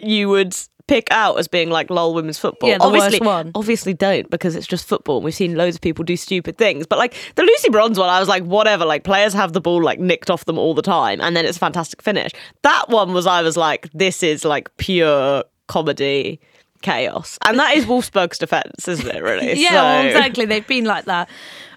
you 0.02 0.30
would 0.30 0.56
pick 0.89 1.08
out 1.12 1.38
as 1.38 1.47
being 1.47 1.69
like 1.69 1.91
lol 1.91 2.15
women's 2.15 2.39
football. 2.39 2.67
Yeah, 2.67 2.80
the 2.80 2.86
obviously, 2.86 3.19
worst 3.19 3.25
one. 3.25 3.52
obviously 3.54 3.93
don't 3.93 4.28
because 4.30 4.56
it's 4.56 4.65
just 4.65 4.88
football. 4.88 5.17
and 5.17 5.23
We've 5.23 5.34
seen 5.36 5.56
loads 5.56 5.75
of 5.75 5.82
people 5.82 6.04
do 6.04 6.17
stupid 6.17 6.58
things, 6.58 6.88
but 6.88 6.97
like 6.97 7.13
the 7.36 7.43
Lucy 7.43 7.69
Bronze 7.69 7.99
one, 7.99 8.10
I 8.10 8.19
was 8.19 8.28
like, 8.28 8.43
whatever. 8.43 8.86
Like 8.86 9.04
players 9.04 9.34
have 9.34 9.54
the 9.54 9.62
ball 9.62 9.84
like 9.84 9.99
nicked 9.99 10.32
off 10.32 10.45
them 10.45 10.58
all 10.58 10.73
the 10.73 10.82
time, 10.82 11.21
and 11.21 11.38
then 11.38 11.45
it's 11.45 11.58
a 11.58 11.60
fantastic 11.60 12.02
finish. 12.02 12.32
That 12.63 12.86
one 12.89 13.13
was, 13.13 13.28
I 13.28 13.43
was 13.43 13.56
like, 13.56 13.89
this 13.93 14.23
is 14.23 14.43
like 14.43 14.75
pure 14.78 15.43
comedy 15.67 16.39
chaos, 16.82 17.38
and 17.45 17.60
that 17.60 17.78
is 17.78 17.86
Wolfsburg's 17.86 18.38
defense, 18.39 18.88
isn't 18.88 19.08
it? 19.08 19.21
Really? 19.21 19.54
yeah, 19.62 19.73
well, 19.73 20.06
exactly. 20.08 20.45
They've 20.45 20.65
been 20.65 20.86
like 20.86 21.06
that 21.06 21.30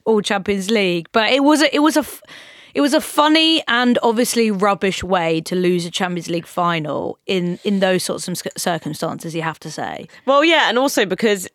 all 0.06 0.22
Champions 0.22 0.70
League, 0.70 1.08
but 1.12 1.30
it 1.30 1.44
was 1.44 1.60
a, 1.60 1.74
it 1.74 1.80
was 1.80 1.96
a 1.96 2.00
f- 2.00 2.22
it 2.74 2.80
was 2.80 2.94
a 2.94 3.00
funny 3.00 3.62
and 3.68 3.98
obviously 4.02 4.50
rubbish 4.50 5.02
way 5.02 5.40
to 5.42 5.54
lose 5.54 5.84
a 5.84 5.90
Champions 5.90 6.28
League 6.28 6.46
final 6.46 7.18
in 7.26 7.58
in 7.64 7.80
those 7.80 8.02
sorts 8.04 8.28
of 8.28 8.40
circumstances. 8.56 9.34
You 9.34 9.42
have 9.42 9.60
to 9.60 9.70
say. 9.70 10.08
Well, 10.26 10.44
yeah, 10.44 10.68
and 10.68 10.78
also 10.78 11.06
because 11.06 11.48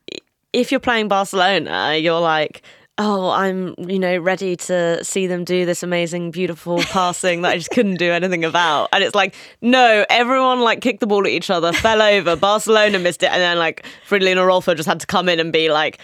if 0.54 0.72
you're 0.72 0.80
playing 0.80 1.08
Barcelona, 1.08 1.98
you're 2.00 2.20
like, 2.20 2.64
oh, 2.98 3.30
I'm, 3.30 3.76
you 3.78 4.00
know, 4.00 4.18
ready 4.18 4.56
to 4.56 5.04
see 5.04 5.28
them 5.28 5.44
do 5.44 5.66
this 5.66 5.84
amazing, 5.84 6.32
beautiful 6.32 6.80
passing 6.80 7.44
that 7.44 7.50
I 7.50 7.58
just 7.58 7.70
couldn't 7.70 7.98
do 7.98 8.12
anything 8.12 8.44
about. 8.44 8.90
And 8.92 9.04
it's 9.04 9.14
like, 9.14 9.36
no, 9.62 10.04
everyone 10.10 10.62
like 10.62 10.82
kicked 10.82 11.00
the 11.00 11.08
ball 11.08 11.26
at 11.26 11.32
each 11.32 11.50
other, 11.50 11.74
fell 11.74 12.02
over. 12.02 12.36
Barcelona 12.36 12.98
missed 12.98 13.22
it, 13.24 13.32
and 13.32 13.42
then 13.42 13.58
like 13.60 13.86
Fridolina 14.08 14.38
Rolfo 14.38 14.76
just 14.76 14.88
had 14.88 15.00
to 15.02 15.08
come 15.08 15.30
in 15.30 15.40
and 15.40 15.54
be 15.54 15.70
like, 15.70 16.00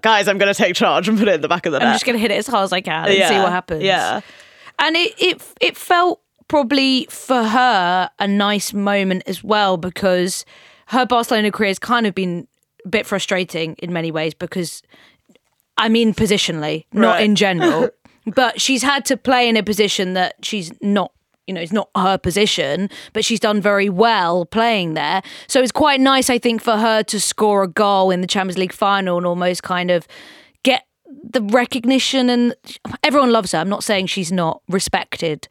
guys, 0.00 0.26
I'm 0.26 0.38
going 0.38 0.52
to 0.52 0.58
take 0.58 0.74
charge 0.74 1.08
and 1.08 1.18
put 1.18 1.28
it 1.28 1.34
in 1.34 1.40
the 1.42 1.48
back 1.48 1.66
of 1.66 1.72
the 1.72 1.78
net. 1.78 1.88
I'm 1.88 1.94
just 1.94 2.04
going 2.04 2.16
to 2.16 2.20
hit 2.20 2.30
it 2.30 2.38
as 2.38 2.46
hard 2.46 2.64
as 2.64 2.72
I 2.72 2.80
can 2.80 3.06
and 3.06 3.28
see 3.28 3.38
what 3.38 3.52
happens. 3.52 3.82
Yeah. 3.82 4.20
And 4.82 4.96
it 4.96 5.14
it 5.18 5.42
it 5.60 5.76
felt 5.76 6.20
probably 6.48 7.06
for 7.08 7.44
her 7.44 8.10
a 8.18 8.28
nice 8.28 8.74
moment 8.74 9.22
as 9.26 9.42
well 9.42 9.78
because 9.78 10.44
her 10.88 11.06
Barcelona 11.06 11.50
career 11.50 11.68
has 11.70 11.78
kind 11.78 12.06
of 12.06 12.14
been 12.14 12.46
a 12.84 12.88
bit 12.88 13.06
frustrating 13.06 13.74
in 13.78 13.90
many 13.92 14.10
ways 14.10 14.34
because 14.34 14.82
I 15.78 15.88
mean 15.88 16.12
positionally, 16.12 16.84
not 16.92 17.14
Right. 17.14 17.24
in 17.24 17.34
general, 17.36 17.88
but 18.34 18.60
she's 18.60 18.82
had 18.82 19.06
to 19.06 19.16
play 19.16 19.48
in 19.48 19.56
a 19.56 19.62
position 19.62 20.12
that 20.14 20.34
she's 20.42 20.70
not 20.82 21.12
you 21.48 21.54
know, 21.54 21.60
it's 21.60 21.72
not 21.72 21.88
her 21.96 22.16
position, 22.18 22.88
but 23.12 23.24
she's 23.24 23.40
done 23.40 23.60
very 23.60 23.88
well 23.88 24.46
playing 24.46 24.94
there. 24.94 25.22
So 25.48 25.60
it's 25.60 25.72
quite 25.72 26.00
nice, 26.00 26.30
I 26.30 26.38
think, 26.38 26.62
for 26.62 26.76
her 26.76 27.02
to 27.02 27.18
score 27.18 27.64
a 27.64 27.68
goal 27.68 28.12
in 28.12 28.20
the 28.20 28.28
Champions 28.28 28.56
League 28.58 28.72
final 28.72 29.16
and 29.16 29.26
almost 29.26 29.64
kind 29.64 29.90
of 29.90 30.06
the 31.30 31.42
recognition 31.42 32.28
and 32.30 32.54
everyone 33.02 33.30
loves 33.32 33.52
her. 33.52 33.58
I'm 33.58 33.68
not 33.68 33.84
saying 33.84 34.06
she's 34.06 34.32
not 34.32 34.62
respected, 34.68 35.48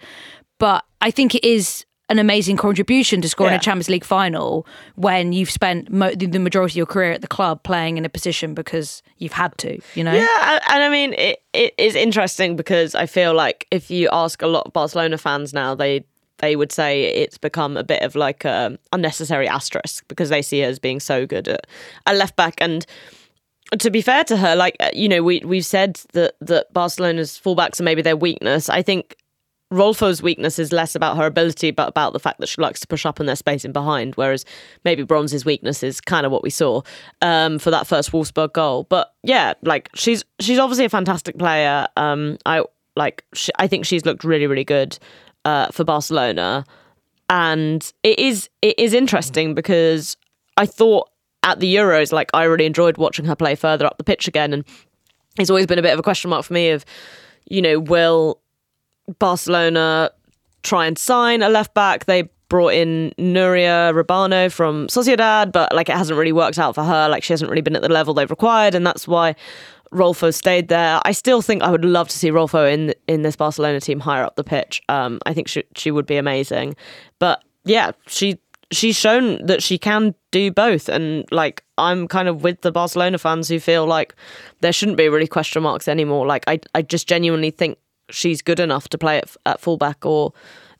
but 0.59 0.83
I 1.01 1.11
think 1.11 1.35
it 1.35 1.43
is 1.43 1.85
an 2.09 2.19
amazing 2.19 2.57
contribution 2.57 3.21
to 3.21 3.29
scoring 3.29 3.53
Yeah. 3.53 3.59
a 3.59 3.61
Champions 3.61 3.89
League 3.89 4.03
final 4.03 4.67
when 4.95 5.31
you've 5.31 5.49
spent 5.49 5.89
mo- 5.89 6.11
the 6.13 6.39
majority 6.39 6.73
of 6.73 6.75
your 6.75 6.85
career 6.85 7.13
at 7.13 7.21
the 7.21 7.27
club 7.27 7.63
playing 7.63 7.97
in 7.97 8.03
a 8.03 8.09
position 8.09 8.53
because 8.53 9.01
you've 9.17 9.31
had 9.31 9.57
to, 9.59 9.79
you 9.95 10.03
know? 10.03 10.11
Yeah, 10.13 10.27
and- 10.41 10.61
and 10.73 10.83
I 10.83 10.89
mean, 10.89 11.13
it, 11.13 11.41
it 11.53 11.73
is 11.77 11.95
interesting 11.95 12.57
because 12.57 12.95
I 12.95 13.05
feel 13.05 13.33
like 13.33 13.65
if 13.71 13.89
you 13.89 14.09
ask 14.11 14.41
a 14.41 14.47
lot 14.47 14.67
of 14.67 14.73
Barcelona 14.73 15.17
fans 15.17 15.53
now, 15.53 15.73
they 15.73 16.03
they 16.39 16.55
would 16.55 16.71
say 16.71 17.03
it's 17.03 17.37
become 17.37 17.77
a 17.77 17.83
bit 17.83 18.01
of 18.01 18.15
like 18.15 18.45
a 18.45 18.75
unnecessary 18.91 19.47
asterisk 19.47 20.03
because 20.07 20.29
they 20.29 20.41
see 20.41 20.61
her 20.61 20.67
as 20.67 20.79
being 20.79 20.99
so 20.99 21.27
good 21.27 21.47
at 21.47 21.67
a 22.07 22.15
left 22.15 22.35
back. 22.35 22.55
And 22.59 22.83
to 23.79 23.89
be 23.89 24.01
fair 24.01 24.23
to 24.25 24.37
her, 24.37 24.55
like 24.55 24.75
you 24.93 25.07
know, 25.07 25.23
we 25.23 25.39
we've 25.45 25.65
said 25.65 25.99
that 26.13 26.35
that 26.41 26.71
Barcelona's 26.73 27.39
fullbacks 27.39 27.79
are 27.79 27.83
maybe 27.83 28.01
their 28.01 28.17
weakness. 28.17 28.69
I 28.69 28.81
think 28.81 29.15
Rolfo's 29.71 30.21
weakness 30.21 30.59
is 30.59 30.73
less 30.73 30.95
about 30.95 31.15
her 31.15 31.25
ability, 31.25 31.71
but 31.71 31.87
about 31.87 32.11
the 32.11 32.19
fact 32.19 32.39
that 32.39 32.49
she 32.49 32.61
likes 32.61 32.81
to 32.81 32.87
push 32.87 33.05
up 33.05 33.19
in 33.19 33.25
their 33.25 33.37
space 33.37 33.63
and 33.63 33.73
behind. 33.73 34.15
Whereas 34.15 34.43
maybe 34.83 35.03
Bronze's 35.03 35.45
weakness 35.45 35.81
is 35.81 36.01
kind 36.01 36.25
of 36.25 36.31
what 36.31 36.43
we 36.43 36.49
saw 36.49 36.81
um, 37.21 37.57
for 37.57 37.71
that 37.71 37.87
first 37.87 38.11
Wolfsburg 38.11 38.51
goal. 38.53 38.85
But 38.89 39.13
yeah, 39.23 39.53
like 39.63 39.89
she's 39.95 40.23
she's 40.39 40.59
obviously 40.59 40.85
a 40.85 40.89
fantastic 40.89 41.37
player. 41.37 41.87
Um, 41.95 42.37
I 42.45 42.63
like 42.97 43.23
she, 43.33 43.51
I 43.57 43.67
think 43.67 43.85
she's 43.85 44.05
looked 44.05 44.25
really 44.25 44.47
really 44.47 44.65
good 44.65 44.99
uh, 45.45 45.67
for 45.71 45.85
Barcelona, 45.85 46.65
and 47.29 47.91
it 48.03 48.19
is 48.19 48.49
it 48.61 48.77
is 48.77 48.93
interesting 48.93 49.55
because 49.55 50.17
I 50.57 50.65
thought 50.65 51.09
at 51.43 51.59
the 51.59 51.75
Euros, 51.75 52.11
like 52.11 52.29
I 52.33 52.43
really 52.43 52.65
enjoyed 52.65 52.97
watching 52.97 53.25
her 53.25 53.35
play 53.35 53.55
further 53.55 53.85
up 53.85 53.97
the 53.97 54.03
pitch 54.03 54.27
again, 54.27 54.53
and 54.53 54.63
it's 55.39 55.49
always 55.49 55.65
been 55.65 55.79
a 55.79 55.81
bit 55.81 55.93
of 55.93 55.99
a 55.99 56.03
question 56.03 56.29
mark 56.29 56.45
for 56.45 56.53
me 56.53 56.69
of, 56.69 56.85
you 57.49 57.61
know, 57.61 57.79
will 57.79 58.39
Barcelona 59.19 60.11
try 60.63 60.85
and 60.85 60.97
sign 60.97 61.41
a 61.41 61.49
left 61.49 61.73
back. 61.73 62.05
They 62.05 62.29
brought 62.49 62.73
in 62.73 63.13
Nuria 63.17 63.93
Rabano 63.93 64.51
from 64.51 64.87
Sociedad, 64.87 65.51
but 65.51 65.73
like 65.73 65.89
it 65.89 65.95
hasn't 65.95 66.19
really 66.19 66.33
worked 66.33 66.59
out 66.59 66.75
for 66.75 66.83
her. 66.83 67.07
Like 67.09 67.23
she 67.23 67.33
hasn't 67.33 67.49
really 67.49 67.61
been 67.61 67.75
at 67.75 67.81
the 67.81 67.89
level 67.89 68.13
they've 68.13 68.29
required, 68.29 68.75
and 68.75 68.85
that's 68.85 69.07
why 69.07 69.35
Rolfo 69.91 70.33
stayed 70.33 70.67
there. 70.67 70.99
I 71.03 71.11
still 71.11 71.41
think 71.41 71.63
I 71.63 71.71
would 71.71 71.85
love 71.85 72.07
to 72.09 72.17
see 72.17 72.29
Rolfo 72.29 72.71
in 72.71 72.93
in 73.07 73.21
this 73.23 73.35
Barcelona 73.35 73.79
team 73.79 73.99
higher 73.99 74.23
up 74.23 74.35
the 74.35 74.43
pitch. 74.43 74.81
Um, 74.89 75.19
I 75.25 75.33
think 75.33 75.47
she 75.47 75.63
she 75.75 75.91
would 75.91 76.05
be 76.05 76.17
amazing, 76.17 76.75
but 77.19 77.43
yeah, 77.63 77.91
she 78.07 78.39
she's 78.71 78.95
shown 78.95 79.45
that 79.45 79.61
she 79.61 79.77
can 79.77 80.15
do 80.31 80.51
both, 80.51 80.89
and 80.89 81.25
like 81.31 81.63
I'm 81.77 82.07
kind 82.07 82.27
of 82.27 82.43
with 82.43 82.61
the 82.61 82.71
Barcelona 82.71 83.17
fans 83.17 83.47
who 83.49 83.59
feel 83.59 83.85
like 83.85 84.15
there 84.61 84.73
shouldn't 84.73 84.97
be 84.97 85.09
really 85.09 85.27
question 85.27 85.63
marks 85.63 85.87
anymore. 85.87 86.25
Like 86.25 86.43
I 86.47 86.59
I 86.73 86.81
just 86.81 87.07
genuinely 87.07 87.51
think 87.51 87.77
she's 88.09 88.41
good 88.41 88.59
enough 88.59 88.89
to 88.89 88.97
play 88.97 89.17
at, 89.17 89.35
at 89.45 89.59
fullback 89.59 90.05
or 90.05 90.33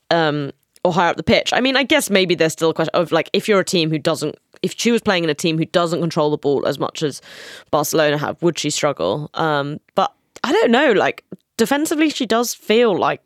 um 0.10 0.52
or 0.84 0.94
higher 0.94 1.10
up 1.10 1.18
the 1.18 1.24
pitch. 1.24 1.54
I 1.54 1.62
mean, 1.62 1.76
I 1.76 1.84
guess 1.84 2.10
maybe 2.10 2.34
there's 2.34 2.54
still 2.54 2.72
a 2.72 2.74
question 2.74 2.96
of 2.96 3.12
like 3.12 3.30
if 3.34 3.48
you're 3.48 3.60
a 3.60 3.66
team 3.66 3.90
who 3.90 4.00
doesn't 4.00 4.36
if 4.62 4.76
she 4.78 4.92
was 4.92 5.02
playing 5.02 5.24
in 5.24 5.30
a 5.30 5.36
team 5.36 5.58
who 5.58 5.66
doesn't 5.66 6.02
control 6.02 6.32
the 6.32 6.38
ball 6.38 6.66
as 6.68 6.80
much 6.80 7.04
as 7.04 7.22
Barcelona 7.72 8.18
have, 8.18 8.42
would 8.42 8.58
she 8.58 8.70
struggle? 8.70 9.30
Um 9.34 9.80
but 9.96 10.14
I 10.44 10.52
don't 10.52 10.72
know, 10.72 10.92
like 10.94 11.24
defensively 11.58 12.10
she 12.10 12.26
does 12.26 12.54
feel 12.54 12.98
like 12.98 13.22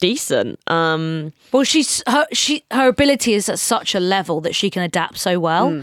decent. 0.00 0.58
Um 0.66 1.32
Well, 1.52 1.64
she's 1.64 2.02
her 2.06 2.26
she 2.32 2.64
her 2.70 2.88
ability 2.88 3.34
is 3.34 3.48
at 3.48 3.58
such 3.58 3.94
a 3.94 4.00
level 4.00 4.40
that 4.40 4.54
she 4.54 4.70
can 4.70 4.82
adapt 4.82 5.18
so 5.18 5.38
well. 5.38 5.82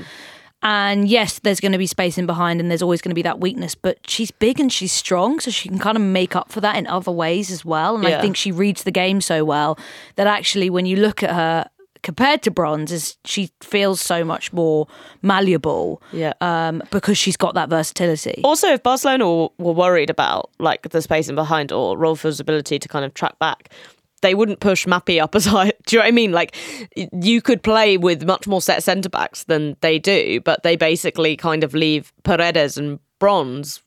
And 0.61 1.07
yes, 1.07 1.39
there's 1.43 1.59
going 1.59 1.73
to 1.73 1.77
be 1.77 1.85
space 1.85 2.17
in 2.17 2.25
behind, 2.25 2.59
and 2.59 2.71
there's 2.71 2.81
always 2.81 2.99
going 2.99 3.11
to 3.11 3.15
be 3.15 3.21
that 3.21 3.39
weakness. 3.39 3.75
But 3.75 3.99
she's 4.09 4.31
big 4.31 4.59
and 4.59 4.73
she's 4.73 4.91
strong, 4.91 5.39
so 5.39 5.51
she 5.51 5.69
can 5.69 5.77
kind 5.77 5.95
of 5.95 6.01
make 6.01 6.35
up 6.35 6.51
for 6.51 6.59
that 6.61 6.75
in 6.75 6.87
other 6.87 7.11
ways 7.11 7.51
as 7.51 7.63
well. 7.63 7.95
And 7.95 8.07
I 8.07 8.19
think 8.19 8.35
she 8.35 8.51
reads 8.51 8.81
the 8.81 8.91
game 8.91 9.21
so 9.21 9.45
well 9.45 9.77
that 10.15 10.25
actually, 10.25 10.71
when 10.71 10.87
you 10.87 10.95
look 10.95 11.21
at 11.21 11.29
her 11.29 11.69
compared 12.01 12.43
to 12.43 12.51
bronze 12.51 12.91
is 12.91 13.17
she 13.25 13.49
feels 13.61 13.99
so 13.99 14.23
much 14.23 14.53
more 14.53 14.87
malleable. 15.21 16.01
Yeah. 16.11 16.33
Um, 16.41 16.81
because 16.89 17.17
she's 17.17 17.37
got 17.37 17.53
that 17.55 17.69
versatility. 17.69 18.41
Also, 18.43 18.67
if 18.69 18.81
Barcelona 18.83 19.27
were, 19.27 19.49
were 19.57 19.73
worried 19.73 20.09
about 20.09 20.49
like 20.59 20.89
the 20.89 21.01
spacing 21.01 21.35
behind 21.35 21.71
or 21.71 21.97
Rolfo's 21.97 22.39
ability 22.39 22.79
to 22.79 22.87
kind 22.87 23.05
of 23.05 23.13
track 23.13 23.37
back, 23.39 23.69
they 24.21 24.35
wouldn't 24.35 24.59
push 24.59 24.85
Mapi 24.85 25.21
up 25.21 25.35
as 25.35 25.45
high. 25.45 25.71
Do 25.85 25.95
you 25.95 25.99
know 25.99 26.03
what 26.03 26.07
I 26.07 26.11
mean? 26.11 26.31
Like 26.31 26.55
you 26.95 27.41
could 27.41 27.63
play 27.63 27.97
with 27.97 28.25
much 28.25 28.47
more 28.47 28.61
set 28.61 28.83
centre 28.83 29.09
backs 29.09 29.43
than 29.43 29.75
they 29.81 29.99
do, 29.99 30.41
but 30.41 30.63
they 30.63 30.75
basically 30.75 31.35
kind 31.35 31.63
of 31.63 31.73
leave 31.73 32.13
Paredes 32.23 32.77
and 32.77 32.99
Bronze 33.19 33.81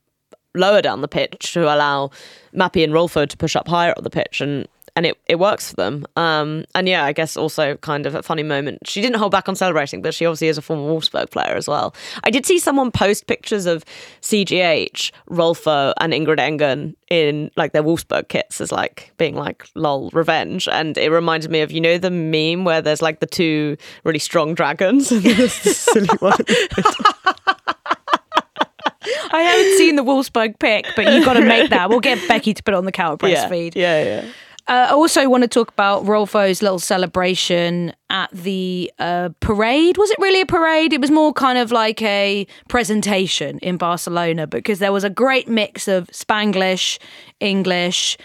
lower 0.55 0.81
down 0.81 1.01
the 1.01 1.07
pitch 1.07 1.53
to 1.53 1.63
allow 1.63 2.09
Mapi 2.53 2.83
and 2.83 2.93
Rolfo 2.93 3.27
to 3.27 3.37
push 3.37 3.55
up 3.55 3.67
higher 3.67 3.93
on 3.95 4.03
the 4.03 4.09
pitch 4.09 4.41
and 4.41 4.67
and 4.99 5.05
it, 5.05 5.17
it 5.27 5.39
works 5.39 5.69
for 5.69 5.77
them. 5.77 6.05
Um, 6.17 6.65
and 6.75 6.85
yeah, 6.85 7.05
I 7.05 7.13
guess 7.13 7.37
also 7.37 7.77
kind 7.77 8.05
of 8.05 8.15
a 8.15 8.21
funny 8.21 8.43
moment. 8.43 8.85
She 8.85 8.99
didn't 8.99 9.15
hold 9.15 9.31
back 9.31 9.47
on 9.47 9.55
celebrating, 9.55 10.01
but 10.01 10.13
she 10.13 10.25
obviously 10.25 10.49
is 10.49 10.57
a 10.57 10.61
former 10.61 10.83
Wolfsburg 10.83 11.31
player 11.31 11.55
as 11.55 11.69
well. 11.69 11.95
I 12.25 12.29
did 12.29 12.45
see 12.45 12.59
someone 12.59 12.91
post 12.91 13.25
pictures 13.25 13.65
of 13.65 13.85
CGH, 14.21 15.13
Rolfo, 15.29 15.93
and 16.01 16.11
Ingrid 16.11 16.37
Engen 16.37 16.97
in 17.09 17.49
like 17.55 17.71
their 17.71 17.81
Wolfsburg 17.81 18.27
kits 18.27 18.59
as 18.59 18.73
like 18.73 19.13
being 19.15 19.35
like 19.35 19.69
lol 19.73 20.09
revenge. 20.11 20.67
And 20.67 20.97
it 20.97 21.11
reminded 21.11 21.49
me 21.49 21.61
of, 21.61 21.71
you 21.71 21.79
know, 21.79 21.97
the 21.97 22.11
meme 22.11 22.65
where 22.65 22.81
there's 22.81 23.01
like 23.01 23.21
the 23.21 23.25
two 23.25 23.77
really 24.03 24.19
strong 24.19 24.53
dragons 24.53 25.13
and 25.13 25.23
there's 25.23 25.59
the 25.63 25.69
silly 25.69 26.09
one. 26.19 26.33
I 29.31 29.43
haven't 29.43 29.77
seen 29.77 29.95
the 29.95 30.03
Wolfsburg 30.03 30.59
pick, 30.59 30.87
but 30.97 31.05
you've 31.05 31.23
got 31.23 31.35
to 31.35 31.45
make 31.45 31.69
that. 31.69 31.89
We'll 31.89 32.01
get 32.01 32.19
Becky 32.27 32.53
to 32.53 32.61
put 32.61 32.73
it 32.73 32.77
on 32.77 32.83
the 32.83 32.91
counter 32.91 33.15
press 33.15 33.31
yeah, 33.31 33.47
feed. 33.47 33.77
yeah, 33.77 34.03
yeah. 34.03 34.25
Uh, 34.69 34.85
I 34.87 34.91
also 34.91 35.27
want 35.27 35.41
to 35.41 35.47
talk 35.47 35.69
about 35.69 36.05
Rolfo's 36.05 36.61
little 36.61 36.77
celebration 36.77 37.91
at 38.11 38.29
the 38.31 38.91
uh, 38.99 39.29
parade. 39.39 39.97
Was 39.97 40.11
it 40.11 40.19
really 40.19 40.41
a 40.41 40.45
parade? 40.45 40.93
It 40.93 41.01
was 41.01 41.09
more 41.09 41.33
kind 41.33 41.57
of 41.57 41.71
like 41.71 42.03
a 42.03 42.45
presentation 42.67 43.57
in 43.59 43.77
Barcelona 43.77 44.45
because 44.45 44.77
there 44.77 44.93
was 44.93 45.03
a 45.03 45.09
great 45.09 45.47
mix 45.47 45.87
of 45.87 46.05
Spanglish, 46.09 46.99
English, 47.39 48.15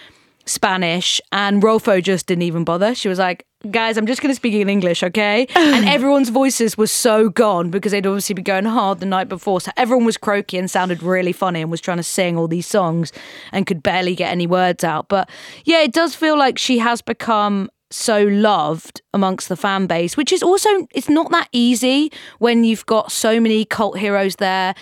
Spanish, 0.44 1.18
and 1.32 1.62
Rolfo 1.62 2.02
just 2.02 2.26
didn't 2.26 2.42
even 2.42 2.62
bother. 2.62 2.94
She 2.94 3.08
was 3.08 3.18
like, 3.18 3.46
guys, 3.70 3.96
I'm 3.96 4.06
just 4.06 4.20
going 4.20 4.30
to 4.30 4.36
speak 4.36 4.54
in 4.54 4.68
English, 4.68 5.02
okay? 5.02 5.46
and 5.54 5.84
everyone's 5.88 6.28
voices 6.28 6.76
were 6.76 6.86
so 6.86 7.28
gone 7.28 7.70
because 7.70 7.92
they'd 7.92 8.06
obviously 8.06 8.34
been 8.34 8.44
going 8.44 8.64
hard 8.64 9.00
the 9.00 9.06
night 9.06 9.28
before. 9.28 9.60
So 9.60 9.70
everyone 9.76 10.04
was 10.04 10.16
croaky 10.16 10.58
and 10.58 10.70
sounded 10.70 11.02
really 11.02 11.32
funny 11.32 11.62
and 11.62 11.70
was 11.70 11.80
trying 11.80 11.96
to 11.98 12.02
sing 12.02 12.36
all 12.36 12.48
these 12.48 12.66
songs 12.66 13.12
and 13.52 13.66
could 13.66 13.82
barely 13.82 14.14
get 14.14 14.30
any 14.30 14.46
words 14.46 14.84
out. 14.84 15.08
But 15.08 15.30
yeah, 15.64 15.82
it 15.82 15.92
does 15.92 16.14
feel 16.14 16.38
like 16.38 16.58
she 16.58 16.78
has 16.78 17.02
become 17.02 17.70
so 17.94 18.24
loved 18.24 19.00
amongst 19.12 19.48
the 19.48 19.56
fan 19.56 19.86
base, 19.86 20.16
which 20.16 20.32
is 20.32 20.42
also 20.42 20.68
it's 20.94 21.08
not 21.08 21.30
that 21.30 21.48
easy 21.52 22.10
when 22.38 22.64
you've 22.64 22.84
got 22.86 23.12
so 23.12 23.38
many 23.38 23.64
cult 23.64 23.98
heroes 23.98 24.36
there, 24.36 24.74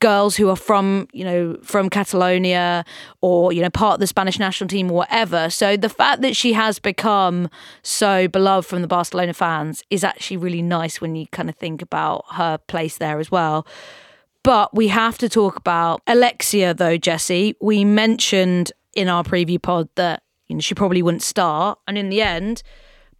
girls 0.00 0.36
who 0.36 0.48
are 0.50 0.56
from 0.56 1.06
you 1.12 1.24
know 1.24 1.56
from 1.62 1.88
Catalonia 1.88 2.84
or 3.20 3.52
you 3.52 3.62
know 3.62 3.70
part 3.70 3.94
of 3.94 4.00
the 4.00 4.06
Spanish 4.06 4.38
national 4.38 4.68
team 4.68 4.90
or 4.90 4.94
whatever. 4.94 5.48
So 5.48 5.76
the 5.76 5.88
fact 5.88 6.22
that 6.22 6.34
she 6.34 6.52
has 6.54 6.78
become 6.78 7.48
so 7.82 8.26
beloved 8.26 8.68
from 8.68 8.82
the 8.82 8.88
Barcelona 8.88 9.32
fans 9.32 9.84
is 9.88 10.02
actually 10.02 10.38
really 10.38 10.62
nice 10.62 11.00
when 11.00 11.14
you 11.14 11.26
kind 11.28 11.48
of 11.48 11.54
think 11.54 11.82
about 11.82 12.24
her 12.32 12.58
place 12.58 12.98
there 12.98 13.20
as 13.20 13.30
well. 13.30 13.66
But 14.42 14.74
we 14.74 14.88
have 14.88 15.18
to 15.18 15.28
talk 15.28 15.56
about 15.56 16.02
Alexia 16.06 16.74
though, 16.74 16.96
Jessy. 16.96 17.54
We 17.60 17.84
mentioned 17.84 18.72
in 18.94 19.08
our 19.08 19.22
preview 19.22 19.60
pod 19.60 19.88
that 19.94 20.22
you 20.48 20.56
know, 20.56 20.60
she 20.60 20.74
probably 20.74 21.02
wouldn't 21.02 21.22
start. 21.22 21.78
And 21.86 21.98
in 21.98 22.08
the 22.08 22.22
end, 22.22 22.62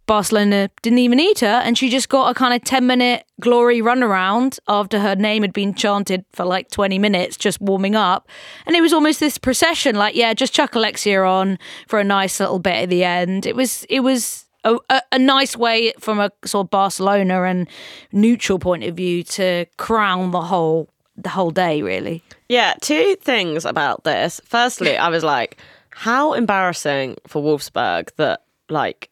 Barcelona 0.07 0.69
didn't 0.81 0.99
even 0.99 1.19
eat 1.19 1.39
her, 1.39 1.61
and 1.63 1.77
she 1.77 1.89
just 1.89 2.07
got 2.07 2.31
a 2.31 2.33
kind 2.33 2.53
of 2.53 2.63
10 2.63 2.87
minute 2.87 3.25
glory 3.41 3.81
runaround 3.81 4.57
after 4.67 4.99
her 4.99 5.15
name 5.15 5.43
had 5.43 5.51
been 5.51 5.73
chanted 5.73 6.23
for 6.31 6.45
like 6.45 6.71
20 6.71 6.97
minutes, 6.97 7.35
just 7.35 7.59
warming 7.59 7.95
up. 7.95 8.29
And 8.65 8.75
it 8.75 8.81
was 8.81 8.93
almost 8.93 9.19
this 9.19 9.37
procession 9.37 9.95
like, 9.95 10.15
yeah, 10.15 10.33
just 10.33 10.53
chuck 10.53 10.75
Alexia 10.75 11.21
on 11.23 11.59
for 11.87 11.99
a 11.99 12.05
nice 12.05 12.39
little 12.39 12.59
bit 12.59 12.83
at 12.83 12.89
the 12.89 13.03
end. 13.03 13.45
It 13.45 13.55
was, 13.55 13.85
it 13.89 13.99
was. 13.99 14.45
A, 14.63 14.75
a, 14.89 15.01
a 15.13 15.19
nice 15.19 15.55
way 15.55 15.93
from 15.97 16.19
a 16.19 16.29
sort 16.43 16.65
of 16.65 16.71
Barcelona 16.71 17.43
and 17.43 17.69
neutral 18.11 18.59
point 18.59 18.83
of 18.83 18.97
view 18.97 19.23
to 19.23 19.65
crown 19.77 20.31
the 20.31 20.41
whole 20.41 20.89
the 21.15 21.29
whole 21.29 21.51
day, 21.51 21.81
really. 21.81 22.21
Yeah, 22.49 22.73
two 22.81 23.15
things 23.21 23.65
about 23.65 24.03
this. 24.03 24.41
Firstly, 24.43 24.97
I 24.97 25.07
was 25.07 25.23
like, 25.23 25.57
how 25.97 26.33
embarrassing 26.33 27.15
for 27.25 27.41
Wolfsburg 27.41 28.09
that 28.17 28.43
like 28.69 29.09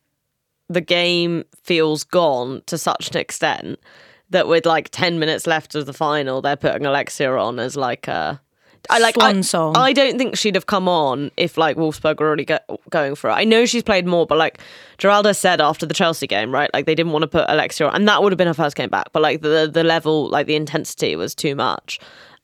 the 0.69 0.81
game 0.81 1.43
feels 1.63 2.03
gone 2.03 2.61
to 2.67 2.77
such 2.77 3.09
an 3.09 3.17
extent 3.17 3.79
that 4.29 4.47
with 4.47 4.67
like 4.67 4.89
10 4.89 5.17
minutes 5.17 5.47
left 5.47 5.73
of 5.73 5.87
the 5.87 5.93
final 5.93 6.43
they're 6.43 6.55
putting 6.55 6.85
Alexia 6.85 7.35
on 7.35 7.57
as 7.57 7.75
like 7.75 8.07
a 8.07 8.39
I 8.87 8.99
like 8.99 9.15
Swan 9.15 9.37
I, 9.37 9.41
song. 9.41 9.75
I 9.75 9.93
don't 9.93 10.19
think 10.19 10.37
she'd 10.37 10.53
have 10.53 10.67
come 10.67 10.87
on 10.87 11.31
if 11.37 11.57
like 11.57 11.75
Wolfsburg 11.75 12.19
were 12.19 12.27
already 12.27 12.45
go, 12.45 12.59
going 12.91 13.15
for 13.15 13.31
it. 13.31 13.33
I 13.33 13.43
know 13.43 13.65
she's 13.65 13.81
played 13.81 14.05
more, 14.05 14.27
but 14.27 14.37
like 14.37 14.59
Giráldez 14.99 15.37
said 15.37 15.59
after 15.59 15.87
the 15.87 15.95
Chelsea 15.95 16.27
game, 16.27 16.53
right? 16.53 16.69
Like 16.71 16.85
they 16.85 16.93
didn't 16.93 17.11
want 17.11 17.23
to 17.23 17.27
put 17.27 17.45
Alexia 17.47 17.87
on, 17.87 17.95
and 17.95 18.07
that 18.07 18.21
would 18.21 18.31
have 18.31 18.37
been 18.37 18.45
her 18.45 18.53
first 18.53 18.75
game 18.75 18.89
back. 18.89 19.07
But 19.11 19.23
like 19.23 19.41
the 19.41 19.67
the 19.73 19.83
level, 19.83 20.29
like 20.29 20.45
the 20.45 20.55
intensity 20.55 21.15
was 21.15 21.33
too 21.33 21.55
much. 21.55 21.99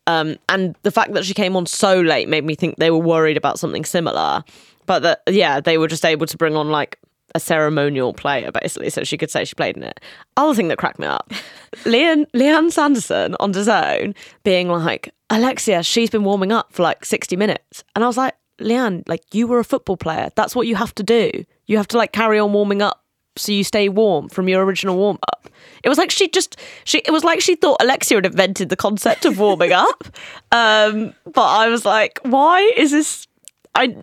Um, 0.08 0.38
and 0.50 0.76
the 0.84 0.92
fact 0.92 1.14
that 1.14 1.26
she 1.26 1.34
came 1.34 1.56
on 1.56 1.66
so 1.66 2.00
late 2.02 2.28
made 2.28 2.44
me 2.44 2.56
think 2.56 2.78
they 2.78 2.92
were 2.92 2.98
worried 2.98 3.38
about 3.38 3.60
something 3.60 3.86
similar. 3.86 4.44
But 4.86 5.00
that 5.00 5.22
yeah, 5.28 5.60
they 5.60 5.78
were 5.78 5.88
just 5.88 6.06
able 6.06 6.26
to 6.26 6.38
bring 6.38 6.56
on 6.56 6.70
like 6.70 7.00
a 7.34 7.40
ceremonial 7.40 8.14
player 8.14 8.52
basically, 8.52 8.90
so 8.90 9.04
she 9.04 9.18
could 9.18 9.32
say 9.32 9.46
she 9.46 9.56
played 9.56 9.78
in 9.78 9.84
it. 9.84 10.00
Other 10.38 10.54
thing 10.54 10.68
that 10.70 10.78
cracked 10.78 11.00
me 11.00 11.08
up, 11.08 11.30
Lianne 11.84 12.26
Lianne 12.32 12.72
Sanderson 12.72 13.36
on 13.40 13.54
DAZN 13.54 14.16
being 14.44 14.68
like, 14.70 15.14
Alexia, 15.30 15.84
she's 15.84 16.10
been 16.10 16.24
warming 16.24 16.52
up 16.52 16.74
for 16.74 16.84
like 16.84 17.06
sixty 17.06 17.36
minutes, 17.36 17.84
and 17.96 18.04
I 18.04 18.08
was 18.08 18.18
like, 18.18 18.36
Lianne, 18.60 19.08
like 19.08 19.24
you 19.34 19.48
were 19.48 19.60
a 19.60 19.64
football 19.64 19.98
player. 19.98 20.30
That's 20.36 20.56
what 20.56 20.68
you 20.68 20.76
have 20.76 20.94
to 20.96 21.04
do. 21.04 21.32
You 21.68 21.78
have 21.78 21.88
to 21.90 21.98
like 21.98 22.12
carry 22.12 22.40
on 22.40 22.54
warming 22.54 22.82
up 22.82 23.01
so 23.36 23.52
you 23.52 23.64
stay 23.64 23.90
warm 23.90 24.30
from 24.30 24.50
your 24.50 24.64
original 24.64 24.98
warm 24.98 25.18
up. 25.28 25.50
It 25.84 25.90
was 25.90 25.98
like 25.98 26.12
she 26.12 26.28
just 26.28 26.58
she 26.84 27.00
it 27.00 27.12
was 27.12 27.24
like 27.24 27.42
she 27.42 27.56
thought 27.56 27.78
Alexia 27.82 28.18
had 28.18 28.26
invented 28.26 28.70
the 28.70 28.76
concept 28.76 29.26
of 29.26 29.40
warming 29.40 29.72
up. 29.72 30.04
Um, 30.54 31.14
but 31.26 31.48
I 31.48 31.70
was 31.70 31.86
like, 31.86 32.20
why 32.24 32.74
is 32.76 32.92
this 32.92 33.26
I 33.74 33.96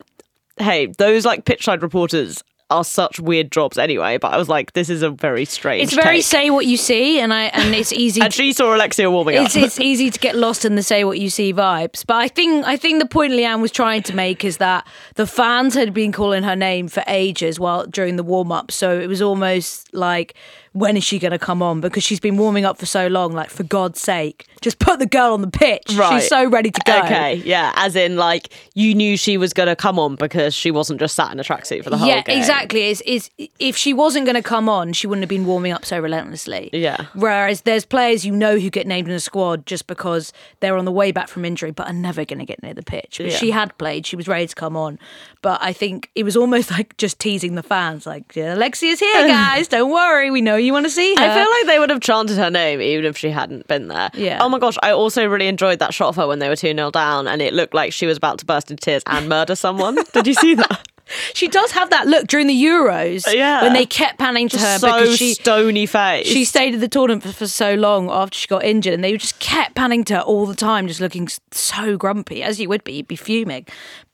hey, 0.56 0.86
those 0.86 1.26
like 1.26 1.44
pitchside 1.44 1.82
reporters 1.82 2.42
are 2.70 2.84
such 2.84 3.18
weird 3.18 3.50
jobs 3.50 3.78
anyway, 3.78 4.18
but 4.18 4.32
I 4.32 4.36
was 4.36 4.48
like, 4.48 4.74
this 4.74 4.90
is 4.90 5.02
a 5.02 5.10
very 5.10 5.44
strange. 5.44 5.84
It's 5.84 5.94
very 5.94 6.16
take. 6.16 6.24
say 6.24 6.50
what 6.50 6.66
you 6.66 6.76
see, 6.76 7.18
and 7.18 7.32
I 7.32 7.44
and 7.44 7.74
it's 7.74 7.92
easy. 7.92 8.20
And 8.28 8.34
she 8.34 8.52
saw 8.52 8.74
Alexia 8.74 9.10
warming 9.10 9.36
it's, 9.36 9.56
up. 9.56 9.62
it's 9.62 9.80
easy 9.90 10.10
to 10.10 10.18
get 10.18 10.36
lost 10.36 10.64
in 10.64 10.74
the 10.74 10.82
say 10.82 11.04
what 11.04 11.18
you 11.18 11.30
see 11.30 11.52
vibes. 11.54 12.04
But 12.06 12.16
I 12.16 12.28
think 12.28 12.66
I 12.66 12.76
think 12.76 13.00
the 13.00 13.08
point 13.08 13.32
Lianne 13.32 13.60
was 13.60 13.72
trying 13.72 14.02
to 14.04 14.14
make 14.14 14.44
is 14.44 14.58
that 14.58 14.86
the 15.14 15.26
fans 15.26 15.74
had 15.74 15.94
been 15.94 16.12
calling 16.12 16.42
her 16.42 16.56
name 16.56 16.88
for 16.88 17.02
ages 17.06 17.58
while 17.58 17.86
during 17.86 18.16
the 18.16 18.22
warm 18.22 18.52
up. 18.52 18.70
So 18.70 18.98
it 18.98 19.06
was 19.06 19.22
almost 19.22 19.94
like 19.94 20.34
when 20.72 20.96
is 20.96 21.04
she 21.04 21.18
going 21.18 21.32
to 21.32 21.38
come 21.38 21.62
on? 21.62 21.80
Because 21.80 22.02
she's 22.02 22.20
been 22.20 22.36
warming 22.36 22.64
up 22.64 22.78
for 22.78 22.86
so 22.86 23.06
long. 23.06 23.32
Like 23.32 23.50
for 23.50 23.62
God's 23.62 24.00
sake, 24.00 24.46
just 24.60 24.78
put 24.78 24.98
the 24.98 25.06
girl 25.06 25.32
on 25.32 25.40
the 25.40 25.50
pitch. 25.50 25.84
Right. 25.94 26.20
She's 26.20 26.28
so 26.28 26.48
ready 26.48 26.70
to 26.70 26.80
go. 26.84 26.98
Okay, 27.04 27.36
yeah, 27.36 27.72
as 27.76 27.96
in 27.96 28.16
like 28.16 28.52
you 28.74 28.94
knew 28.94 29.16
she 29.16 29.36
was 29.38 29.52
going 29.52 29.68
to 29.68 29.76
come 29.76 29.98
on 29.98 30.16
because 30.16 30.54
she 30.54 30.70
wasn't 30.70 31.00
just 31.00 31.14
sat 31.14 31.32
in 31.32 31.40
a 31.40 31.42
tracksuit 31.44 31.84
for 31.84 31.90
the 31.90 31.98
whole 31.98 32.08
yeah, 32.08 32.22
game. 32.22 32.38
exactly. 32.38 32.88
Is 32.88 33.00
is 33.02 33.30
if 33.58 33.76
she 33.76 33.92
wasn't 33.92 34.26
going 34.26 34.36
to 34.36 34.42
come 34.42 34.68
on, 34.68 34.92
she 34.92 35.06
wouldn't 35.06 35.22
have 35.22 35.28
been 35.28 35.46
warming 35.46 35.72
up 35.72 35.84
so 35.84 35.98
relentlessly. 35.98 36.70
Yeah. 36.72 37.06
Whereas 37.14 37.62
there's 37.62 37.84
players 37.84 38.24
you 38.24 38.32
know 38.32 38.58
who 38.58 38.70
get 38.70 38.86
named 38.86 39.08
in 39.08 39.14
a 39.14 39.20
squad 39.20 39.66
just 39.66 39.86
because 39.86 40.32
they're 40.60 40.76
on 40.76 40.84
the 40.84 40.92
way 40.92 41.12
back 41.12 41.28
from 41.28 41.44
injury, 41.44 41.70
but 41.70 41.86
are 41.88 41.92
never 41.92 42.24
going 42.24 42.38
to 42.38 42.44
get 42.46 42.62
near 42.62 42.74
the 42.74 42.82
pitch. 42.82 43.18
But 43.18 43.26
Yeah. 43.26 43.36
She 43.36 43.50
had 43.50 43.76
played; 43.78 44.06
she 44.06 44.16
was 44.16 44.28
ready 44.28 44.46
to 44.46 44.54
come 44.54 44.76
on. 44.76 44.98
But 45.42 45.60
I 45.62 45.72
think 45.72 46.10
it 46.14 46.24
was 46.24 46.36
almost 46.36 46.70
like 46.70 46.96
just 46.96 47.18
teasing 47.18 47.54
the 47.54 47.62
fans, 47.62 48.06
like 48.06 48.34
yeah, 48.34 48.54
Alexia's 48.54 49.00
here, 49.00 49.26
guys. 49.28 49.68
Don't 49.68 49.90
worry, 49.90 50.30
we 50.30 50.40
know 50.40 50.56
you 50.56 50.67
want 50.72 50.86
to 50.86 50.90
see 50.90 51.14
her. 51.14 51.22
I 51.22 51.34
feel 51.34 51.50
like 51.50 51.66
they 51.66 51.78
would 51.78 51.90
have 51.90 52.00
chanted 52.00 52.36
her 52.36 52.50
name 52.50 52.80
even 52.80 53.04
if 53.04 53.16
she 53.16 53.30
hadn't 53.30 53.66
been 53.66 53.88
there. 53.88 54.10
Yeah. 54.14 54.38
Oh 54.40 54.48
my 54.48 54.58
gosh, 54.58 54.76
I 54.82 54.92
also 54.92 55.26
really 55.26 55.48
enjoyed 55.48 55.78
that 55.78 55.94
shot 55.94 56.08
of 56.08 56.16
her 56.16 56.26
when 56.26 56.38
they 56.38 56.48
were 56.48 56.56
2 56.56 56.74
0 56.74 56.90
down 56.90 57.26
and 57.28 57.42
it 57.42 57.52
looked 57.52 57.74
like 57.74 57.92
she 57.92 58.06
was 58.06 58.16
about 58.16 58.38
to 58.38 58.46
burst 58.46 58.70
into 58.70 58.80
tears 58.80 59.02
and 59.06 59.28
murder 59.28 59.54
someone. 59.54 59.98
Did 60.12 60.26
you 60.26 60.34
see 60.34 60.54
that? 60.54 60.86
she 61.34 61.48
does 61.48 61.72
have 61.72 61.90
that 61.90 62.06
look 62.06 62.26
during 62.26 62.46
the 62.46 62.64
Euros. 62.64 63.32
Yeah. 63.32 63.62
when 63.62 63.72
they 63.72 63.86
kept 63.86 64.18
panning 64.18 64.48
to 64.50 64.58
her 64.58 64.78
so 64.78 64.86
because 64.92 65.16
she 65.16 65.34
stony 65.34 65.86
face. 65.86 66.26
she 66.26 66.44
stayed 66.44 66.74
at 66.74 66.80
the 66.80 66.88
tournament 66.88 67.22
for, 67.22 67.32
for 67.32 67.46
so 67.46 67.74
long 67.74 68.10
after 68.10 68.36
she 68.36 68.46
got 68.46 68.64
injured, 68.64 68.94
and 68.94 69.04
they 69.04 69.16
just 69.16 69.38
kept 69.38 69.74
panning 69.74 70.04
to 70.04 70.16
her 70.16 70.20
all 70.20 70.46
the 70.46 70.54
time, 70.54 70.86
just 70.86 71.00
looking 71.00 71.28
so 71.50 71.96
grumpy, 71.96 72.42
as 72.42 72.60
you 72.60 72.68
would 72.68 72.84
be, 72.84 72.94
you'd 72.94 73.08
be 73.08 73.16
fuming. 73.16 73.66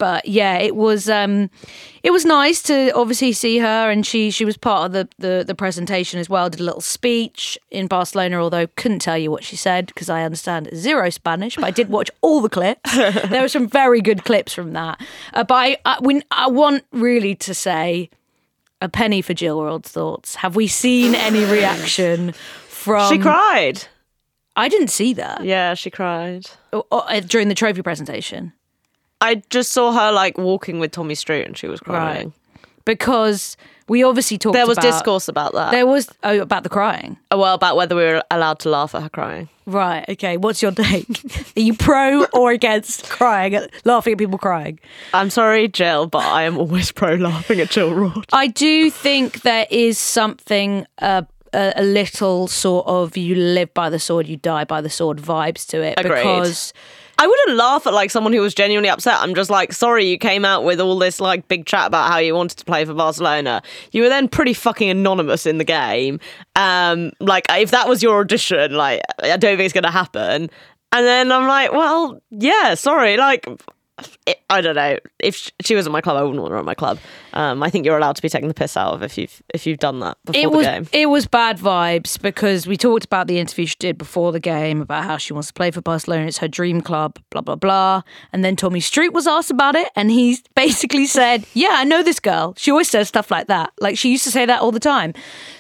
But 0.05 0.29
yeah, 0.29 0.59
it 0.59 0.77
was 0.77 1.09
um, 1.09 1.49
it 2.03 2.11
was 2.11 2.27
nice 2.27 2.61
to 2.65 2.91
obviously 2.95 3.33
see 3.33 3.57
her, 3.57 3.91
and 3.91 4.05
she 4.05 4.31
she 4.31 4.45
was 4.45 4.59
part 4.59 4.85
of 4.85 4.93
the 4.93 5.09
the, 5.17 5.45
the 5.47 5.55
presentation 5.55 6.21
as 6.21 6.29
well. 6.29 6.51
Did 6.51 6.61
a 6.61 6.63
little 6.63 6.83
speech 6.83 7.57
in 7.71 7.87
Barcelona, 7.87 8.37
although 8.37 8.67
couldn't 8.67 8.99
tell 8.99 9.17
you 9.17 9.31
what 9.31 9.45
she 9.45 9.57
said 9.57 9.87
because 9.87 10.11
I 10.11 10.25
understand 10.25 10.69
zero 10.75 11.09
Spanish, 11.09 11.57
but 11.57 11.65
I 11.65 11.71
did 11.71 11.89
watch 11.89 12.11
all 12.21 12.43
the 12.43 12.51
clips. 12.51 12.95
there 12.95 13.41
were 13.41 13.49
some 13.49 13.67
very 13.67 14.03
good 14.03 14.25
clips 14.25 14.53
from 14.53 14.75
that. 14.75 15.01
Uh, 15.33 15.43
but 15.43 15.55
I 15.55 15.79
I, 15.87 15.97
when, 16.01 16.23
I 16.31 16.49
want 16.49 16.85
really 16.93 17.35
to 17.37 17.55
say 17.55 18.11
A 18.83 18.91
penny 18.91 19.23
for 19.23 19.33
Jill 19.33 19.63
Roord's 19.63 19.91
thoughts. 19.91 20.35
Have 20.35 20.55
we 20.55 20.67
seen 20.67 21.15
any 21.15 21.45
reaction 21.51 22.33
from? 22.69 23.11
she 23.11 23.19
cried. 23.19 23.85
I 24.55 24.69
didn't 24.69 24.89
see 24.89 25.15
that 25.15 25.43
Yeah, 25.45 25.73
she 25.73 25.89
cried. 25.89 26.45
Uh, 26.75 27.21
during 27.21 27.49
the 27.49 27.55
trophy 27.55 27.81
presentation 27.81 28.53
I 29.21 29.37
just 29.51 29.73
saw 29.73 29.93
her 29.93 30.13
like 30.13 30.39
walking 30.39 30.79
with 30.81 30.93
Tommy 30.93 31.15
Stroot 31.15 31.47
and 31.47 31.57
she 31.57 31.67
was 31.67 31.81
crying. 31.81 32.33
because 32.85 33.57
we 33.89 34.03
obviously 34.03 34.39
talked. 34.39 34.55
About. 34.55 34.61
There 34.61 34.67
was 34.67 34.79
about, 34.79 34.91
discourse 34.91 35.29
about 35.29 35.53
that. 35.55 35.71
There 35.71 35.87
was 35.87 36.09
oh 36.23 36.41
about 36.41 36.63
the 36.63 36.69
crying. 36.69 37.19
Oh, 37.31 37.39
well, 37.39 37.55
about 37.55 37.77
whether 37.77 37.95
we 37.95 38.03
were 38.03 38.23
allowed 38.31 38.59
to 38.61 38.71
laugh 38.71 38.95
at 38.95 39.03
her 39.03 39.09
crying. 39.09 39.49
Right. 39.67 40.05
Okay. 40.09 40.37
What's 40.37 40.63
your 40.63 40.73
take? 40.73 41.07
Are 41.57 41.61
you 41.61 41.75
pro 41.75 42.25
or 42.33 42.51
against 42.51 43.09
crying, 43.09 43.55
at, 43.55 43.71
laughing 43.85 44.13
at 44.13 44.19
people 44.19 44.39
crying? 44.39 44.79
I'm 45.13 45.31
sorry, 45.31 45.69
Jill, 45.69 46.07
but 46.07 46.25
I 46.25 46.43
am 46.45 46.59
always 46.59 46.93
pro 46.93 47.15
laughing 47.15 47.61
at 47.61 47.71
Jill 47.71 47.95
Roord. 47.95 48.27
I 48.33 48.47
do 48.47 48.91
think 48.91 49.43
there 49.43 49.67
is 49.71 49.99
something 49.99 50.87
uh, 50.99 51.23
a, 51.55 51.73
a 51.77 51.83
little 51.83 52.49
sort 52.49 52.87
of 52.87 53.17
you 53.17 53.35
live 53.35 53.73
by 53.75 53.89
the 53.91 53.99
sword, 53.99 54.27
you 54.27 54.37
die 54.37 54.65
by 54.65 54.81
the 54.81 54.91
sword 54.91 55.19
vibes 55.19 55.67
to 55.69 55.83
it 55.83 55.95
Agreed. 55.99 56.17
because 56.17 56.73
I 57.19 57.27
wouldn't 57.27 57.57
laugh 57.57 57.87
at 57.87 57.95
like 57.95 58.11
someone 58.11 58.33
who 58.33 58.41
was 58.41 58.55
genuinely 58.55 58.89
upset. 58.89 59.19
I'm 59.21 59.35
just 59.35 59.51
like, 59.51 59.73
sorry, 59.73 60.07
you 60.07 60.19
came 60.19 60.45
out 60.45 60.65
with 60.65 60.81
all 60.81 60.99
this 60.99 61.21
like 61.21 61.47
big 61.49 61.67
chat 61.67 61.87
about 61.87 62.11
how 62.11 62.19
you 62.19 62.35
wanted 62.35 62.59
to 62.59 62.65
play 62.65 62.85
for 62.85 62.95
Barcelona. 62.95 63.63
You 63.93 64.03
were 64.03 64.09
then 64.09 64.29
pretty 64.29 64.53
fucking 64.53 64.91
anonymous 64.91 65.47
in 65.47 65.59
the 65.59 65.65
game. 65.65 66.19
Um, 66.57 67.13
like 67.21 67.47
if 67.51 67.71
that 67.71 67.89
was 67.89 68.03
your 68.03 68.21
audition, 68.21 68.73
like 68.73 69.01
I 69.23 69.37
don't 69.37 69.57
think 69.57 69.61
it's 69.61 69.73
gonna 69.73 69.91
happen. 69.91 70.51
And 70.93 71.07
then 71.07 71.33
I'm 71.33 71.47
like, 71.47 71.73
well, 71.73 72.21
yeah, 72.31 72.75
sorry, 72.75 73.17
like. 73.17 73.47
I 74.55 74.61
don't 74.61 74.75
know. 74.77 74.99
If 75.19 75.51
she 75.63 75.75
was 75.75 75.87
at 75.87 75.93
my 75.93 76.01
club, 76.01 76.17
I 76.17 76.23
wouldn't 76.23 76.41
want 76.41 76.53
her 76.53 76.59
at 76.59 76.65
my 76.65 76.75
club. 76.75 76.99
Um, 77.33 77.63
I 77.63 77.71
think 77.71 77.85
you're 77.85 77.97
allowed 77.99 78.17
to 78.17 78.23
be 78.23 78.29
taking 78.29 78.49
the 78.49 78.55
piss 78.55 78.77
out 78.77 78.95
of 78.95 79.03
if 79.03 79.19
you've 79.19 79.43
if 79.53 79.67
you've 79.67 79.79
done 79.79 80.01
that 80.01 80.17
before 80.25 80.41
it 80.41 80.51
the 80.51 80.57
was 80.57 80.67
game. 80.67 80.89
it 80.93 81.07
was 81.07 81.27
bad 81.27 81.59
vibes 81.59 82.21
because 82.21 82.67
we 82.67 82.77
talked 82.77 83.05
about 83.05 83.27
the 83.27 83.39
interview 83.39 83.67
she 83.67 83.77
did 83.79 83.99
before 83.99 84.33
the 84.33 84.41
game 84.41 84.81
about 84.81 85.05
how 85.05 85.17
she 85.17 85.33
wants 85.33 85.49
to 85.49 85.55
play 85.55 85.71
for 85.71 85.81
Barcelona. 85.81 86.27
It's 86.27 86.39
her 86.39 86.49
dream 86.49 86.81
club, 86.81 87.19
blah 87.31 87.41
blah 87.43 87.57
blah. 87.57 88.03
And 88.33 88.45
then 88.45 88.57
Tommy 88.57 88.81
Stroot 88.81 89.13
was 89.13 89.27
asked 89.27 89.51
about 89.51 89.75
it, 89.75 89.89
and 89.97 90.11
he 90.11 90.39
basically 90.55 91.07
said, 91.07 91.45
"Yeah, 91.55 91.73
I 91.73 91.85
know 91.85 92.03
this 92.03 92.21
girl. 92.21 92.55
She 92.57 92.71
always 92.71 92.89
says 92.89 93.09
stuff 93.09 93.31
like 93.31 93.49
that. 93.49 93.73
Like 93.81 93.99
she 93.99 94.11
used 94.11 94.25
to 94.25 94.31
say 94.31 94.47
that 94.47 94.61
all 94.61 94.73
the 94.73 94.81
time." 94.81 95.13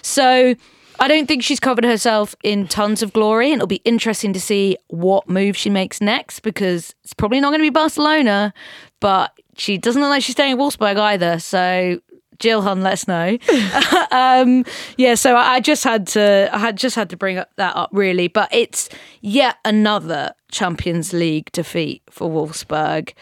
So. 0.02 0.54
I 1.00 1.08
don't 1.08 1.26
think 1.26 1.42
she's 1.42 1.60
covered 1.60 1.84
herself 1.84 2.34
in 2.42 2.68
tons 2.68 3.02
of 3.02 3.12
glory, 3.12 3.52
and 3.52 3.56
it'll 3.58 3.66
be 3.66 3.82
interesting 3.84 4.32
to 4.32 4.40
see 4.40 4.76
what 4.88 5.28
move 5.28 5.56
she 5.56 5.70
makes 5.70 6.00
next 6.00 6.40
because 6.40 6.94
it's 7.02 7.14
probably 7.14 7.40
not 7.40 7.50
going 7.50 7.60
to 7.60 7.64
be 7.64 7.70
Barcelona, 7.70 8.54
but 9.00 9.36
she 9.56 9.78
doesn't 9.78 10.00
look 10.00 10.10
like 10.10 10.22
she's 10.22 10.34
staying 10.34 10.52
at 10.52 10.58
Wolfsburg 10.58 10.96
either. 10.96 11.38
So 11.38 12.00
Jill 12.38 12.62
Hun, 12.62 12.82
let 12.82 12.94
us 12.94 13.08
know. 13.08 13.38
um, 14.10 14.64
yeah, 14.96 15.14
so 15.14 15.34
I 15.34 15.54
I 15.54 15.60
just 15.60 15.84
had 15.84 16.06
to, 16.08 16.48
I 16.52 16.58
had 16.58 16.76
just 16.76 16.96
had 16.96 17.10
to 17.10 17.16
bring 17.16 17.38
up 17.38 17.50
that 17.56 17.76
up 17.76 17.90
really, 17.92 18.28
but 18.28 18.48
it's 18.52 18.88
yet 19.20 19.56
another 19.64 20.32
Champions 20.50 21.12
League 21.12 21.50
defeat 21.52 22.02
for 22.10 22.28
Wolfsburg. 22.28 23.12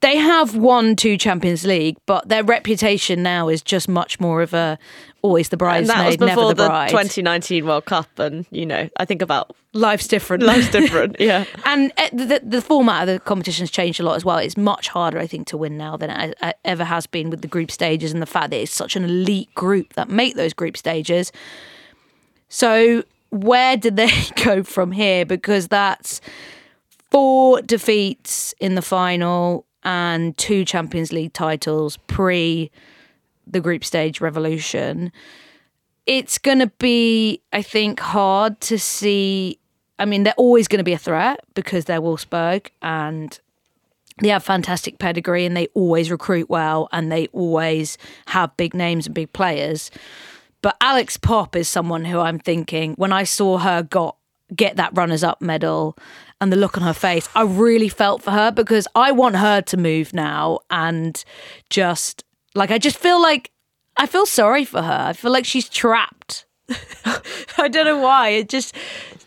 They 0.00 0.16
have 0.16 0.56
won 0.56 0.96
two 0.96 1.18
Champions 1.18 1.64
League, 1.66 1.98
but 2.06 2.28
their 2.28 2.42
reputation 2.42 3.22
now 3.22 3.48
is 3.48 3.60
just 3.60 3.86
much 3.86 4.18
more 4.18 4.40
of 4.40 4.54
a 4.54 4.78
always 5.22 5.48
the 5.48 5.56
And 5.64 5.88
that 5.88 6.06
was 6.06 6.16
bridesmaid, 6.16 6.20
never 6.20 6.40
before 6.40 6.54
the 6.54 6.62
the, 6.62 6.68
bride. 6.68 6.90
2019 6.90 7.66
World 7.66 7.84
Cup, 7.84 8.18
and 8.18 8.46
you 8.50 8.66
know, 8.66 8.88
I 8.96 9.04
think 9.04 9.22
about 9.22 9.54
Life's 9.72 10.08
different. 10.08 10.42
life's 10.42 10.70
different. 10.70 11.16
Yeah. 11.20 11.44
And 11.64 11.92
uh, 11.96 12.08
the, 12.12 12.40
the 12.42 12.60
format 12.60 13.08
of 13.08 13.14
the 13.14 13.20
competition's 13.20 13.70
changed 13.70 14.00
a 14.00 14.02
lot 14.02 14.16
as 14.16 14.24
well. 14.24 14.38
It's 14.38 14.56
much 14.56 14.88
harder, 14.88 15.18
I 15.18 15.26
think, 15.26 15.46
to 15.48 15.56
win 15.56 15.76
now 15.76 15.96
than 15.96 16.10
it 16.10 16.36
uh, 16.40 16.52
ever 16.64 16.84
has 16.84 17.06
been 17.06 17.30
with 17.30 17.42
the 17.42 17.48
group 17.48 17.70
stages 17.70 18.12
and 18.12 18.20
the 18.20 18.26
fact 18.26 18.50
that 18.50 18.56
it's 18.60 18.72
such 18.72 18.96
an 18.96 19.04
elite 19.04 19.54
group 19.54 19.92
that 19.94 20.08
make 20.08 20.34
those 20.34 20.52
group 20.52 20.76
stages. 20.76 21.30
So, 22.48 23.04
where 23.30 23.76
did 23.76 23.96
they 23.96 24.10
go 24.44 24.64
from 24.64 24.90
here? 24.90 25.24
Because 25.24 25.68
that's 25.68 26.20
four 27.10 27.62
defeats 27.62 28.54
in 28.60 28.74
the 28.74 28.82
final 28.82 29.66
and 29.84 30.36
two 30.36 30.64
Champions 30.64 31.12
League 31.12 31.32
titles 31.32 31.96
pre 32.08 32.70
the 33.52 33.60
group 33.60 33.84
stage 33.84 34.20
revolution. 34.20 35.12
It's 36.06 36.38
going 36.38 36.58
to 36.60 36.68
be, 36.78 37.42
I 37.52 37.62
think, 37.62 38.00
hard 38.00 38.60
to 38.62 38.78
see. 38.78 39.58
I 39.98 40.04
mean, 40.04 40.22
they're 40.22 40.34
always 40.36 40.66
going 40.66 40.78
to 40.78 40.84
be 40.84 40.92
a 40.92 40.98
threat 40.98 41.40
because 41.54 41.84
they're 41.84 42.00
Wolfsburg 42.00 42.68
and 42.80 43.38
they 44.20 44.28
have 44.28 44.42
fantastic 44.42 44.98
pedigree 44.98 45.46
and 45.46 45.56
they 45.56 45.68
always 45.68 46.10
recruit 46.10 46.48
well 46.48 46.88
and 46.92 47.10
they 47.10 47.26
always 47.28 47.98
have 48.26 48.56
big 48.56 48.74
names 48.74 49.06
and 49.06 49.14
big 49.14 49.32
players. 49.32 49.90
But 50.62 50.76
Alex 50.80 51.16
Popp 51.16 51.56
is 51.56 51.68
someone 51.68 52.04
who 52.04 52.18
I'm 52.18 52.38
thinking 52.38 52.94
when 52.94 53.12
I 53.12 53.24
saw 53.24 53.58
her 53.58 53.82
got 53.82 54.16
get 54.54 54.76
that 54.76 54.90
runners 54.94 55.22
up 55.22 55.40
medal 55.40 55.96
and 56.40 56.52
the 56.52 56.56
look 56.56 56.76
on 56.76 56.82
her 56.82 56.94
face, 56.94 57.28
I 57.34 57.42
really 57.42 57.88
felt 57.88 58.22
for 58.22 58.30
her 58.30 58.50
because 58.50 58.88
I 58.94 59.12
want 59.12 59.36
her 59.36 59.60
to 59.62 59.76
move 59.76 60.12
now 60.12 60.60
and 60.70 61.22
just 61.68 62.24
like 62.54 62.70
I 62.70 62.78
just 62.78 62.98
feel 62.98 63.20
like 63.20 63.50
I 63.96 64.06
feel 64.06 64.26
sorry 64.26 64.64
for 64.64 64.82
her. 64.82 65.06
I 65.08 65.12
feel 65.12 65.30
like 65.32 65.44
she's 65.44 65.68
trapped. 65.68 66.46
I 67.58 67.68
don't 67.68 67.84
know 67.86 67.98
why. 67.98 68.28
It 68.30 68.48
just 68.48 68.74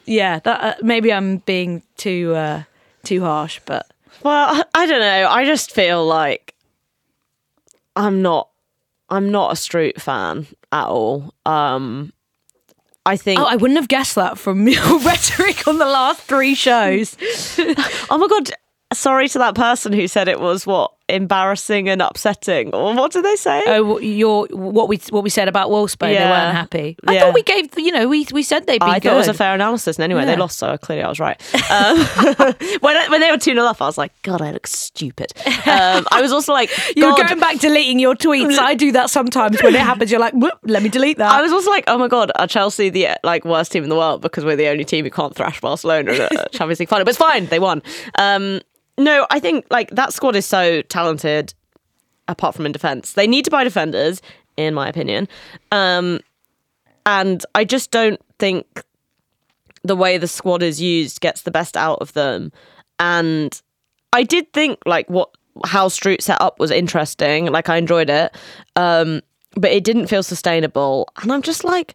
yeah, 0.05 0.39
that 0.39 0.61
uh, 0.61 0.73
maybe 0.81 1.11
I'm 1.13 1.37
being 1.37 1.81
too 1.97 2.33
uh 2.35 2.63
too 3.03 3.21
harsh, 3.21 3.59
but 3.65 3.85
Well, 4.23 4.47
I- 4.73 4.83
I 4.83 4.85
don't 4.85 4.99
know. 5.01 5.27
I 5.29 5.45
just 5.45 5.71
feel 5.71 6.05
like 6.05 6.55
I'm 7.95 8.21
not. 8.21 8.49
I'm 9.09 9.31
not 9.31 9.51
a 9.51 9.55
Stroot 9.55 10.01
fan 10.01 10.47
at 10.71 10.87
all. 10.87 11.33
Um, 11.45 12.13
I 13.05 13.17
think. 13.17 13.39
Oh, 13.39 13.45
I 13.45 13.55
wouldn't 13.57 13.77
have 13.79 13.87
guessed 13.89 14.15
that 14.15 14.37
from 14.39 14.67
your 14.67 14.99
rhetoric 14.99 15.67
on 15.67 15.77
the 15.77 15.85
last 15.85 16.21
three 16.21 16.55
shows. 16.55 17.15
oh 18.09 18.17
my 18.17 18.27
god! 18.27 18.51
Sorry 18.93 19.27
to 19.29 19.37
that 19.39 19.55
person 19.55 19.93
who 19.93 20.07
said 20.07 20.27
it 20.27 20.39
was 20.39 20.65
what 20.65 20.91
embarrassing 21.09 21.89
and 21.89 22.01
upsetting, 22.01 22.73
or 22.73 22.93
what 22.95 23.11
did 23.11 23.25
they 23.25 23.35
say? 23.35 23.61
Oh, 23.67 23.99
your 23.99 24.47
what 24.51 24.87
we 24.87 24.97
what 25.09 25.23
we 25.23 25.29
said 25.29 25.47
about 25.47 25.69
Wolfsburg, 25.69 25.99
they 26.17 26.25
weren't 26.25 26.55
happy. 26.55 26.95
I 27.05 27.13
Yeah. 27.13 27.19
thought 27.21 27.33
we 27.33 27.43
gave 27.43 27.77
you 27.77 27.91
know 27.91 28.07
we 28.07 28.25
we 28.31 28.41
said 28.43 28.65
they'd 28.67 28.79
be 28.79 28.85
I 28.85 28.99
good. 28.99 29.09
thought 29.09 29.15
it 29.15 29.17
was 29.19 29.27
a 29.27 29.33
fair 29.33 29.53
analysis, 29.53 29.97
and 29.97 30.03
anyway, 30.03 30.21
Yeah. 30.21 30.27
they 30.27 30.35
lost, 30.37 30.57
so 30.57 30.77
clearly 30.77 31.03
I 31.03 31.09
was 31.09 31.19
right. 31.19 31.39
Um, 31.69 31.97
when 32.81 33.11
when 33.11 33.19
they 33.21 33.31
were 33.31 33.37
two 33.37 33.53
0 33.53 33.65
up, 33.65 33.81
I 33.81 33.85
was 33.85 33.97
like, 33.97 34.11
God, 34.23 34.41
I 34.41 34.51
look 34.51 34.65
stupid. 34.67 35.33
Um, 35.45 36.05
I 36.11 36.19
was 36.21 36.31
also 36.31 36.53
like, 36.53 36.69
You're 36.95 37.13
going 37.15 37.39
back 37.39 37.59
deleting 37.59 37.99
your 37.99 38.15
tweets. 38.15 38.57
I 38.57 38.73
do 38.75 38.91
that 38.93 39.09
sometimes 39.09 39.61
when 39.61 39.75
it 39.75 39.81
happens. 39.81 40.09
You're 40.11 40.19
like, 40.21 40.33
"Whoop, 40.33 40.53
let 40.63 40.83
me 40.83 40.89
delete 40.89 41.17
that. 41.17 41.31
I 41.31 41.41
was 41.41 41.51
also 41.51 41.69
like, 41.69 41.83
oh 41.87 41.97
my 41.97 42.07
god, 42.07 42.31
are 42.37 42.47
Chelsea 42.47 42.89
the 42.89 43.09
like 43.23 43.43
worst 43.45 43.71
team 43.71 43.83
in 43.83 43.89
the 43.89 43.95
world 43.97 44.21
because 44.21 44.45
we're 44.45 44.55
the 44.55 44.67
only 44.67 44.85
team 44.85 45.03
who 45.05 45.11
can't 45.11 45.35
thrash 45.35 45.59
Barcelona 45.59 46.11
in 46.11 46.21
a 46.21 46.29
Champions 46.51 46.79
League 46.79 46.89
final? 46.89 47.03
But 47.05 47.09
it's 47.09 47.17
fine, 47.17 47.47
they 47.47 47.59
won. 47.59 47.81
Um, 48.17 48.61
no, 48.97 49.25
I 49.29 49.39
think 49.39 49.65
like 49.69 49.89
that 49.91 50.13
squad 50.13 50.35
is 50.35 50.45
so 50.45 50.81
talented. 50.83 51.53
Apart 52.29 52.55
from 52.55 52.65
in 52.65 52.71
defence, 52.71 53.13
they 53.13 53.27
need 53.27 53.43
to 53.45 53.51
buy 53.51 53.65
defenders, 53.65 54.21
in 54.55 54.73
my 54.73 54.87
opinion. 54.87 55.27
Um, 55.73 56.21
and 57.05 57.45
I 57.53 57.65
just 57.65 57.91
don't 57.91 58.19
think 58.39 58.83
the 59.83 59.95
way 59.95 60.17
the 60.17 60.27
squad 60.27 60.63
is 60.63 60.81
used 60.81 61.19
gets 61.19 61.41
the 61.41 61.51
best 61.51 61.75
out 61.75 61.99
of 61.99 62.13
them. 62.13 62.51
And 62.99 63.61
I 64.13 64.23
did 64.23 64.51
think 64.53 64.79
like 64.85 65.09
what 65.09 65.29
how 65.65 65.87
Stroot 65.87 66.21
set 66.21 66.41
up 66.41 66.59
was 66.59 66.71
interesting. 66.71 67.47
Like 67.47 67.69
I 67.69 67.77
enjoyed 67.77 68.09
it, 68.09 68.35
um, 68.75 69.21
but 69.55 69.71
it 69.71 69.83
didn't 69.83 70.07
feel 70.07 70.23
sustainable. 70.23 71.09
And 71.21 71.31
I'm 71.31 71.41
just 71.41 71.63
like 71.63 71.93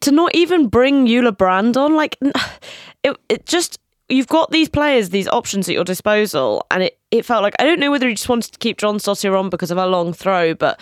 to 0.00 0.10
not 0.10 0.34
even 0.34 0.68
bring 0.68 1.06
Jule 1.06 1.30
Brand 1.32 1.76
on. 1.76 1.94
Like 1.94 2.18
it, 3.02 3.16
it 3.28 3.46
just 3.46 3.78
you've 4.08 4.28
got 4.28 4.50
these 4.50 4.68
players, 4.68 5.10
these 5.10 5.28
options 5.28 5.68
at 5.68 5.74
your 5.74 5.84
disposal, 5.84 6.66
and 6.70 6.82
it 6.82 6.98
it 7.10 7.24
felt 7.24 7.42
like 7.42 7.54
I 7.58 7.64
don't 7.64 7.80
know 7.80 7.90
whether 7.90 8.08
he 8.08 8.14
just 8.14 8.28
wanted 8.28 8.52
to 8.52 8.58
keep 8.58 8.78
Jonsdottir 8.78 9.38
on 9.38 9.50
because 9.50 9.70
of 9.70 9.78
a 9.78 9.86
long 9.86 10.12
throw, 10.12 10.54
but 10.54 10.80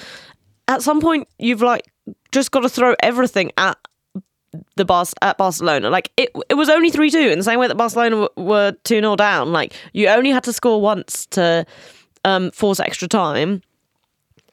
at 0.69 0.83
some 0.83 1.01
point 1.01 1.29
you've 1.39 1.63
like 1.63 1.91
just 2.33 2.51
got 2.51 2.61
to 2.61 2.69
throw 2.69 2.95
everything 3.03 3.53
at 3.57 3.79
the 4.77 4.85
Bar- 4.85 5.07
at 5.21 5.39
Barcelona. 5.39 5.91
Like 5.91 6.11
it, 6.17 6.31
it 6.49 6.55
was 6.55 6.69
only 6.69 6.91
three 6.91 7.11
two 7.11 7.19
in 7.19 7.39
the 7.39 7.45
same 7.45 7.59
way 7.59 7.69
that 7.69 7.77
Barcelona 7.77 8.29
w- 8.29 8.49
were 8.49 8.73
two 8.85 9.01
0 9.01 9.17
down. 9.17 9.53
Like 9.53 9.73
you 9.93 10.09
only 10.09 10.31
had 10.31 10.45
to 10.45 10.53
score 10.53 10.81
once 10.81 11.27
to 11.27 11.65
um, 12.25 12.51
force 12.51 12.81
extra 12.81 13.09
time, 13.09 13.63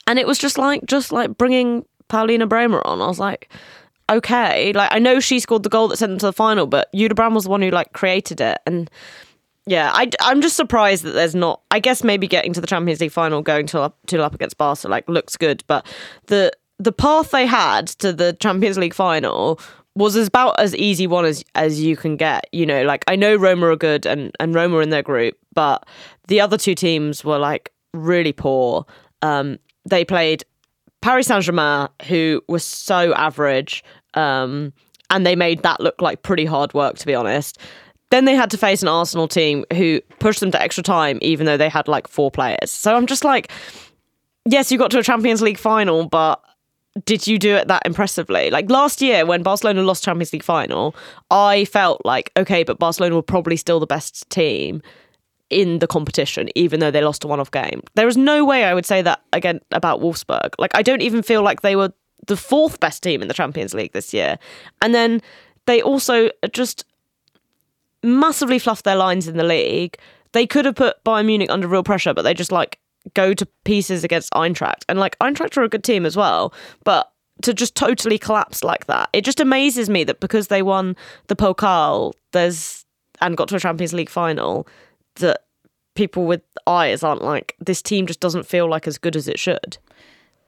and 0.08 0.20
it 0.20 0.28
was 0.28 0.38
just 0.38 0.58
like 0.58 0.86
just 0.86 1.12
like 1.12 1.38
bringing 1.38 1.86
Pauline 2.08 2.48
Bremer 2.48 2.82
on. 2.86 3.02
I 3.02 3.08
was 3.08 3.20
like, 3.20 3.52
okay, 4.10 4.74
like 4.74 4.90
I 4.92 5.00
know 5.00 5.20
she 5.20 5.40
scored 5.40 5.64
the 5.64 5.70
goal 5.70 5.88
that 5.90 5.98
sent 5.98 6.12
them 6.12 6.20
to 6.20 6.26
the 6.28 6.34
final, 6.34 6.68
but 6.68 6.90
Jule 6.94 7.10
was 7.32 7.44
the 7.44 7.50
one 7.50 7.62
who 7.62 7.70
like 7.70 7.94
created 7.94 8.42
it, 8.42 8.60
and 8.66 8.90
yeah, 9.66 9.92
I, 9.94 10.10
I'm 10.22 10.42
just 10.42 10.56
surprised 10.56 11.04
that 11.04 11.12
there's 11.12 11.36
not. 11.36 11.62
I 11.72 11.80
guess 11.80 12.04
maybe 12.04 12.28
getting 12.28 12.54
to 12.54 12.62
the 12.62 12.68
Champions 12.68 13.02
League 13.02 13.12
final, 13.12 13.42
going 13.42 13.68
to 13.68 13.82
up 13.82 13.98
to 14.08 14.22
up 14.24 14.34
against 14.34 14.58
Barca, 14.58 14.88
like 14.88 15.08
looks 15.08 15.38
good, 15.38 15.64
but 15.68 15.86
the 16.28 16.52
the 16.80 16.92
path 16.92 17.32
they 17.32 17.46
had 17.46 17.88
to 17.88 18.12
the 18.12 18.34
Champions 18.40 18.78
League 18.78 18.94
final 18.94 19.60
was 19.96 20.16
about 20.16 20.60
as 20.60 20.76
easy 20.76 21.08
one 21.08 21.26
as 21.26 21.44
as 21.56 21.82
you 21.82 21.96
can 21.96 22.16
get. 22.16 22.48
You 22.52 22.66
know, 22.66 22.84
like 22.84 23.04
I 23.08 23.16
know 23.16 23.36
Roma 23.36 23.68
are 23.68 23.76
good 23.76 24.06
and 24.06 24.32
and 24.40 24.56
Roma 24.56 24.78
are 24.78 24.82
in 24.82 24.90
their 24.90 25.04
group, 25.04 25.38
but 25.54 25.88
the 26.28 26.42
other 26.42 26.58
two 26.58 26.76
teams 26.76 27.24
were 27.24 27.38
like 27.38 27.72
really 27.94 28.34
poor. 28.34 28.86
Um, 29.22 29.60
they 29.86 30.06
played 30.06 30.44
Paris 31.02 31.28
Saint 31.28 31.44
Germain, 31.44 31.90
who 32.08 32.42
was 32.48 32.64
so 32.64 33.14
average, 33.14 33.84
um, 34.14 34.74
and 35.10 35.26
they 35.26 35.36
made 35.36 35.64
that 35.64 35.80
look 35.80 36.02
like 36.02 36.22
pretty 36.22 36.46
hard 36.46 36.74
work, 36.74 36.98
to 36.98 37.06
be 37.06 37.16
honest. 37.16 37.58
Then 38.12 38.26
they 38.26 38.36
had 38.36 38.50
to 38.52 38.58
face 38.58 38.82
an 38.82 38.88
Arsenal 38.88 39.28
team 39.28 39.66
who 39.74 40.02
pushed 40.20 40.40
them 40.40 40.52
to 40.52 40.62
extra 40.62 40.84
time, 40.84 41.20
even 41.22 41.46
though 41.46 41.58
they 41.58 41.70
had 41.70 41.88
like 41.88 42.08
four 42.08 42.32
players. 42.32 42.72
So 42.72 42.96
I'm 42.96 43.06
just 43.06 43.24
like, 43.24 43.52
yes, 44.46 44.72
you 44.72 44.78
got 44.78 44.92
to 44.92 45.00
a 45.00 45.04
Champions 45.04 45.42
League 45.42 45.60
final, 45.60 46.08
but 46.08 46.42
did 47.06 47.28
you 47.28 47.38
do 47.38 47.56
it 47.56 47.68
that 47.68 47.84
impressively? 47.86 48.50
Like 48.50 48.70
last 48.70 49.02
year 49.02 49.26
when 49.26 49.44
Barcelona 49.44 49.84
lost 49.84 50.04
Champions 50.04 50.34
League 50.34 50.44
final, 50.44 50.96
I 51.30 51.66
felt 51.66 52.02
like, 52.04 52.32
okay, 52.36 52.64
but 52.64 52.80
Barcelona 52.80 53.16
were 53.16 53.22
probably 53.22 53.58
still 53.58 53.80
the 53.80 53.88
best 53.88 54.30
team 54.30 54.82
in 55.50 55.80
the 55.80 55.88
competition, 55.88 56.50
even 56.56 56.80
though 56.80 56.92
they 56.92 57.02
lost 57.02 57.24
a 57.24 57.28
one 57.28 57.40
off 57.40 57.52
game. 57.52 57.82
There 57.96 58.08
is 58.08 58.18
no 58.18 58.46
way 58.46 58.64
I 58.66 58.74
would 58.74 58.86
say 58.86 59.02
that 59.02 59.22
again 59.34 59.60
about 59.72 60.00
Wolfsburg. 60.00 60.54
Like, 60.58 60.72
I 60.76 60.82
don't 60.82 61.02
even 61.02 61.24
feel 61.24 61.42
like 61.42 61.62
they 61.62 61.76
were 61.76 61.92
the 62.30 62.38
fourth 62.38 62.80
best 62.80 63.04
team 63.04 63.22
in 63.22 63.28
the 63.28 63.34
Champions 63.34 63.74
League 63.74 63.92
this 63.92 64.14
year. 64.14 64.40
And 64.82 64.96
then 64.96 65.22
they 65.66 65.82
also 65.82 66.30
just 66.54 66.86
massively 68.04 68.60
fluffed 68.60 68.86
their 68.86 68.96
lines 68.96 69.28
in 69.28 69.36
the 69.36 69.44
league. 69.44 69.98
They 70.32 70.46
could 70.48 70.66
have 70.66 70.76
put 70.76 71.04
Bayern 71.04 71.26
Munich 71.26 71.50
under 71.50 71.68
real 71.68 71.84
pressure, 71.84 72.14
but 72.14 72.22
they 72.22 72.36
just 72.36 72.52
like 72.52 72.80
go 73.16 73.34
to 73.34 73.46
pieces 73.66 74.04
against 74.04 74.32
Eintracht. 74.34 74.84
And 74.88 75.00
like 75.00 75.18
Eintracht 75.20 75.58
are 75.58 75.64
a 75.64 75.70
good 75.70 75.84
team 75.84 76.06
as 76.06 76.16
well, 76.16 76.54
but 76.84 77.12
to 77.42 77.54
just 77.54 77.76
totally 77.76 78.20
collapse 78.20 78.64
like 78.64 78.86
that, 78.86 79.10
it 79.12 79.26
just 79.26 79.40
amazes 79.40 79.90
me 79.90 80.04
that 80.04 80.20
because 80.20 80.48
they 80.48 80.62
won 80.62 80.96
the 81.28 81.36
Pokal, 81.36 82.14
there's 82.32 82.86
and 83.22 83.36
got 83.36 83.50
to 83.50 83.56
a 83.56 83.60
Champions 83.60 83.92
League 83.92 84.10
final, 84.10 84.68
that 85.16 85.46
people 85.96 86.26
with 86.26 86.42
eyes 86.68 87.04
aren't 87.04 87.24
like 87.24 87.56
this 87.60 87.82
team 87.82 88.06
just 88.06 88.20
doesn't 88.20 88.46
feel 88.46 88.70
like 88.70 88.88
as 88.88 89.00
good 89.00 89.16
as 89.16 89.28
it 89.28 89.40
should 89.40 89.80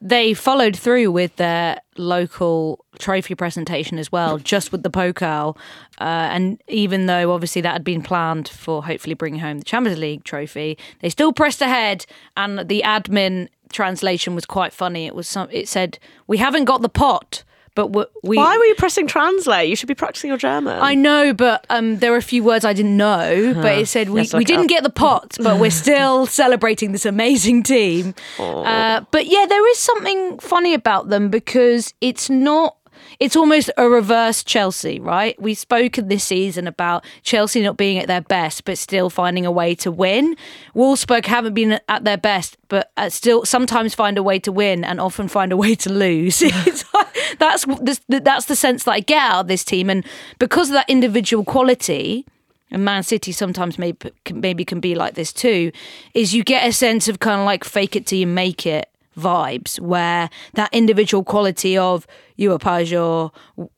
they 0.01 0.33
followed 0.33 0.75
through 0.75 1.11
with 1.11 1.35
their 1.35 1.79
local 1.95 2.83
trophy 2.97 3.35
presentation 3.35 3.99
as 3.99 4.11
well, 4.11 4.39
just 4.39 4.71
with 4.71 4.81
the 4.81 4.89
Pokal. 4.89 5.55
Uh, 5.99 6.29
and 6.31 6.61
even 6.67 7.05
though 7.05 7.31
obviously 7.31 7.61
that 7.61 7.73
had 7.73 7.83
been 7.83 8.01
planned 8.01 8.49
for 8.49 8.83
hopefully 8.83 9.13
bringing 9.13 9.39
home 9.39 9.59
the 9.59 9.65
Champions 9.65 9.99
League 9.99 10.23
trophy, 10.23 10.77
they 11.01 11.09
still 11.09 11.31
pressed 11.31 11.61
ahead. 11.61 12.05
And 12.35 12.67
the 12.67 12.81
admin 12.83 13.49
translation 13.71 14.33
was 14.33 14.45
quite 14.45 14.73
funny. 14.73 15.05
It 15.05 15.15
was 15.15 15.27
some. 15.27 15.47
It 15.51 15.67
said, 15.67 15.99
"We 16.25 16.37
haven't 16.37 16.65
got 16.65 16.81
the 16.81 16.89
pot." 16.89 17.43
But 17.73 17.87
we. 18.23 18.37
Why 18.37 18.57
were 18.57 18.65
you 18.65 18.75
pressing 18.75 19.07
translate? 19.07 19.69
You 19.69 19.75
should 19.75 19.87
be 19.87 19.95
practicing 19.95 20.27
your 20.27 20.37
German. 20.37 20.79
I 20.79 20.93
know, 20.93 21.33
but 21.33 21.65
um, 21.69 21.99
there 21.99 22.11
were 22.11 22.17
a 22.17 22.21
few 22.21 22.43
words 22.43 22.65
I 22.65 22.73
didn't 22.73 22.97
know. 22.97 23.53
But 23.53 23.77
it 23.77 23.87
said 23.87 24.09
we, 24.09 24.27
we 24.33 24.43
didn't 24.43 24.67
get 24.67 24.83
the 24.83 24.89
pot, 24.89 25.37
but 25.41 25.59
we're 25.59 25.71
still 25.85 26.25
celebrating 26.25 26.91
this 26.91 27.05
amazing 27.05 27.63
team. 27.63 28.13
Uh, 28.37 29.01
but 29.11 29.25
yeah, 29.27 29.45
there 29.47 29.69
is 29.71 29.77
something 29.77 30.37
funny 30.39 30.73
about 30.73 31.09
them 31.09 31.29
because 31.29 31.93
it's 32.01 32.29
not 32.29 32.75
it's 33.21 33.35
almost 33.35 33.69
a 33.77 33.87
reverse 33.87 34.43
Chelsea, 34.43 34.99
right? 34.99 35.39
We've 35.39 35.57
spoken 35.57 36.07
this 36.07 36.23
season 36.23 36.65
about 36.65 37.05
Chelsea 37.21 37.61
not 37.61 37.77
being 37.77 37.99
at 37.99 38.07
their 38.07 38.21
best, 38.21 38.65
but 38.65 38.79
still 38.79 39.11
finding 39.11 39.45
a 39.45 39.51
way 39.51 39.75
to 39.75 39.91
win. 39.91 40.35
Wolfsburg 40.75 41.27
haven't 41.27 41.53
been 41.53 41.79
at 41.87 42.03
their 42.03 42.17
best, 42.17 42.57
but 42.67 42.91
uh, 42.97 43.09
still 43.09 43.45
sometimes 43.45 43.93
find 43.93 44.17
a 44.17 44.23
way 44.23 44.39
to 44.39 44.51
win 44.51 44.83
and 44.83 44.99
often 44.99 45.27
find 45.27 45.51
a 45.51 45.57
way 45.57 45.75
to 45.75 45.93
lose. 45.93 46.39
that's 47.37 47.65
that's 48.09 48.45
the 48.45 48.55
sense 48.55 48.85
that 48.85 48.91
I 48.91 49.01
get 49.01 49.21
out 49.21 49.41
of 49.41 49.47
this 49.47 49.63
team, 49.63 49.91
and 49.91 50.03
because 50.39 50.69
of 50.69 50.73
that 50.73 50.89
individual 50.89 51.45
quality. 51.45 52.25
And 52.73 52.85
Man 52.85 53.03
City 53.03 53.33
sometimes 53.33 53.77
maybe 53.77 54.11
maybe 54.33 54.63
can 54.63 54.79
be 54.79 54.95
like 54.95 55.15
this 55.15 55.33
too. 55.33 55.73
Is 56.13 56.33
you 56.33 56.41
get 56.41 56.65
a 56.65 56.71
sense 56.71 57.09
of 57.09 57.19
kind 57.19 57.41
of 57.41 57.45
like 57.45 57.65
fake 57.65 57.97
it 57.97 58.05
till 58.05 58.19
you 58.19 58.27
make 58.27 58.65
it 58.65 58.90
vibes 59.17 59.79
where 59.79 60.29
that 60.53 60.69
individual 60.73 61.23
quality 61.23 61.77
of 61.77 62.07
Ewa 62.37 62.59
Pajor, 62.59 63.31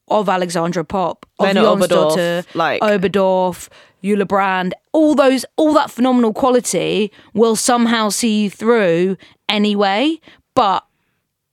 of 0.07 0.29
Alexandra 0.29 0.83
Popp, 0.85 1.25
of 1.39 1.47
Jonsdottir, 2.15 2.55
like 2.55 2.81
Oberdorf, 2.81 3.69
Jule 4.03 4.25
Brand, 4.25 4.73
all 4.91 5.15
those, 5.15 5.45
all 5.55 5.73
that 5.73 5.89
phenomenal 5.89 6.33
quality 6.33 7.11
will 7.33 7.55
somehow 7.55 8.09
see 8.09 8.43
you 8.43 8.49
through 8.49 9.17
anyway. 9.49 10.19
But 10.55 10.85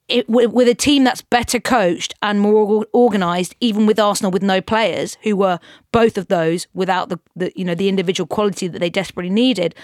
it, 0.08 0.28
with 0.28 0.68
a 0.68 0.74
team 0.74 1.04
that's 1.04 1.22
better 1.22 1.60
coached 1.60 2.14
and 2.20 2.40
more 2.40 2.84
organised, 2.92 3.54
even 3.60 3.86
with 3.86 3.98
Arsenal 3.98 4.32
with 4.32 4.42
no 4.42 4.60
players 4.60 5.16
who 5.22 5.36
were 5.36 5.60
both 5.92 6.18
of 6.18 6.26
those 6.26 6.66
without 6.74 7.08
the, 7.08 7.20
the 7.36 7.52
you 7.54 7.64
know 7.64 7.76
the 7.76 7.88
individual 7.88 8.26
quality 8.26 8.66
that 8.66 8.80
they 8.80 8.90
desperately 8.90 9.30
needed, 9.30 9.74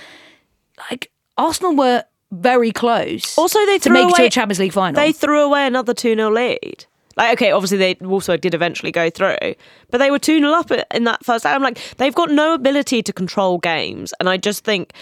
like 0.90 1.12
Arsenal 1.38 1.76
were 1.76 2.05
very 2.33 2.72
close. 2.72 3.37
Also, 3.39 3.64
they 3.66 3.79
to 3.79 3.91
make 3.91 4.05
away, 4.05 4.12
it 4.12 4.16
to 4.16 4.24
a 4.24 4.31
Champions 4.31 4.59
League 4.59 4.72
final. 4.72 5.01
They 5.01 5.12
threw 5.12 5.43
away 5.43 5.66
another 5.66 5.95
2 5.95 6.14
0 6.14 6.31
lead. 6.31 6.87
Like, 7.16 7.33
okay, 7.39 7.51
obviously 7.51 7.79
they 7.79 7.95
Wolfsburg 7.97 8.43
did 8.43 8.55
eventually 8.55 8.93
go 8.93 9.09
through, 9.09 9.55
but 9.91 9.99
they 9.99 10.11
were 10.11 10.18
2 10.18 10.41
0 10.41 10.51
up 10.53 10.70
in 10.70 11.05
that 11.05 11.24
first. 11.24 11.47
I'm 11.47 11.62
like, 11.62 11.79
they've 11.97 12.14
got 12.14 12.31
no 12.31 12.55
ability 12.55 13.03
to 13.03 13.12
control 13.12 13.59
games. 13.59 14.12
And 14.20 14.29
I 14.29 14.37
just 14.37 14.64
think 14.64 14.93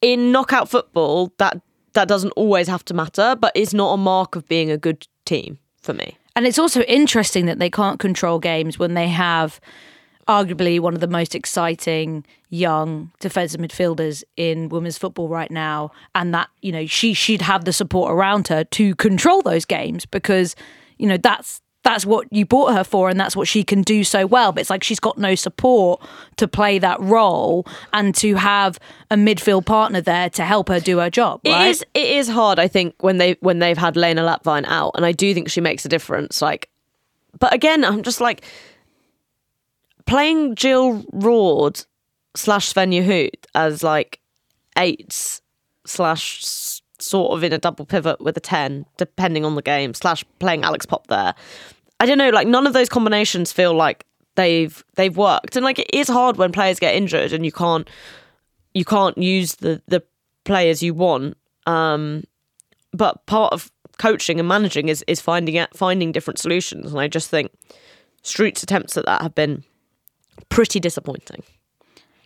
in 0.00 0.30
knockout 0.30 0.68
football, 0.68 1.32
that 1.38 1.60
that 1.94 2.08
doesn't 2.08 2.32
always 2.32 2.68
have 2.68 2.84
to 2.86 2.94
matter, 2.94 3.36
but 3.36 3.52
it's 3.54 3.74
not 3.74 3.92
a 3.92 3.96
mark 3.96 4.36
of 4.36 4.46
being 4.46 4.70
a 4.70 4.76
good 4.76 5.06
team 5.24 5.58
for 5.80 5.94
me. 5.94 6.16
And 6.36 6.46
it's 6.46 6.58
also 6.58 6.82
interesting 6.82 7.46
that 7.46 7.58
they 7.58 7.70
can't 7.70 8.00
control 8.00 8.38
games 8.38 8.78
when 8.78 8.94
they 8.94 9.08
have 9.08 9.60
arguably 10.28 10.80
one 10.80 10.94
of 10.94 11.00
the 11.00 11.06
most 11.08 11.34
exciting 11.34 12.24
young 12.50 13.10
defensive 13.20 13.60
midfielders 13.60 14.22
in 14.36 14.68
women's 14.68 14.96
football 14.96 15.28
right 15.28 15.50
now 15.50 15.90
and 16.14 16.32
that 16.32 16.48
you 16.62 16.70
know 16.70 16.86
she 16.86 17.14
should 17.14 17.42
have 17.42 17.64
the 17.64 17.72
support 17.72 18.12
around 18.12 18.48
her 18.48 18.64
to 18.64 18.94
control 18.94 19.42
those 19.42 19.64
games 19.64 20.06
because 20.06 20.54
you 20.98 21.06
know 21.06 21.16
that's 21.16 21.60
that's 21.82 22.06
what 22.06 22.26
you 22.32 22.46
bought 22.46 22.72
her 22.72 22.82
for 22.82 23.10
and 23.10 23.20
that's 23.20 23.36
what 23.36 23.46
she 23.46 23.62
can 23.62 23.82
do 23.82 24.02
so 24.02 24.26
well 24.26 24.52
but 24.52 24.60
it's 24.62 24.70
like 24.70 24.82
she's 24.82 25.00
got 25.00 25.18
no 25.18 25.34
support 25.34 26.00
to 26.36 26.48
play 26.48 26.78
that 26.78 26.98
role 27.00 27.66
and 27.92 28.14
to 28.14 28.34
have 28.36 28.78
a 29.10 29.16
midfield 29.16 29.66
partner 29.66 30.00
there 30.00 30.30
to 30.30 30.44
help 30.44 30.68
her 30.68 30.80
do 30.80 30.98
her 30.98 31.10
job 31.10 31.40
right? 31.46 31.66
it 31.66 31.70
is 31.70 31.84
it 31.94 32.06
is 32.06 32.28
hard 32.28 32.58
i 32.58 32.66
think 32.66 32.94
when 33.00 33.18
they 33.18 33.36
when 33.40 33.58
they've 33.58 33.78
had 33.78 33.96
lena 33.96 34.22
lattwein 34.22 34.64
out 34.66 34.92
and 34.94 35.04
i 35.04 35.12
do 35.12 35.32
think 35.34 35.50
she 35.50 35.60
makes 35.60 35.84
a 35.84 35.88
difference 35.88 36.40
like 36.40 36.68
but 37.38 37.52
again 37.52 37.84
i'm 37.84 38.02
just 38.02 38.20
like 38.20 38.42
playing 40.06 40.54
Jill 40.54 41.04
Roord 41.12 41.84
slash 42.36 42.72
Svenja 42.72 43.04
Huth 43.04 43.46
as 43.54 43.82
like 43.82 44.20
eights 44.76 45.40
slash 45.86 46.42
sort 46.98 47.32
of 47.32 47.44
in 47.44 47.52
a 47.52 47.58
double 47.58 47.84
pivot 47.84 48.20
with 48.20 48.36
a 48.36 48.40
10, 48.40 48.86
depending 48.96 49.44
on 49.44 49.54
the 49.54 49.62
game, 49.62 49.94
slash 49.94 50.24
playing 50.38 50.64
Alex 50.64 50.86
Popp 50.86 51.06
there. 51.08 51.34
I 52.00 52.06
don't 52.06 52.18
know, 52.18 52.30
like 52.30 52.48
none 52.48 52.66
of 52.66 52.72
those 52.72 52.88
combinations 52.88 53.52
feel 53.52 53.74
like 53.74 54.04
they've 54.34 54.84
they've 54.96 55.16
worked. 55.16 55.56
And 55.56 55.64
like 55.64 55.78
it 55.78 55.90
is 55.92 56.08
hard 56.08 56.36
when 56.36 56.52
players 56.52 56.78
get 56.78 56.94
injured 56.94 57.32
and 57.32 57.44
you 57.44 57.52
can't 57.52 57.88
you 58.72 58.84
can't 58.84 59.16
use 59.16 59.56
the 59.56 59.80
the 59.86 60.02
players 60.44 60.82
you 60.82 60.94
want. 60.94 61.36
Um 61.66 62.24
but 62.92 63.24
part 63.26 63.52
of 63.52 63.70
coaching 63.98 64.38
and 64.40 64.48
managing 64.48 64.88
is 64.88 65.04
is 65.06 65.20
finding 65.20 65.56
out 65.56 65.76
finding 65.76 66.12
different 66.12 66.38
solutions. 66.38 66.90
And 66.90 67.00
I 67.00 67.08
just 67.08 67.30
think 67.30 67.52
Stroot's 68.22 68.62
attempts 68.62 68.96
at 68.96 69.04
that 69.06 69.22
have 69.22 69.34
been 69.34 69.62
pretty 70.48 70.80
disappointing. 70.80 71.42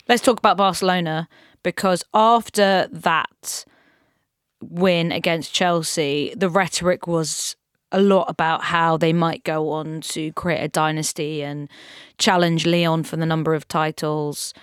Let's 0.07 0.21
talk 0.21 0.39
about 0.39 0.57
Barcelona 0.57 1.27
because 1.63 2.03
after 2.13 2.87
that 2.91 3.65
win 4.61 5.11
against 5.11 5.53
Chelsea, 5.53 6.33
the 6.35 6.49
rhetoric 6.49 7.07
was 7.07 7.55
a 7.91 8.01
lot 8.01 8.25
about 8.29 8.63
how 8.63 8.97
they 8.97 9.13
might 9.13 9.43
go 9.43 9.69
on 9.71 10.01
to 10.01 10.31
create 10.33 10.63
a 10.63 10.67
dynasty 10.67 11.41
and 11.41 11.69
challenge 12.17 12.65
Lyon 12.65 13.03
for 13.03 13.17
the 13.17 13.25
number 13.25 13.53
of 13.53 13.67
titles. 13.67 14.53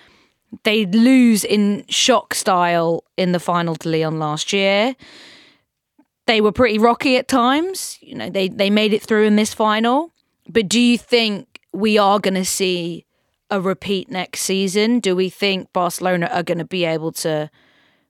They 0.63 0.87
lose 0.87 1.45
in 1.45 1.85
shock 1.89 2.35
style 2.35 3.05
in 3.17 3.33
the 3.33 3.41
final 3.41 3.75
to 3.77 3.89
Lyon 3.89 4.19
last 4.19 4.53
year. 4.53 4.95
They 6.27 6.41
were 6.41 6.53
pretty 6.53 6.79
rocky 6.79 7.17
at 7.17 7.29
times. 7.29 7.99
You 8.01 8.17
know, 8.17 8.31
they, 8.31 8.49
they 8.49 8.71
made 8.71 8.93
it 8.93 9.03
through 9.03 9.25
in 9.25 9.37
this 9.37 9.55
final. 9.55 10.13
But 10.49 10.69
do 10.69 10.81
you 10.81 10.97
think 10.99 11.61
we 11.73 11.99
are 11.99 12.21
going 12.21 12.35
to 12.35 12.45
see 12.45 13.07
a 13.51 13.61
repeat 13.61 14.11
next 14.11 14.41
season? 14.41 15.01
Do 15.01 15.15
we 15.17 15.29
think 15.29 15.73
Barcelona 15.73 16.29
are 16.33 16.43
going 16.43 16.59
to 16.59 16.65
be 16.65 16.85
able 16.85 17.13
to 17.13 17.51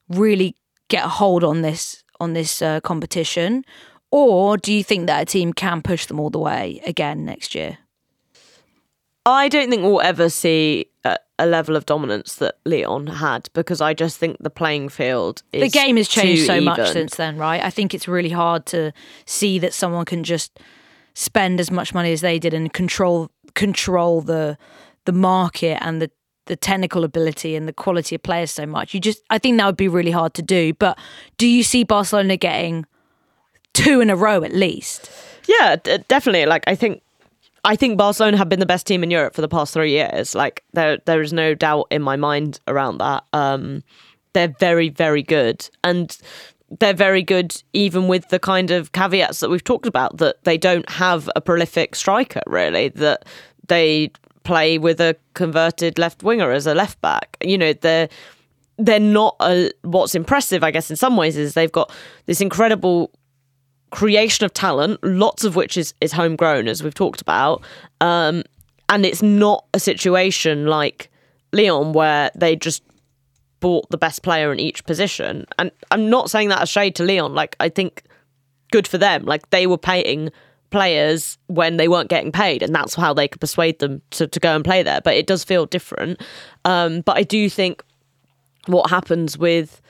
really 0.09 0.57
get 0.89 1.05
a 1.05 1.09
hold 1.09 1.45
on 1.45 1.63
this 1.63 2.03
on 2.19 2.33
this 2.33 2.63
uh, 2.63 2.81
competition, 2.81 3.65
or 4.11 4.57
do 4.57 4.73
you 4.73 4.83
think 4.83 5.07
that 5.07 5.23
a 5.23 5.25
team 5.27 5.53
can 5.53 5.83
push 5.83 6.07
them 6.07 6.19
all 6.19 6.31
the 6.31 6.39
way 6.39 6.81
again 6.87 7.25
next 7.25 7.55
year? 7.55 7.79
I 9.27 9.49
don't 9.49 9.69
think 9.69 9.83
we'll 9.83 10.01
ever 10.01 10.31
see 10.31 10.87
a, 11.05 11.19
a 11.39 11.47
level 11.47 11.75
of 11.77 11.85
dominance 11.85 12.37
that 12.37 12.55
Lyon 12.65 13.09
had 13.09 13.49
because 13.53 13.81
I 13.81 13.93
just 13.93 14.19
think 14.19 14.37
the 14.39 14.51
playing 14.51 14.89
field 14.89 15.43
the 15.53 15.69
game 15.69 15.97
has 15.97 16.09
changed 16.09 16.47
so 16.47 16.55
even. 16.55 16.65
much 16.65 16.89
since 16.91 17.17
then, 17.17 17.37
right? 17.37 17.63
I 17.63 17.71
think 17.71 17.93
it's 17.93 18.07
really 18.07 18.31
hard 18.31 18.67
to 18.67 18.93
see 19.27 19.59
that 19.59 19.75
someone 19.75 20.05
can 20.05 20.23
just 20.23 20.61
spend 21.15 21.61
as 21.61 21.71
much 21.71 21.93
money 21.93 22.13
as 22.13 22.21
they 22.21 22.39
did 22.39 22.55
and 22.55 22.73
control 22.73 23.31
control 23.55 24.21
the 24.21 24.57
the 25.07 25.13
market 25.13 25.79
and 25.83 26.01
the 26.03 26.11
the 26.47 26.55
technical 26.55 27.03
ability 27.03 27.57
and 27.57 27.67
the 27.67 27.73
quality 27.73 28.15
of 28.15 28.23
players 28.23 28.53
so 28.53 28.67
much. 28.67 28.95
You 28.95 29.01
just 29.01 29.23
I 29.31 29.39
think 29.39 29.59
that 29.59 29.67
would 29.67 29.77
be 29.77 29.89
really 29.89 30.13
hard 30.13 30.35
to 30.35 30.43
do. 30.43 30.75
But 30.75 30.97
do 31.39 31.49
you 31.49 31.65
see 31.65 31.83
Barcelona 31.83 32.37
getting 32.37 32.87
two 33.77 34.01
in 34.01 34.11
a 34.11 34.17
row 34.17 34.43
at 34.43 34.53
least. 34.53 35.11
Yeah, 35.47 35.77
d- 35.77 35.99
definitely. 36.09 36.47
Like 36.47 36.65
I 36.67 36.75
think 36.75 37.03
I 37.65 37.77
think 37.77 37.99
Barcelona 37.99 38.37
have 38.39 38.49
been 38.49 38.61
the 38.61 38.67
best 38.67 38.87
team 38.87 39.03
in 39.03 39.11
Europe 39.11 39.35
for 39.35 39.43
the 39.43 39.49
past 39.49 39.75
three 39.75 39.91
years. 39.93 40.35
Like 40.35 40.65
there 40.73 40.99
there 41.05 41.21
is 41.21 41.33
no 41.33 41.55
doubt 41.55 41.87
in 41.91 42.03
my 42.03 42.17
mind 42.17 42.59
around 42.67 42.99
that. 42.99 43.25
Um, 43.33 43.83
they're 44.33 44.55
very 44.59 44.89
very 44.89 45.23
good, 45.23 45.69
and 45.85 46.17
they're 46.81 46.95
very 46.95 47.23
good 47.23 47.63
even 47.73 48.09
with 48.09 48.29
the 48.31 48.39
kind 48.39 48.71
of 48.71 48.93
caveats 48.93 49.41
that 49.41 49.51
we've 49.51 49.63
talked 49.63 49.87
about 49.87 50.17
that 50.19 50.43
they 50.43 50.59
don't 50.59 50.89
have 50.91 51.31
a 51.37 51.41
prolific 51.41 51.95
striker 51.95 52.41
really 52.49 52.89
that 52.89 53.25
they 53.69 54.11
play 54.47 54.79
with 54.79 55.01
a 55.01 55.17
converted 55.35 55.99
left 55.99 56.23
winger 56.23 56.53
as 56.53 56.67
a 56.67 56.75
left 56.75 57.01
back. 57.01 57.37
You 57.41 57.59
know 57.59 57.73
they're 57.73 58.09
they're 58.79 59.01
not 59.01 59.37
a, 59.41 59.71
what's 59.83 60.15
impressive, 60.15 60.63
I 60.63 60.71
guess, 60.71 60.91
in 60.91 60.97
some 60.97 61.17
ways, 61.17 61.37
is 61.37 61.55
they've 61.55 61.73
got 61.73 61.91
this 62.27 62.41
incredible 62.41 63.11
creation 63.91 64.45
of 64.45 64.53
talent, 64.53 65.03
lots 65.03 65.45
of 65.45 65.57
which 65.57 65.77
is, 65.77 65.95
is 66.01 66.13
homegrown, 66.13 66.69
as 66.69 66.83
we've 66.83 66.95
talked 66.95 67.23
about. 67.23 67.63
Um, 68.01 68.43
and 68.89 69.07
it's 69.07 69.23
not 69.23 69.65
a 69.73 69.81
situation 69.81 70.67
like 70.67 71.11
Lyon 71.53 71.93
where 71.93 72.31
they 72.35 72.55
just 72.55 72.83
bought 73.61 73.89
the 73.91 73.97
best 73.97 74.23
player 74.23 74.53
in 74.53 74.61
each 74.61 74.85
position. 74.85 75.47
And 75.59 75.71
I'm 75.91 76.11
not 76.11 76.31
saying 76.31 76.51
that 76.51 76.63
a 76.63 76.67
shade 76.67 76.95
to 76.97 77.05
Lyon. 77.05 77.35
Like, 77.35 77.57
I 77.59 77.71
think 77.71 78.03
good 78.71 78.87
for 78.87 78.99
them. 78.99 79.25
Like, 79.25 79.49
they 79.51 79.67
were 79.67 79.79
paying 79.79 80.31
players 80.77 81.39
when 81.47 81.79
they 81.79 81.89
weren't 81.89 82.11
getting 82.11 82.31
paid, 82.31 82.63
and 82.63 82.75
that's 82.75 82.95
how 82.95 83.15
they 83.15 83.27
could 83.27 83.41
persuade 83.41 83.79
them 83.79 84.03
to, 84.11 84.27
to 84.27 84.39
go 84.39 84.55
and 84.55 84.63
play 84.63 84.83
there. 84.83 85.01
But 85.01 85.15
it 85.15 85.27
does 85.27 85.43
feel 85.43 85.65
different. 85.65 86.21
Um, 86.67 87.01
but 87.01 87.17
I 87.17 87.23
do 87.23 87.49
think 87.49 87.83
what 88.67 88.91
happens 88.91 89.39
with 89.39 89.81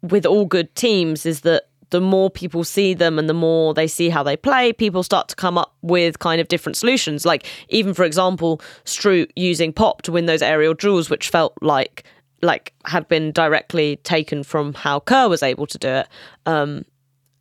with 0.00 0.24
all 0.24 0.46
good 0.46 0.74
teams 0.74 1.26
is 1.26 1.42
that 1.42 1.64
the 1.90 2.00
more 2.00 2.30
people 2.30 2.64
see 2.64 2.94
them 2.94 3.18
and 3.18 3.28
the 3.28 3.34
more 3.34 3.74
they 3.74 3.86
see 3.86 4.08
how 4.08 4.22
they 4.22 4.34
play, 4.34 4.72
people 4.72 5.02
start 5.02 5.28
to 5.28 5.36
come 5.36 5.58
up 5.58 5.74
with 5.82 6.20
kind 6.20 6.40
of 6.40 6.48
different 6.48 6.78
solutions. 6.78 7.26
Like 7.26 7.44
even 7.68 7.92
for 7.92 8.04
example, 8.04 8.62
Stroot 8.86 9.30
using 9.36 9.74
Popp 9.74 10.00
to 10.02 10.12
win 10.12 10.24
those 10.24 10.40
aerial 10.40 10.72
duels, 10.72 11.10
which 11.10 11.28
felt 11.28 11.52
like 11.60 12.04
like 12.40 12.72
had 12.86 13.06
been 13.08 13.30
directly 13.30 13.96
taken 13.96 14.42
from 14.42 14.72
how 14.72 15.00
Kerr 15.00 15.28
was 15.28 15.42
able 15.42 15.66
to 15.66 15.76
do 15.76 15.88
it. 15.88 16.08
Um, 16.46 16.86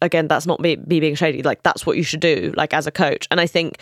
again, 0.01 0.27
that's 0.27 0.45
not 0.45 0.59
me, 0.59 0.77
me 0.87 0.99
being 0.99 1.15
shady. 1.15 1.43
Like 1.43 1.63
that's 1.63 1.85
what 1.85 1.97
you 1.97 2.03
should 2.03 2.19
do, 2.19 2.53
like 2.55 2.73
as 2.73 2.87
a 2.87 2.91
coach. 2.91 3.27
And 3.31 3.39
I 3.39 3.47
think 3.47 3.77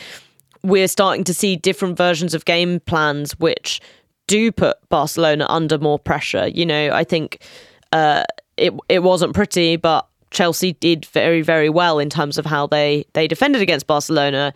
we're 0.63 0.88
starting 0.88 1.24
to 1.26 1.34
see 1.34 1.55
different 1.55 1.97
versions 1.97 2.34
of 2.34 2.45
game 2.45 2.80
plans 2.82 3.38
which 3.39 3.80
do 4.28 4.51
put 4.51 4.78
Barcelona 4.89 5.45
under 5.49 5.78
more 5.78 5.97
pressure. 5.97 6.47
You 6.47 6.65
know, 6.65 6.91
I 6.91 7.03
think 7.03 7.41
uh, 7.91 8.24
it 8.57 8.74
it 8.89 8.99
wasn't 8.99 9.34
pretty, 9.34 9.78
but 9.78 10.07
Chelsea 10.32 10.74
did 10.74 11.05
very 11.05 11.41
very 11.41 11.70
well 11.70 11.99
in 11.99 12.09
terms 12.09 12.38
of 12.38 12.45
how 12.45 12.68
they 12.68 13.05
they 13.13 13.28
defended 13.28 13.61
against 13.61 13.88
Barcelona. 13.88 14.53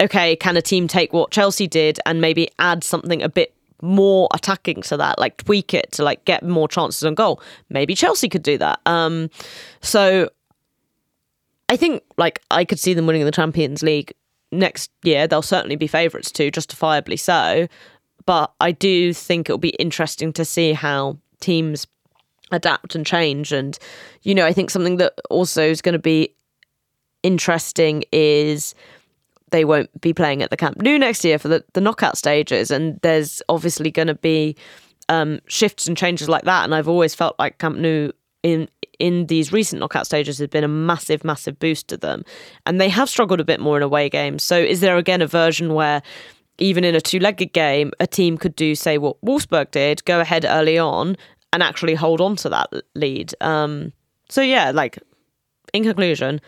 Okay, 0.00 0.36
can 0.36 0.56
a 0.56 0.62
team 0.62 0.88
take 0.88 1.12
what 1.14 1.30
Chelsea 1.30 1.66
did 1.66 1.98
and 2.04 2.20
maybe 2.20 2.48
add 2.58 2.84
something 2.84 3.22
a 3.22 3.30
bit 3.30 3.54
more 3.80 4.28
attacking 4.34 4.82
to 4.82 4.96
that, 4.98 5.18
like 5.18 5.38
tweak 5.38 5.72
it 5.72 5.90
to 5.92 6.02
like 6.02 6.22
get 6.26 6.42
more 6.42 6.68
chances 6.68 7.02
on 7.04 7.14
goal? 7.14 7.40
Maybe 7.70 7.94
Chelsea 7.94 8.28
could 8.28 8.42
do 8.42 8.58
that. 8.58 8.80
Um, 8.84 9.30
so 9.80 10.28
I 11.68 11.76
think 11.76 12.02
like 12.16 12.42
I 12.50 12.64
could 12.64 12.78
see 12.78 12.94
them 12.94 13.06
winning 13.06 13.24
the 13.24 13.32
Champions 13.32 13.82
League 13.82 14.14
next 14.52 14.90
year. 15.02 15.26
They'll 15.26 15.42
certainly 15.42 15.76
be 15.76 15.86
favourites 15.86 16.30
too, 16.30 16.50
justifiably 16.50 17.16
so. 17.16 17.66
But 18.24 18.52
I 18.60 18.72
do 18.72 19.12
think 19.12 19.48
it'll 19.48 19.58
be 19.58 19.70
interesting 19.70 20.32
to 20.34 20.44
see 20.44 20.72
how 20.72 21.18
teams 21.40 21.86
adapt 22.50 22.94
and 22.94 23.06
change. 23.06 23.52
And, 23.52 23.78
you 24.22 24.34
know, 24.34 24.44
I 24.44 24.52
think 24.52 24.70
something 24.70 24.96
that 24.96 25.14
also 25.30 25.62
is 25.62 25.80
going 25.80 25.92
to 25.94 25.98
be 25.98 26.34
interesting 27.22 28.04
is 28.12 28.74
they 29.50 29.64
won't 29.64 30.00
be 30.00 30.12
playing 30.12 30.42
at 30.42 30.50
the 30.50 30.56
Camp 30.56 30.80
Nou 30.80 30.98
next 30.98 31.24
year 31.24 31.38
for 31.38 31.48
the, 31.48 31.64
the 31.74 31.80
knockout 31.80 32.16
stages. 32.16 32.70
And 32.70 32.98
there's 33.02 33.42
obviously 33.48 33.90
going 33.90 34.08
to 34.08 34.14
be 34.14 34.56
um, 35.08 35.40
shifts 35.46 35.86
and 35.86 35.96
changes 35.96 36.28
like 36.28 36.44
that. 36.44 36.64
And 36.64 36.74
I've 36.74 36.88
always 36.88 37.14
felt 37.14 37.38
like 37.38 37.58
Camp 37.58 37.78
Nou 37.78 38.10
in 38.42 38.68
in 38.98 39.26
these 39.26 39.52
recent 39.52 39.80
knockout 39.80 40.06
stages 40.06 40.38
has 40.38 40.48
been 40.48 40.64
a 40.64 40.68
massive, 40.68 41.24
massive 41.24 41.58
boost 41.58 41.88
to 41.88 41.96
them. 41.96 42.24
And 42.64 42.80
they 42.80 42.88
have 42.88 43.08
struggled 43.08 43.40
a 43.40 43.44
bit 43.44 43.60
more 43.60 43.76
in 43.76 43.82
away 43.82 44.08
games. 44.08 44.42
So 44.42 44.58
is 44.58 44.80
there 44.80 44.96
again 44.96 45.22
a 45.22 45.26
version 45.26 45.74
where 45.74 46.02
even 46.58 46.84
in 46.84 46.94
a 46.94 47.00
two 47.00 47.18
legged 47.18 47.52
game, 47.52 47.92
a 48.00 48.06
team 48.06 48.38
could 48.38 48.56
do, 48.56 48.74
say, 48.74 48.98
what 48.98 49.20
Wolfsburg 49.22 49.70
did, 49.70 50.04
go 50.04 50.20
ahead 50.20 50.44
early 50.48 50.78
on 50.78 51.16
and 51.52 51.62
actually 51.62 51.94
hold 51.94 52.20
on 52.20 52.36
to 52.36 52.48
that 52.48 52.70
lead. 52.94 53.34
Um, 53.40 53.92
so, 54.28 54.40
yeah, 54.40 54.70
like, 54.70 54.98
in 55.72 55.84
conclusion, 55.84 56.40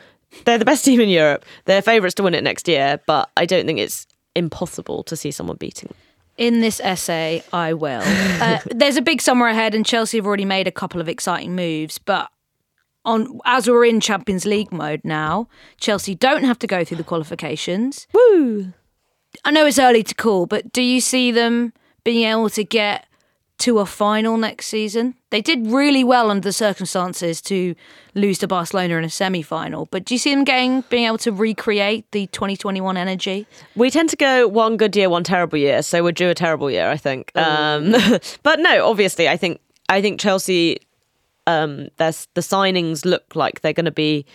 they're 0.44 0.58
the 0.58 0.64
best 0.64 0.84
team 0.84 1.00
in 1.00 1.08
Europe. 1.08 1.44
They're 1.66 1.82
favourites 1.82 2.14
to 2.16 2.22
win 2.22 2.34
it 2.34 2.44
next 2.44 2.68
year, 2.68 3.00
but 3.06 3.30
I 3.36 3.46
don't 3.46 3.66
think 3.66 3.78
it's 3.78 4.06
impossible 4.34 5.02
to 5.04 5.16
see 5.16 5.30
someone 5.30 5.56
beating 5.56 5.88
them. 5.88 5.96
In 6.36 6.60
this 6.60 6.80
essay, 6.80 7.42
I 7.52 7.72
will. 7.72 8.02
Uh, 8.38 8.60
there's 8.70 8.96
a 8.96 9.02
big 9.02 9.20
summer 9.20 9.48
ahead, 9.48 9.74
and 9.74 9.84
Chelsea 9.84 10.16
have 10.16 10.24
already 10.24 10.44
made 10.44 10.68
a 10.68 10.70
couple 10.70 11.00
of 11.00 11.08
exciting 11.08 11.56
moves. 11.56 11.98
But 11.98 12.30
on 13.04 13.40
as 13.44 13.68
we're 13.68 13.84
in 13.84 14.00
Champions 14.00 14.44
League 14.44 14.72
mode 14.72 15.00
now, 15.04 15.48
Chelsea 15.78 16.14
don't 16.14 16.44
have 16.44 16.58
to 16.60 16.66
go 16.66 16.84
through 16.84 16.98
the 16.98 17.04
qualifications. 17.04 18.06
Woo! 18.12 18.72
I 19.44 19.50
know 19.50 19.66
it's 19.66 19.78
early 19.78 20.02
to 20.02 20.14
call, 20.14 20.46
but 20.46 20.72
do 20.72 20.82
you 20.82 21.00
see 21.00 21.30
them 21.30 21.72
being 22.04 22.24
able 22.28 22.50
to 22.50 22.64
get 22.64 23.06
to 23.58 23.78
a 23.80 23.86
final 23.86 24.36
next 24.36 24.66
season? 24.66 25.14
They 25.30 25.40
did 25.40 25.66
really 25.66 26.04
well 26.04 26.30
under 26.30 26.40
the 26.40 26.52
circumstances 26.52 27.42
to 27.42 27.74
lose 28.14 28.38
to 28.38 28.48
Barcelona 28.48 28.96
in 28.96 29.04
a 29.04 29.10
semi-final, 29.10 29.86
but 29.86 30.04
do 30.04 30.14
you 30.14 30.18
see 30.18 30.34
them 30.34 30.44
getting 30.44 30.82
being 30.88 31.06
able 31.06 31.18
to 31.18 31.32
recreate 31.32 32.10
the 32.12 32.26
2021 32.28 32.96
energy? 32.96 33.46
We 33.76 33.90
tend 33.90 34.10
to 34.10 34.16
go 34.16 34.48
one 34.48 34.76
good 34.76 34.96
year, 34.96 35.10
one 35.10 35.24
terrible 35.24 35.58
year, 35.58 35.82
so 35.82 36.02
we're 36.02 36.12
due 36.12 36.30
a 36.30 36.34
terrible 36.34 36.70
year, 36.70 36.88
I 36.88 36.96
think. 36.96 37.36
Um, 37.36 37.94
but 38.42 38.60
no, 38.60 38.88
obviously, 38.88 39.28
I 39.28 39.36
think 39.36 39.60
I 39.88 40.00
think 40.00 40.20
Chelsea, 40.20 40.78
um, 41.48 41.88
the 41.96 42.12
signings 42.36 43.04
look 43.04 43.34
like 43.34 43.62
they're 43.62 43.72
going 43.72 43.86
to 43.86 43.90
be 43.90 44.26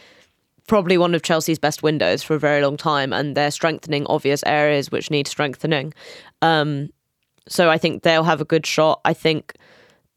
probably 0.68 0.98
one 0.98 1.14
of 1.14 1.22
Chelsea's 1.22 1.60
best 1.60 1.84
windows 1.84 2.24
for 2.24 2.36
a 2.36 2.40
very 2.40 2.62
long 2.62 2.76
time, 2.76 3.14
and 3.14 3.38
they're 3.38 3.52
strengthening 3.52 4.06
obvious 4.08 4.44
areas 4.46 4.92
which 4.92 5.12
need 5.12 5.28
strengthening. 5.28 5.94
Um, 6.42 6.90
so 7.48 7.70
I 7.70 7.78
think 7.78 8.02
they'll 8.02 8.24
have 8.24 8.42
a 8.42 8.46
good 8.46 8.66
shot. 8.66 9.00
I 9.06 9.14
think 9.14 9.54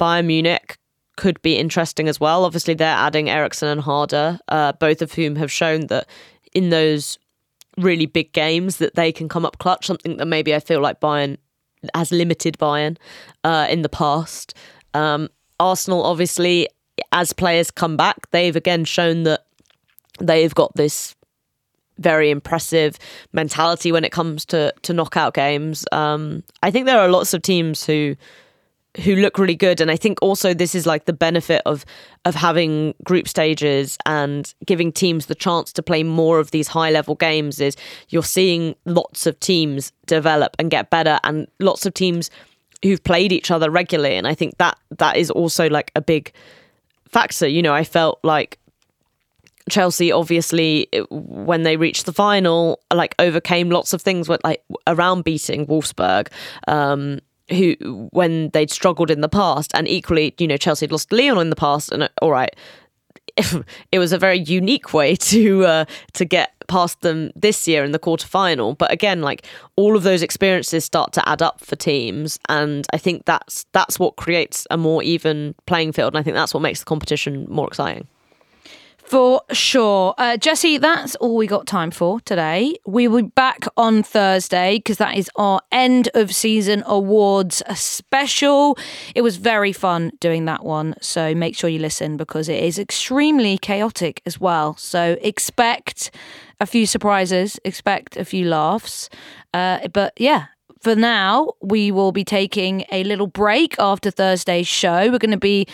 Bayern 0.01 0.27
Munich 0.27 0.79
could 1.17 1.41
be 1.43 1.59
interesting 1.59 2.09
as 2.09 2.19
well. 2.19 2.45
Obviously, 2.45 2.75
they're 2.75 2.89
adding 2.89 3.29
Eriksson 3.29 3.69
and 3.69 3.81
Harder, 3.81 4.39
uh, 4.49 4.73
both 4.73 5.03
of 5.03 5.13
whom 5.13 5.37
have 5.37 5.53
shown 5.53 5.89
that 5.89 6.09
in 6.55 6.71
those 6.71 7.19
really 7.77 8.07
big 8.07 8.33
games 8.33 8.79
that 8.79 8.95
they 8.95 9.13
can 9.13 9.29
come 9.29 9.45
up 9.45 9.59
clutch. 9.59 9.87
Something 9.87 10.17
that 10.17 10.27
maybe 10.27 10.55
I 10.55 10.61
feel 10.61 10.81
like 10.81 11.01
Bayern 11.01 11.37
has 11.95 12.11
limited 12.11 12.57
Bayern 12.59 12.97
uh, 13.45 13.67
in 13.69 13.83
the 13.83 13.91
past. 13.91 14.55
Um, 14.95 15.29
Arsenal, 15.59 16.03
obviously, 16.05 16.69
as 17.13 17.33
players 17.33 17.71
come 17.71 17.97
back, 17.97 18.31
they've 18.31 18.57
again 18.57 18.85
shown 18.85 19.25
that 19.25 19.47
they've 20.21 20.55
got 20.55 20.75
this 20.75 21.15
very 21.99 22.31
impressive 22.31 22.99
mentality 23.33 23.91
when 23.93 24.05
it 24.05 24.13
comes 24.13 24.45
to 24.47 24.73
to 24.83 24.93
knockout 24.93 25.35
games. 25.35 25.85
Um, 25.93 26.43
I 26.63 26.71
think 26.71 26.87
there 26.87 26.99
are 26.99 27.09
lots 27.09 27.35
of 27.35 27.43
teams 27.43 27.85
who 27.85 28.17
who 29.05 29.15
look 29.17 29.39
really 29.39 29.55
good 29.55 29.81
and 29.81 29.91
I 29.91 29.97
think 29.97 30.19
also 30.23 30.55
this 30.55 30.75
is 30.75 30.87
like 30.87 31.05
the 31.05 31.13
benefit 31.13 31.61
of 31.67 31.85
of 32.25 32.35
having 32.35 32.95
group 33.05 33.29
stages 33.29 33.99
and 34.07 34.53
giving 34.65 34.91
teams 34.91 35.27
the 35.27 35.35
chance 35.35 35.73
to 35.75 35.83
play 35.83 36.03
more 36.03 36.39
of 36.39 36.51
these 36.51 36.69
high 36.69 36.91
level 36.91 37.15
games 37.15 37.61
is 37.61 37.77
you're 38.09 38.23
seeing 38.23 38.75
lots 38.87 39.27
of 39.27 39.39
teams 39.39 39.93
develop 40.07 40.57
and 40.59 40.71
get 40.71 40.89
better 40.89 41.19
and 41.25 41.47
lots 41.61 41.85
of 41.85 41.93
teams 41.93 42.31
who've 42.83 43.05
played 43.05 43.33
each 43.33 43.51
other 43.51 43.71
regularly 43.71 44.17
and 44.17 44.27
I 44.27 44.35
think 44.35 44.57
that 44.59 44.79
that 44.97 45.19
is 45.19 45.31
also 45.31 45.69
like 45.69 45.93
a 45.95 46.01
big 46.01 46.33
factor 47.17 47.49
you 47.49 47.63
know 47.63 47.73
I 47.73 47.85
felt 47.85 48.19
like 48.23 48.59
Chelsea 49.71 50.13
obviously 50.13 50.87
when 51.11 51.63
they 51.63 51.77
reached 51.77 52.05
the 52.05 52.13
final 52.13 52.81
like 52.93 53.15
overcame 53.19 53.71
lots 53.71 53.93
of 53.93 54.03
things 54.03 54.29
with 54.29 54.41
like 54.45 54.63
around 54.87 55.25
beating 55.25 55.67
Wolfsburg 55.67 56.29
um, 56.69 57.21
who 57.49 57.75
when 58.13 58.51
they'd 58.51 58.71
struggled 58.71 59.11
in 59.11 59.23
the 59.23 59.29
past 59.29 59.73
and 59.75 59.89
equally 59.89 60.35
you 60.39 60.47
know 60.47 60.59
Chelsea 60.59 60.85
had 60.85 60.93
lost 60.93 61.11
Lyon 61.11 61.39
in 61.39 61.51
the 61.51 61.57
past 61.57 61.91
and 61.91 62.03
uh, 62.03 62.09
all 62.21 62.31
right 62.31 62.55
it 63.93 63.99
was 63.99 64.13
a 64.13 64.19
very 64.19 64.39
unique 64.39 64.93
way 64.95 65.15
to 65.17 65.65
uh, 65.65 65.85
to 66.15 66.25
get 66.25 66.53
past 66.69 67.01
them 67.03 67.31
this 67.37 67.69
year 67.69 67.85
in 67.85 67.93
the 67.93 67.99
quarter 67.99 68.27
final 68.27 68.75
but 68.75 68.91
again 68.91 69.21
like 69.21 69.47
all 69.77 69.97
of 69.97 70.03
those 70.03 70.23
experiences 70.23 70.85
start 70.85 71.13
to 71.13 71.27
add 71.29 71.41
up 71.41 71.61
for 71.61 71.77
teams 71.77 72.39
and 72.49 72.87
I 72.93 72.99
think 72.99 73.25
that's 73.25 73.67
that's 73.73 73.99
what 73.99 74.17
creates 74.17 74.67
a 74.71 74.77
more 74.77 75.03
even 75.03 75.55
playing 75.67 75.93
field 75.93 76.15
and 76.15 76.19
I 76.19 76.23
think 76.23 76.35
that's 76.35 76.53
what 76.53 76.61
makes 76.61 76.81
the 76.81 76.87
competition 76.87 77.47
more 77.49 77.69
exciting 77.69 78.09
For 79.07 79.41
sure. 79.53 80.15
Uh, 80.19 80.37
Jessy, 80.37 80.79
that's 80.79 81.15
all 81.17 81.37
we 81.37 81.47
got 81.47 81.69
time 81.69 81.93
for 81.93 82.21
today. 82.23 82.75
We 82.87 83.07
will 83.07 83.23
be 83.23 83.29
back 83.29 83.65
on 83.77 84.03
Thursday 84.03 84.79
because 84.79 84.99
that 84.99 85.17
is 85.17 85.31
our 85.37 85.61
end 85.71 86.09
of 86.15 86.35
season 86.35 86.83
awards 86.87 87.63
special. 87.77 88.77
It 89.15 89.23
was 89.23 89.37
very 89.37 89.73
fun 89.73 90.11
doing 90.19 90.47
that 90.47 90.65
one. 90.65 90.97
So 91.01 91.37
make 91.37 91.55
sure 91.55 91.71
you 91.71 91.79
listen 91.79 92.17
because 92.17 92.49
it 92.49 92.61
is 92.61 92.81
extremely 92.81 93.59
chaotic 93.59 94.23
as 94.27 94.41
well. 94.41 94.77
So 94.77 95.17
expect 95.21 96.11
a 96.59 96.67
few 96.67 96.85
surprises, 96.85 97.61
expect 97.65 98.17
a 98.17 98.25
few 98.25 98.49
laughs. 98.49 99.09
Uh, 99.55 99.87
but 99.87 100.15
yeah, 100.17 100.47
for 100.81 100.97
now, 100.97 101.53
we 101.63 101.93
will 101.93 102.11
be 102.11 102.25
taking 102.25 102.85
a 102.91 103.05
little 103.05 103.29
break 103.29 103.77
after 103.79 104.11
Thursday's 104.11 104.67
show. 104.67 105.11
We're 105.13 105.19
going 105.19 105.31
to 105.31 105.37
be 105.37 105.69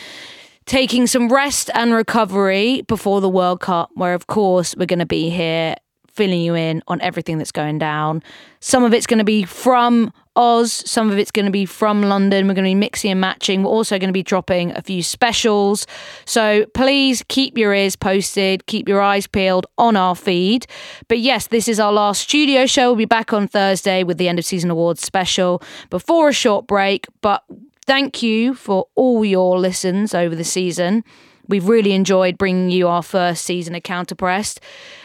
taking 0.67 1.07
some 1.07 1.33
rest 1.33 1.71
and 1.75 1.93
recovery 1.93 2.83
before 2.83 3.21
the 3.21 3.29
World 3.29 3.61
Cup, 3.61 3.91
where, 3.95 4.15
of 4.15 4.27
course, 4.27 4.75
we're 4.77 4.87
going 4.87 4.99
to 4.99 5.07
be 5.07 5.31
here 5.31 5.77
filling 6.13 6.43
you 6.43 6.55
in 6.55 6.83
on 6.89 7.01
everything 7.01 7.39
that's 7.39 7.53
going 7.53 7.79
down. 7.79 8.23
Some 8.61 8.85
of 8.85 8.93
it's 8.93 9.07
going 9.07 9.19
to 9.19 9.25
be 9.25 9.45
from 9.45 10.13
Oz, 10.35 10.73
some 10.73 11.11
of 11.11 11.19
it's 11.19 11.31
going 11.31 11.45
to 11.45 11.53
be 11.53 11.67
from 11.67 12.03
London. 12.03 12.47
We're 12.47 12.55
going 12.55 12.65
to 12.65 12.71
be 12.71 12.75
mixing 12.75 13.11
and 13.11 13.21
matching. 13.21 13.63
We're 13.63 13.71
also 13.71 13.99
going 13.99 14.09
to 14.09 14.15
be 14.15 14.23
dropping 14.23 14.73
a 14.73 14.83
few 14.83 15.03
specials. 15.03 15.87
So 16.25 16.65
please 16.75 17.23
keep 17.29 17.59
your 17.59 17.75
ears 17.75 17.97
posted, 17.97 18.67
keep 18.67 18.89
your 18.89 19.01
eyes 19.01 19.27
peeled 19.27 19.67
on 19.77 19.97
our 19.97 20.15
feed. 20.15 20.67
But 21.09 21.19
yes, 21.19 21.49
this 21.49 21.69
is 21.69 21.79
our 21.79 21.93
last 21.93 22.23
studio 22.23 22.67
show. 22.67 22.89
We'll 22.89 22.97
be 22.97 23.05
back 23.05 23.33
on 23.33 23.47
Thursday 23.47 24.05
with 24.05 24.17
the 24.17 24.29
end 24.29 24.39
of 24.39 24.45
season 24.45 24.71
awards 24.71 25.03
special 25.03 25.63
before 25.91 26.29
a 26.29 26.33
short 26.33 26.67
break. 26.67 27.07
But 27.21 27.43
Thank 27.87 28.23
you 28.23 28.55
for 28.55 28.87
all 28.95 29.25
your 29.25 29.59
listens 29.59 30.15
over 30.15 30.37
the 30.37 30.45
season. 30.45 31.05
We've 31.49 31.67
really 31.67 31.93
enjoyed 31.93 32.39
bringing 32.39 32.71
you 32.71 32.87
our 32.87 33.03
first 33.03 33.45
season 33.45 33.75
of 33.75 33.83
Counterpressed, 33.83 34.61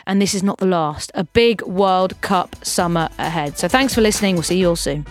and 0.06 0.22
this 0.22 0.36
is 0.36 0.44
not 0.44 0.60
the 0.60 0.68
last. 0.68 1.12
A 1.16 1.24
big 1.24 1.64
World 1.64 2.20
Cup 2.22 2.56
summer 2.64 3.10
ahead. 3.18 3.58
So 3.58 3.68
thanks 3.68 3.96
for 3.96 4.02
listening. 4.02 4.36
We'll 4.36 4.44
see 4.44 4.60
you 4.60 4.70
all 4.70 4.76
soon. 4.76 5.06